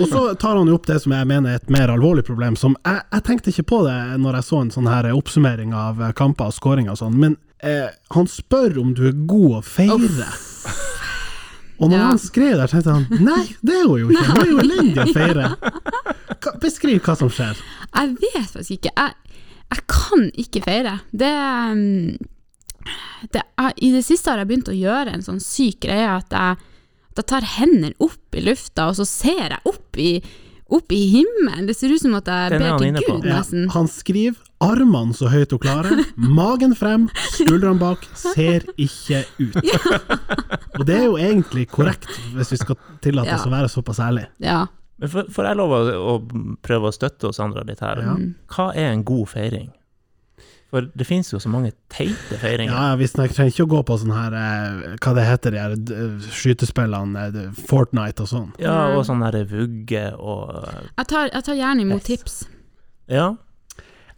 Og 0.00 0.08
så 0.10 0.24
tar 0.34 0.58
han 0.58 0.70
jo 0.70 0.80
opp 0.80 0.90
det 0.90 0.98
som 1.04 1.14
jeg 1.14 1.28
mener 1.30 1.54
er 1.54 1.62
et 1.62 1.70
mer 1.72 1.92
alvorlig 1.92 2.26
problem, 2.26 2.58
som 2.58 2.74
jeg, 2.82 3.04
jeg 3.14 3.26
tenkte 3.28 3.54
ikke 3.54 3.68
på 3.74 3.80
det 3.86 3.96
når 4.22 4.40
jeg 4.40 4.48
så 4.48 4.62
en 4.64 4.74
sånn 4.74 4.90
her 4.90 5.12
oppsummering 5.14 5.76
av 5.76 6.02
eh, 6.02 6.14
kamper 6.18 6.50
og 6.50 6.58
skåringer 6.58 6.96
og 6.96 7.02
sånn, 7.04 7.18
men 7.22 7.38
eh, 7.62 7.88
han 8.14 8.26
spør 8.30 8.78
om 8.82 8.94
du 8.98 9.04
er 9.08 9.16
god 9.26 9.58
å 9.58 9.62
feire. 9.66 10.28
Og 11.82 11.88
når 11.90 11.96
Ja. 11.98 12.04
han 12.12 12.18
skrev 12.22 12.56
der, 12.60 12.70
tenkte 12.70 12.92
han 12.94 13.06
nei, 13.24 13.56
det 13.62 13.74
er 13.80 13.86
hun 13.90 14.00
jo 14.04 14.10
ikke, 14.12 14.26
hun 14.28 14.42
er 14.42 14.50
jo 14.52 14.58
elendig 14.62 15.02
å 15.02 15.14
feire. 15.16 15.48
Hva, 16.42 16.52
beskriv 16.62 17.00
hva 17.02 17.16
som 17.18 17.30
skjer. 17.32 17.58
Jeg 17.96 18.12
vet 18.22 18.52
faktisk 18.52 18.76
ikke. 18.76 18.92
Jeg, 18.96 19.40
jeg 19.72 19.86
kan 19.90 20.28
ikke 20.44 20.62
feire. 20.62 20.92
Det, 21.10 21.32
det 23.32 23.42
jeg, 23.42 23.72
I 23.82 23.90
det 23.96 24.04
siste 24.06 24.30
har 24.30 24.42
jeg 24.42 24.50
begynt 24.52 24.70
å 24.70 24.76
gjøre 24.76 25.14
en 25.16 25.24
sånn 25.26 25.40
syk 25.42 25.82
greie 25.86 26.06
at 26.10 26.30
jeg, 26.34 26.56
at 27.12 27.20
jeg 27.22 27.28
tar 27.32 27.46
hendene 27.58 27.92
opp 28.02 28.38
i 28.38 28.44
lufta, 28.46 28.88
og 28.90 28.96
så 29.00 29.06
ser 29.08 29.42
jeg 29.56 29.60
opp 29.68 29.98
i, 30.02 30.12
opp 30.72 30.94
i 30.94 31.02
himmelen. 31.16 31.66
Det 31.68 31.76
ser 31.78 31.92
ut 31.94 32.02
som 32.02 32.14
at 32.18 32.30
jeg 32.30 32.46
er 32.46 32.58
ber 32.62 32.78
til 32.80 32.94
Gud, 32.94 33.02
på. 33.08 33.18
Gud, 33.22 33.28
Ja, 33.32 33.42
han 33.74 33.90
skriver 33.90 34.38
armene 34.62 35.14
så 35.18 35.28
høyt 35.32 35.52
hun 35.54 35.60
klare, 35.62 35.96
magen 36.16 36.74
frem, 36.78 37.08
skuldrene 37.34 37.78
bak, 37.82 38.06
ser 38.18 38.64
ikke 38.80 39.24
ut. 39.40 39.58
Og 40.78 40.86
det 40.88 40.96
er 41.00 41.04
jo 41.08 41.18
egentlig 41.20 41.66
korrekt, 41.72 42.08
hvis 42.36 42.54
vi 42.54 42.60
skal 42.62 42.78
tillate 43.04 43.34
oss 43.34 43.44
Ja. 43.44 43.50
å 43.50 43.54
være 43.58 43.68
såpass 43.72 44.00
ærlige. 44.00 44.30
Ja. 44.42 44.62
Men 45.02 45.08
får 45.10 45.46
jeg 45.48 45.56
lov 45.58 45.72
å, 45.74 45.78
å 46.14 46.16
prøve 46.62 46.88
å 46.90 46.94
støtte 46.94 47.28
oss 47.32 47.40
andre 47.42 47.64
litt 47.66 47.80
her? 47.82 48.00
Ja. 48.06 48.16
Hva 48.54 48.68
er 48.78 48.92
en 48.92 49.02
god 49.08 49.28
feiring? 49.32 49.70
For 50.72 50.86
det 50.96 51.04
finnes 51.04 51.28
jo 51.28 51.36
så 51.42 51.50
mange 51.52 51.74
teite 51.92 52.38
feiringer. 52.40 52.72
Ja, 52.72 52.84
ja, 52.92 52.96
Vi 52.96 53.04
trenger 53.12 53.50
ikke 53.50 53.66
å 53.66 53.70
gå 53.74 53.80
på 53.90 53.96
sånn 54.00 54.14
her 54.16 54.32
eh, 54.32 54.94
Hva 55.04 55.12
det 55.18 55.26
heter 55.28 55.52
de 55.52 55.58
her 55.60 55.74
skytespillene, 56.32 57.26
eh, 57.28 57.50
Fortnite 57.68 58.24
og 58.24 58.30
sånn. 58.30 58.46
Ja, 58.62 58.78
og 58.96 59.04
sånn 59.04 59.20
her 59.26 59.36
vugge 59.50 60.06
og 60.16 60.54
Jeg, 60.96 61.06
tar, 61.12 61.28
jeg 61.28 61.44
tar 61.50 61.58
gjerne 61.60 61.84
imot 61.84 62.00
Yes. 62.00 62.08
tips. 62.08 62.38
Ja. 63.12 63.26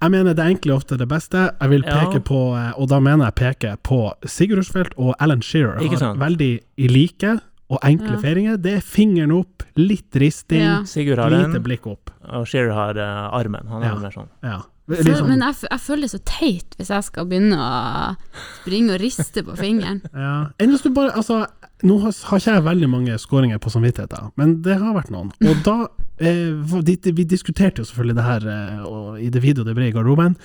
Jeg 0.03 0.11
mener 0.11 0.35
det 0.35 0.45
enkle 0.45 0.73
er 0.73 0.77
ofte 0.77 0.99
det 0.99 1.09
beste. 1.09 1.51
Jeg 1.61 1.71
vil 1.71 1.83
Ja. 1.87 2.05
på, 2.21 2.41
eh, 2.57 2.73
og 2.81 2.89
da 2.89 2.99
mener 3.01 3.25
jeg 3.27 3.35
peke 3.35 3.77
på 3.83 4.13
Sigurd 4.27 4.59
Rushfeldt 4.59 4.95
og 4.99 5.15
Alan 5.21 5.41
Shearer. 5.43 5.81
Ikke 5.81 5.99
Har 5.99 6.15
veldig 6.17 6.61
i 6.79 6.89
like 6.89 7.41
og 7.71 7.79
enkle 7.83 8.13
Ja. 8.17 8.21
feiringer. 8.21 8.57
Det 8.61 8.75
er 8.77 8.81
fingeren 8.81 9.33
opp, 9.33 9.63
litt 9.77 10.11
risting, 10.15 10.61
Ja. 10.61 10.81
Lite 10.83 11.61
blikk 11.63 11.87
opp. 11.87 12.11
og 12.29 12.47
Shearer 12.47 12.73
har 12.73 12.97
uh, 12.99 13.39
armen. 13.39 13.67
Han 13.69 13.83
er 13.83 13.87
Ja. 13.87 13.95
mer 13.99 14.11
sånn. 14.11 14.29
Ja. 14.43 14.61
Liksom- 14.87 15.29
men 15.29 15.41
jeg, 15.41 15.55
jeg 15.71 15.81
føler 15.81 16.01
det 16.03 16.11
så 16.11 16.25
teit 16.25 16.77
hvis 16.77 16.89
jeg 16.89 17.05
skal 17.05 17.25
begynne 17.25 17.57
å 17.57 18.17
springe 18.63 18.95
og 18.95 19.01
riste 19.01 19.43
på 19.43 19.57
fingeren. 19.57 20.03
Ja. 20.15 20.49
Enn 20.61 20.71
hvis 20.71 20.83
du 20.83 20.91
bare 20.91 21.11
Altså, 21.17 21.47
nå 21.83 21.97
har, 22.01 22.13
har 22.29 22.39
ikke 22.41 22.53
jeg 22.55 22.65
veldig 22.65 22.89
mange 22.89 23.17
skåringer 23.19 23.59
på 23.59 23.73
samvittigheten, 23.73 24.31
men 24.39 24.63
det 24.63 24.77
har 24.81 24.95
vært 24.95 25.11
noen. 25.11 25.33
Og 25.43 25.65
da 25.67 25.75
eh, 26.23 26.55
de, 26.87 26.95
de, 26.97 27.13
Vi 27.13 27.25
diskuterte 27.29 27.83
jo 27.83 27.89
selvfølgelig 27.89 28.17
det 28.21 28.25
her 28.29 28.47
eh, 28.53 29.25
i 29.27 29.31
det 29.35 29.43
video 29.43 29.65
det 29.67 29.75
ble 29.77 29.89
i 29.91 29.93
garderoben. 29.95 30.37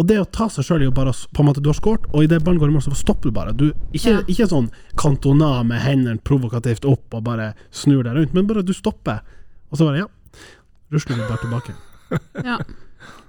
Og 0.00 0.06
det 0.08 0.16
å 0.16 0.24
ta 0.24 0.46
seg 0.48 0.64
sjøl 0.64 0.86
i 0.86 0.88
å 0.88 0.94
bare 0.96 1.12
På 1.34 1.42
en 1.42 1.50
måte, 1.50 1.60
du 1.60 1.68
har 1.68 1.76
skåret, 1.76 2.06
og 2.14 2.24
idet 2.24 2.40
ballen 2.46 2.60
går 2.62 2.70
i 2.70 2.74
mål, 2.78 2.82
så 2.86 2.94
stopper 2.96 3.28
du 3.28 3.36
bare. 3.36 3.52
Du, 3.52 3.66
ikke, 3.92 4.16
Ja. 4.16 4.22
ikke 4.26 4.48
sånn 4.48 4.70
kantona 4.96 5.62
med 5.66 5.82
hendene 5.84 6.22
provokativt 6.24 6.86
opp 6.88 7.12
og 7.18 7.26
bare 7.26 7.52
snur 7.70 8.02
deg 8.06 8.16
rundt, 8.16 8.32
men 8.34 8.48
bare 8.48 8.64
du 8.64 8.72
stopper, 8.72 9.20
og 9.70 9.76
så 9.78 9.90
bare 9.90 10.06
Ja, 10.06 10.08
rusler 10.94 11.20
du 11.20 11.26
bare 11.28 11.42
tilbake. 11.44 11.76
Ja. 12.46 12.56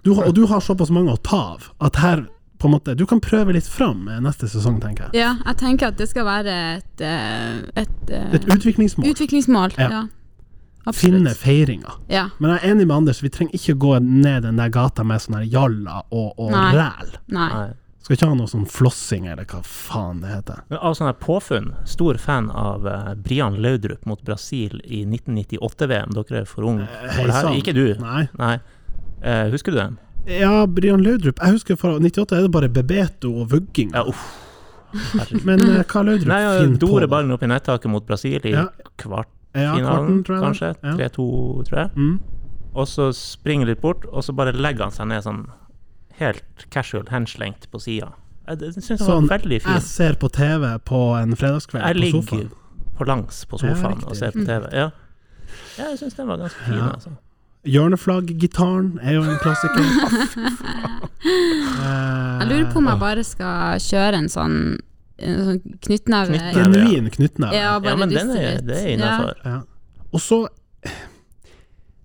Du, 0.03 0.13
og 0.15 0.31
du 0.33 0.45
har 0.49 0.63
såpass 0.63 0.89
mange 0.89 1.13
å 1.13 1.19
ta 1.21 1.41
av 1.53 1.67
at 1.83 1.99
her 2.01 2.23
på 2.61 2.69
en 2.69 2.75
måte, 2.75 2.93
Du 2.95 3.05
kan 3.09 3.19
prøve 3.23 3.53
litt 3.55 3.67
fram 3.67 4.07
eh, 4.07 4.19
neste 4.23 4.47
sesong, 4.51 4.79
tenker 4.83 5.09
jeg. 5.09 5.21
ja, 5.23 5.33
jeg 5.45 5.57
tenker 5.61 5.89
at 5.91 5.97
det 5.97 6.07
skal 6.11 6.25
være 6.27 6.55
et, 6.77 7.01
eh, 7.01 7.61
et, 7.81 8.09
eh, 8.13 8.33
Et 8.37 8.45
utviklingsmål. 8.53 9.09
utviklingsmål. 9.11 9.73
Ja. 9.81 9.89
Ja. 9.89 10.07
Finne 10.97 11.33
feiringa. 11.37 11.91
Ja. 12.09 12.29
Men 12.39 12.55
jeg 12.55 12.59
er 12.63 12.71
enig 12.73 12.87
med 12.87 12.95
Anders, 12.95 13.19
vi 13.21 13.29
trenger 13.29 13.53
ikke 13.53 13.75
gå 13.77 13.99
ned 14.01 14.43
den 14.47 14.57
der 14.57 14.69
gata 14.73 15.03
med 15.05 15.21
sånne 15.21 15.43
her 15.43 15.51
jalla 15.53 16.01
og, 16.09 16.33
og 16.41 16.51
Nei. 16.51 16.71
ræl. 16.73 17.11
Nei. 17.29 17.49
Skal 18.01 18.15
ikke 18.17 18.29
ha 18.31 18.37
noe 18.39 18.49
sånn 18.49 18.65
flossing, 18.65 19.27
eller 19.29 19.45
hva 19.45 19.59
faen 19.61 20.23
det 20.23 20.31
heter. 20.31 20.63
Men 20.71 20.79
av 20.81 20.95
sånne 20.97 21.13
påfunn, 21.21 21.75
stor 21.85 22.17
fan 22.17 22.49
av 22.49 22.87
Brian 23.21 23.59
Laudrup 23.61 24.07
mot 24.09 24.23
Brasil 24.25 24.81
i 24.83 25.03
1998-VM. 25.05 26.15
Dere 26.17 26.41
er 26.41 26.45
for 26.49 26.65
unge. 26.65 26.87
Ikke 27.59 27.75
du. 27.77 27.93
Nei. 28.01 28.23
Nei. 28.41 28.55
Uh, 29.21 29.51
husker 29.53 29.69
du 29.69 29.77
den? 29.77 29.99
Ja, 30.29 30.65
Brian 30.67 31.01
Laudrup. 31.03 31.39
Jeg 31.41 31.55
husker 31.57 31.77
fra 31.79 31.95
98 31.99 32.35
er 32.37 32.41
det 32.45 32.51
bare 32.53 32.69
Bebeto 32.69 33.31
og 33.41 33.49
vugging. 33.51 33.91
Ja, 33.95 34.03
uff. 34.07 34.27
Men 35.47 35.61
eh, 35.63 35.83
hva 35.87 36.03
Laudrup 36.03 36.27
Nei, 36.29 36.41
ja, 36.43 36.51
finner 36.59 36.75
på? 36.77 36.85
Dore 36.85 37.07
da? 37.07 37.11
ballen 37.15 37.31
opp 37.35 37.43
i 37.43 37.49
nettaket 37.49 37.89
mot 37.91 38.05
Brasil 38.07 38.39
i 38.45 38.51
Ja. 38.53 38.67
kvartfinalen, 39.01 40.23
Ja, 40.27 40.35
jeg. 40.35 40.43
kanskje. 40.43 40.73
3-2, 40.83 41.63
tror 41.69 41.77
jeg. 41.79 41.89
Mm. 41.95 42.19
Og 42.73 42.87
så 42.87 43.09
springer 43.15 43.65
litt 43.67 43.81
bort, 43.81 44.05
og 44.11 44.23
så 44.23 44.35
bare 44.35 44.53
legger 44.53 44.83
han 44.87 44.91
seg 44.95 45.07
ned 45.07 45.23
sånn 45.25 45.45
helt 46.19 46.65
casual 46.71 47.07
henslengt 47.11 47.65
på 47.71 47.79
sida. 47.81 48.11
Jeg, 48.47 48.59
jeg 48.61 48.73
syns 48.73 48.87
den 48.87 48.97
Sånn, 48.97 49.27
var 49.27 49.39
veldig 49.39 49.61
fin. 49.61 49.73
Jeg 49.73 49.81
ser 49.87 50.15
på 50.19 50.29
TV 50.31 50.77
på 50.85 51.01
en 51.19 51.35
fredagskveld 51.35 51.83
Jeg 51.85 51.95
på 51.95 51.99
ligger 51.99 52.49
på 52.97 53.05
langs 53.07 53.45
på 53.45 53.59
sofaen 53.61 54.03
og 54.05 54.15
ser 54.15 54.31
på 54.35 54.45
TV. 54.45 54.69
Ja, 54.75 54.89
ja 55.77 55.89
jeg 55.91 55.99
syns 55.99 56.15
den 56.15 56.27
var 56.27 56.37
ganske 56.41 56.65
fin. 56.67 56.77
Ja. 56.77 56.89
Altså. 56.95 57.09
Hjørneflagggitaren 57.69 58.95
er 59.05 59.13
jo 59.19 59.21
en 59.23 59.37
klassiker. 59.41 59.85
Jeg 61.21 62.47
lurer 62.49 62.71
på 62.73 62.79
om 62.81 62.87
jeg 62.89 62.97
bare 63.01 63.23
skal 63.25 63.77
kjøre 63.83 64.17
en 64.23 64.29
sånn, 64.33 64.55
en 65.21 65.41
sånn 65.45 65.59
knyttneve. 65.85 66.39
Genuin 66.55 67.09
knyttneve. 67.13 67.53
Ja, 67.53 67.75
bare 67.79 67.93
Ja, 67.93 67.99
men 68.01 68.09
den 68.15 68.31
er, 68.33 68.57
det 68.65 68.79
er 68.79 68.87
innafor. 68.95 69.35
Ja. 69.45 69.59
Og 70.11 70.19
så 70.23 70.39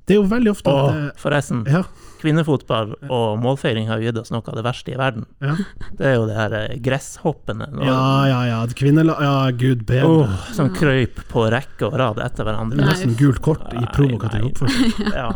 Det 0.06 0.14
er 0.14 0.20
jo 0.20 0.26
veldig 0.30 0.50
ofte 0.52 0.70
Å, 0.70 0.82
det- 0.92 1.16
forresten, 1.18 1.64
Ja. 1.66 1.80
Kvinnefotball 2.20 2.94
og 3.10 3.38
målfeiring 3.42 3.88
har 3.88 4.00
jo 4.00 4.08
gitt 4.10 4.18
oss 4.20 4.30
noe 4.34 4.42
av 4.46 4.56
det 4.58 4.64
verste 4.66 4.92
i 4.92 4.98
verden. 5.00 5.26
Ja. 5.44 5.54
Det 5.98 6.06
er 6.10 6.14
jo 6.16 6.26
det 6.26 6.36
her 6.36 6.52
eh, 6.62 6.76
gresshoppene. 6.82 7.68
og- 7.72 7.84
Ja, 7.86 8.26
ja, 8.30 8.40
ja. 8.50 8.60
Kvinnela... 8.76 9.16
Ja, 9.22 9.50
gud 9.50 9.84
bedre. 9.86 10.08
Oh, 10.26 10.36
som 10.52 10.70
krøyp 10.74 11.22
på 11.30 11.46
rekke 11.52 11.88
og 11.90 11.98
rad 12.00 12.18
etter 12.24 12.44
hverandre. 12.48 12.76
Nei. 12.80 12.88
Nesten 12.92 13.16
gult 13.18 13.40
kort 13.44 13.66
i 13.74 13.84
provokativ 13.94 14.50
oppførsel. 14.52 15.12
Ja. 15.14 15.30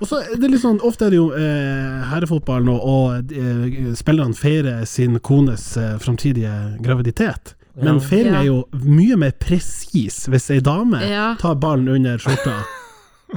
Og 0.00 0.08
så 0.08 0.16
er 0.24 0.38
det 0.40 0.48
litt 0.48 0.62
sånn, 0.62 0.78
Ofte 0.80 1.06
er 1.06 1.10
det 1.12 1.18
jo 1.18 1.26
eh, 1.36 2.04
herrefotballen 2.08 2.70
og, 2.72 2.80
og 2.88 3.32
eh, 3.36 3.90
spillerne 3.98 4.32
feirer 4.38 4.86
sin 4.88 5.18
kones 5.20 5.74
eh, 5.76 5.98
framtidige 6.00 6.54
graviditet. 6.80 7.54
Men 7.76 7.98
Ja. 8.00 8.06
feiring 8.08 8.32
Ja. 8.34 8.40
er 8.40 8.46
jo 8.48 8.64
mye 8.72 9.16
mer 9.20 9.30
presis 9.40 10.24
hvis 10.28 10.48
ei 10.50 10.60
dame 10.64 10.98
Ja, 11.06 11.34
tar 11.38 11.54
ballen 11.60 11.88
under 11.88 12.16
skjorta. 12.18 12.54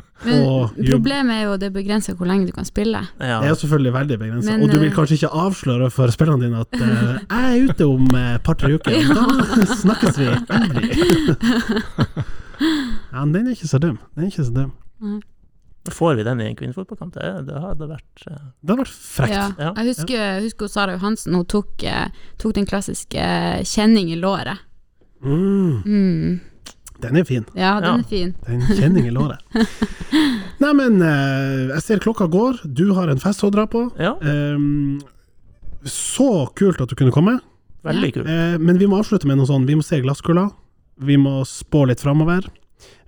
men 0.26 0.46
og 0.48 0.78
problemet 0.78 1.36
er 1.36 1.44
jo 1.48 1.58
det 1.60 1.70
begrenser 1.76 2.16
hvor 2.20 2.30
lenge 2.30 2.48
du 2.48 2.54
kan 2.56 2.66
spille. 2.68 3.02
Ja. 3.20 3.40
Det 3.42 3.50
er 3.50 3.52
jo 3.54 3.60
selvfølgelig 3.64 3.94
veldig 3.98 4.20
begrensa. 4.22 4.56
Og 4.60 4.72
du 4.72 4.78
vil 4.80 4.90
eh, 4.90 4.96
kanskje 4.96 5.18
ikke 5.20 5.32
avsløre 5.44 5.90
for 5.94 6.14
spillerne 6.16 6.46
dine 6.48 6.64
at 6.64 6.80
uh, 6.80 7.20
jeg 7.20 7.44
er 7.50 7.68
ute 7.70 7.90
om 7.90 8.08
et 8.22 8.42
par-tre 8.48 8.74
uker. 8.78 8.98
Da 9.14 9.68
snakkes 9.84 10.18
vi 10.20 10.30
endelig. 10.32 10.90
ja, 13.12 13.26
men 13.26 13.34
den 13.36 13.48
er 13.48 13.56
ikke 13.58 13.68
så 13.70 13.80
dum. 13.84 14.00
Den 14.16 14.26
er 14.26 14.32
ikke 14.32 14.48
så 14.48 14.56
dum. 14.56 14.74
Får 15.92 16.16
vi 16.16 16.24
den 16.24 16.40
i 16.40 16.46
en 16.48 16.56
kvinnefotballkamp? 16.56 17.14
Det, 17.18 17.32
det 17.50 17.60
hadde 17.60 17.88
vært 17.90 18.22
uh... 18.30 18.38
Det 18.62 18.72
hadde 18.72 18.84
vært 18.86 18.94
frekt. 18.96 19.34
Ja. 19.36 19.48
Ja. 19.60 19.72
Jeg 19.82 19.90
husker, 19.92 20.16
jeg 20.22 20.46
husker 20.46 20.72
Sara 20.72 20.96
Johansen, 20.96 21.36
hun 21.36 21.44
tok, 21.52 21.84
eh, 21.84 22.08
tok 22.40 22.56
den 22.56 22.68
klassiske 22.70 23.20
eh, 23.20 23.60
kjenning 23.68 24.14
i 24.14 24.20
låret. 24.20 24.64
Mm, 25.24 25.84
Mm. 25.84 26.40
Den 27.04 27.20
er 27.22 27.26
fin. 27.28 27.46
Ja, 27.56 27.76
den 27.84 27.90
Ja. 27.90 27.96
er 28.00 28.10
fin. 28.10 28.34
Det 28.46 28.50
er 28.50 28.60
en 28.60 28.78
kjenning 28.80 29.08
i 29.10 29.14
låret. 29.14 29.40
Nei, 30.64 30.72
men 30.78 31.02
eh, 31.02 31.74
jeg 31.76 31.82
ser 31.86 32.00
klokka 32.04 32.28
går. 32.32 32.62
Du 32.66 32.86
har 32.98 33.12
en 33.12 33.20
fest 33.22 33.44
å 33.44 33.52
dra 33.54 33.66
på. 33.68 33.86
Ja, 34.00 34.16
Ehm, 34.22 35.02
så 35.84 36.48
kult 36.56 36.80
at 36.82 36.90
du 36.90 36.96
kunne 36.96 37.12
komme. 37.12 37.40
veldig 37.84 38.14
kult. 38.16 38.28
Eh, 38.32 38.58
men 38.64 38.78
vi 38.80 38.88
må 38.88 39.02
avslutte 39.02 39.28
med 39.28 39.38
noe 39.42 39.50
sånn. 39.50 39.66
Vi 39.68 39.76
må 39.76 39.84
se 39.84 40.00
glasskula. 40.02 40.50
Vi 41.04 41.18
må 41.20 41.42
spå 41.50 41.86
litt 41.90 42.00
framover. 42.00 42.46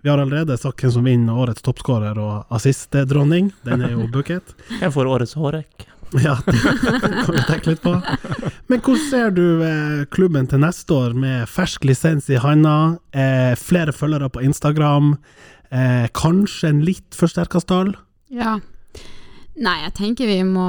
Vi 0.04 0.10
har 0.12 0.20
allerede 0.22 0.58
sagt 0.60 0.82
hvem 0.84 0.92
som 0.94 1.04
vinner 1.08 1.34
årets 1.34 1.64
toppskårer 1.66 2.18
og 2.22 2.46
assistdronning. 2.54 3.52
Den 3.66 3.82
er 3.82 3.94
jo 3.96 4.08
booket. 4.12 4.52
Jeg 4.82 4.92
får 4.94 5.08
årets 5.10 5.34
hårrekk? 5.40 5.88
Ja, 6.22 6.36
det 6.46 6.60
kan 6.62 7.34
vi 7.34 7.42
tenke 7.48 7.72
litt 7.72 7.82
på. 7.82 7.96
Men 8.72 8.82
hvordan 8.82 9.04
ser 9.12 9.34
du 9.36 9.44
eh, 9.62 10.06
klubben 10.14 10.48
til 10.50 10.62
neste 10.64 10.94
år, 10.96 11.14
med 11.14 11.46
fersk 11.52 11.84
lisens 11.86 12.30
i 12.34 12.40
handa, 12.42 12.98
eh, 13.14 13.54
flere 13.60 13.94
følgere 13.94 14.30
på 14.34 14.42
Instagram, 14.42 15.12
eh, 15.70 16.08
kanskje 16.18 16.72
en 16.72 16.80
litt 16.88 17.14
forsterka 17.18 17.62
stall? 17.62 17.94
Ja. 18.34 18.56
Nei, 19.56 19.76
jeg 19.86 19.94
tenker 19.96 20.28
vi 20.28 20.42
må 20.44 20.66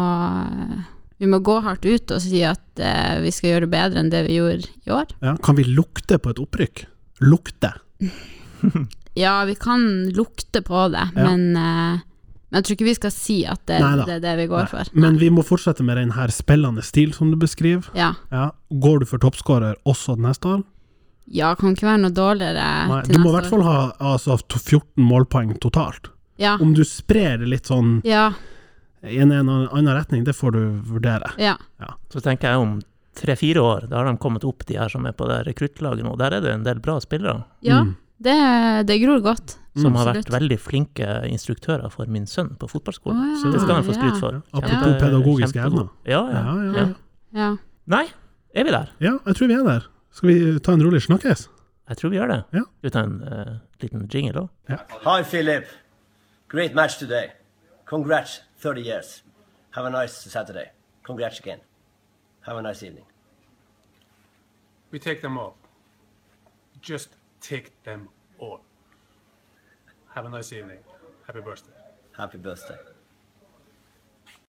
Vi 1.19 1.27
må 1.27 1.39
gå 1.41 1.55
hardt 1.65 1.87
ut 1.89 2.13
og 2.13 2.21
si 2.21 2.43
at 2.45 2.61
eh, 2.79 3.17
vi 3.25 3.31
skal 3.33 3.55
gjøre 3.55 3.65
det 3.65 3.73
bedre 3.73 4.03
enn 4.03 4.11
det 4.13 4.21
vi 4.27 4.37
gjorde 4.37 4.69
i 4.85 4.93
år. 4.93 5.15
Ja, 5.25 5.33
kan 5.41 5.57
vi 5.57 5.65
lukte 5.65 6.19
på 6.21 6.35
et 6.35 6.43
opprykk? 6.43 6.85
Lukte. 7.25 7.73
Ja, 9.17 9.39
vi 9.49 9.55
kan 9.57 10.11
lukte 10.13 10.61
på 10.61 10.83
det, 10.93 11.07
Ja. 11.17 11.25
men, 11.25 11.57
eh, 11.57 12.01
men 12.51 12.59
jeg 12.61 12.65
tror 12.65 12.77
ikke 12.77 12.85
vi 12.89 12.95
skal 12.95 13.11
si 13.11 13.37
at 13.47 13.61
det, 13.67 13.81
det 14.07 14.15
er 14.17 14.21
det 14.23 14.35
vi 14.39 14.47
går 14.47 14.65
Nei. 14.65 14.71
for. 14.71 14.91
Men 14.95 15.19
vi 15.19 15.29
må 15.35 15.43
fortsette 15.45 15.83
med 15.83 15.97
den 15.99 16.13
her 16.15 16.29
spillende 16.31 16.83
stil 16.87 17.13
som 17.13 17.31
du 17.33 17.37
beskriver. 17.37 17.89
Ja. 17.99 18.13
Ja. 18.31 18.51
Går 18.71 19.01
du 19.03 19.07
for 19.07 19.19
toppskårer 19.19 19.75
også 19.85 20.17
neste 20.19 20.57
år? 20.57 20.65
ja, 21.27 21.49
kan 21.59 21.73
ikke 21.75 21.89
være 21.89 21.99
noe 22.05 22.15
dårligere 22.15 22.65
Nei, 22.87 23.01
til 23.03 23.17
du 23.17 23.19
må 23.25 23.33
i 23.33 23.35
hvert 23.35 23.49
fall 23.51 23.65
ha 23.67 23.79
altså, 23.99 24.37
14 24.47 25.03
målpoeng 25.03 25.57
totalt. 25.59 26.13
Ja. 26.39 26.53
Om 26.63 26.71
du 26.77 26.85
sprer 26.87 27.41
det 27.43 27.49
litt 27.51 27.67
sånn 27.67 27.97
Ja. 28.07 28.29
i 29.03 29.19
en, 29.19 29.33
en 29.35 29.49
annen 29.51 29.91
retning, 29.97 30.23
det 30.23 30.37
får 30.39 30.53
du 30.55 30.61
vurdere. 30.87 31.33
ja. 31.37 31.57
Så 32.15 32.23
tenker 32.23 32.53
jeg 32.55 32.63
om 32.63 32.77
tre-fire 33.19 33.59
år, 33.59 33.89
da 33.91 33.97
har 33.97 34.07
de 34.13 34.17
kommet 34.23 34.45
opp, 34.47 34.63
de 34.69 34.77
her 34.79 34.89
som 34.93 35.05
er 35.09 35.13
på 35.19 35.27
det 35.27 35.41
rekruttlaget 35.49 36.05
nå. 36.07 36.15
Der 36.21 36.37
er 36.39 36.41
det 36.45 36.53
en 36.55 36.63
del 36.69 36.79
bra 36.79 37.01
spillere 37.03 37.43
ja 37.65 37.83
Mm. 37.83 37.97
Det, 38.23 38.87
det 38.89 39.01
gror 39.03 39.21
godt. 39.21 39.59
som 39.77 39.93
Mm. 39.93 39.97
har 39.97 40.15
vært 40.15 40.31
veldig 40.33 40.57
flinke 40.59 41.07
instruktører 41.29 41.91
for 41.93 42.07
min 42.09 42.25
sønn 42.27 42.55
på 42.57 42.65
fotballskolen. 42.67 43.19
Å, 43.37 43.43
Så 43.43 43.51
det 43.53 43.61
skal 43.61 43.75
han 43.75 43.85
få 43.85 43.93
ja. 43.93 43.99
skryt 43.99 44.21
for. 44.21 44.39
Apropos 44.57 44.89
ja. 44.89 45.01
pedagogiske 45.03 45.61
evner. 45.61 45.89
Ja, 46.07 46.23
ja. 46.31 46.33
Ja, 46.33 46.55
ja, 46.55 46.73
ja. 46.73 46.87
ja. 46.87 46.95
Ja. 47.37 47.57
Nei, 47.87 48.07
er 48.55 48.65
vi 48.65 48.71
der? 48.71 48.89
ja, 49.01 49.19
jeg 49.27 49.37
tror 49.37 49.49
vi 49.49 49.55
er 49.55 49.65
der. 49.65 49.87
Skal 50.11 50.29
vi 50.31 50.59
ta 50.61 50.73
en 50.73 50.83
rolig 50.83 51.03
snakkes? 51.03 51.49
Jeg 51.91 51.97
tror 51.99 52.11
vi 52.11 52.17
gjør 52.17 52.27
det. 52.33 52.39
Ja. 52.57 52.63
Skal 52.65 52.89
vi 52.89 52.91
ta 52.91 53.03
en 53.05 53.21
uh, 53.23 53.59
liten 53.83 54.09
jingle 54.09 54.47
òg? 54.47 54.49
Hi, 55.05 55.23
Philip. 55.23 55.67
Great 56.49 56.75
match 56.75 56.97
today. 56.99 57.29
Congrats, 57.85 58.41
30 58.63 58.81
years. 58.81 59.23
Have 59.73 59.85
a 59.85 59.91
nice 59.91 60.15
Saturday. 60.31 60.71
Congrats 61.05 61.39
again. 61.39 61.61
Have 62.47 62.57
a 62.57 62.63
nice 62.63 62.83
evening. 62.83 63.05
We 64.91 64.99
take 64.99 65.21
them 65.21 65.37
all. 65.37 65.55
Just 66.81 67.11
take 67.47 67.71
them 67.85 68.09
all. 68.39 68.61
Have 70.15 70.25
a 70.27 70.29
nice 70.29 70.53
evening. 70.53 70.79
Happy 71.27 71.41
birthday. 71.41 71.73
Happy 72.17 72.39
birthday. 72.39 72.96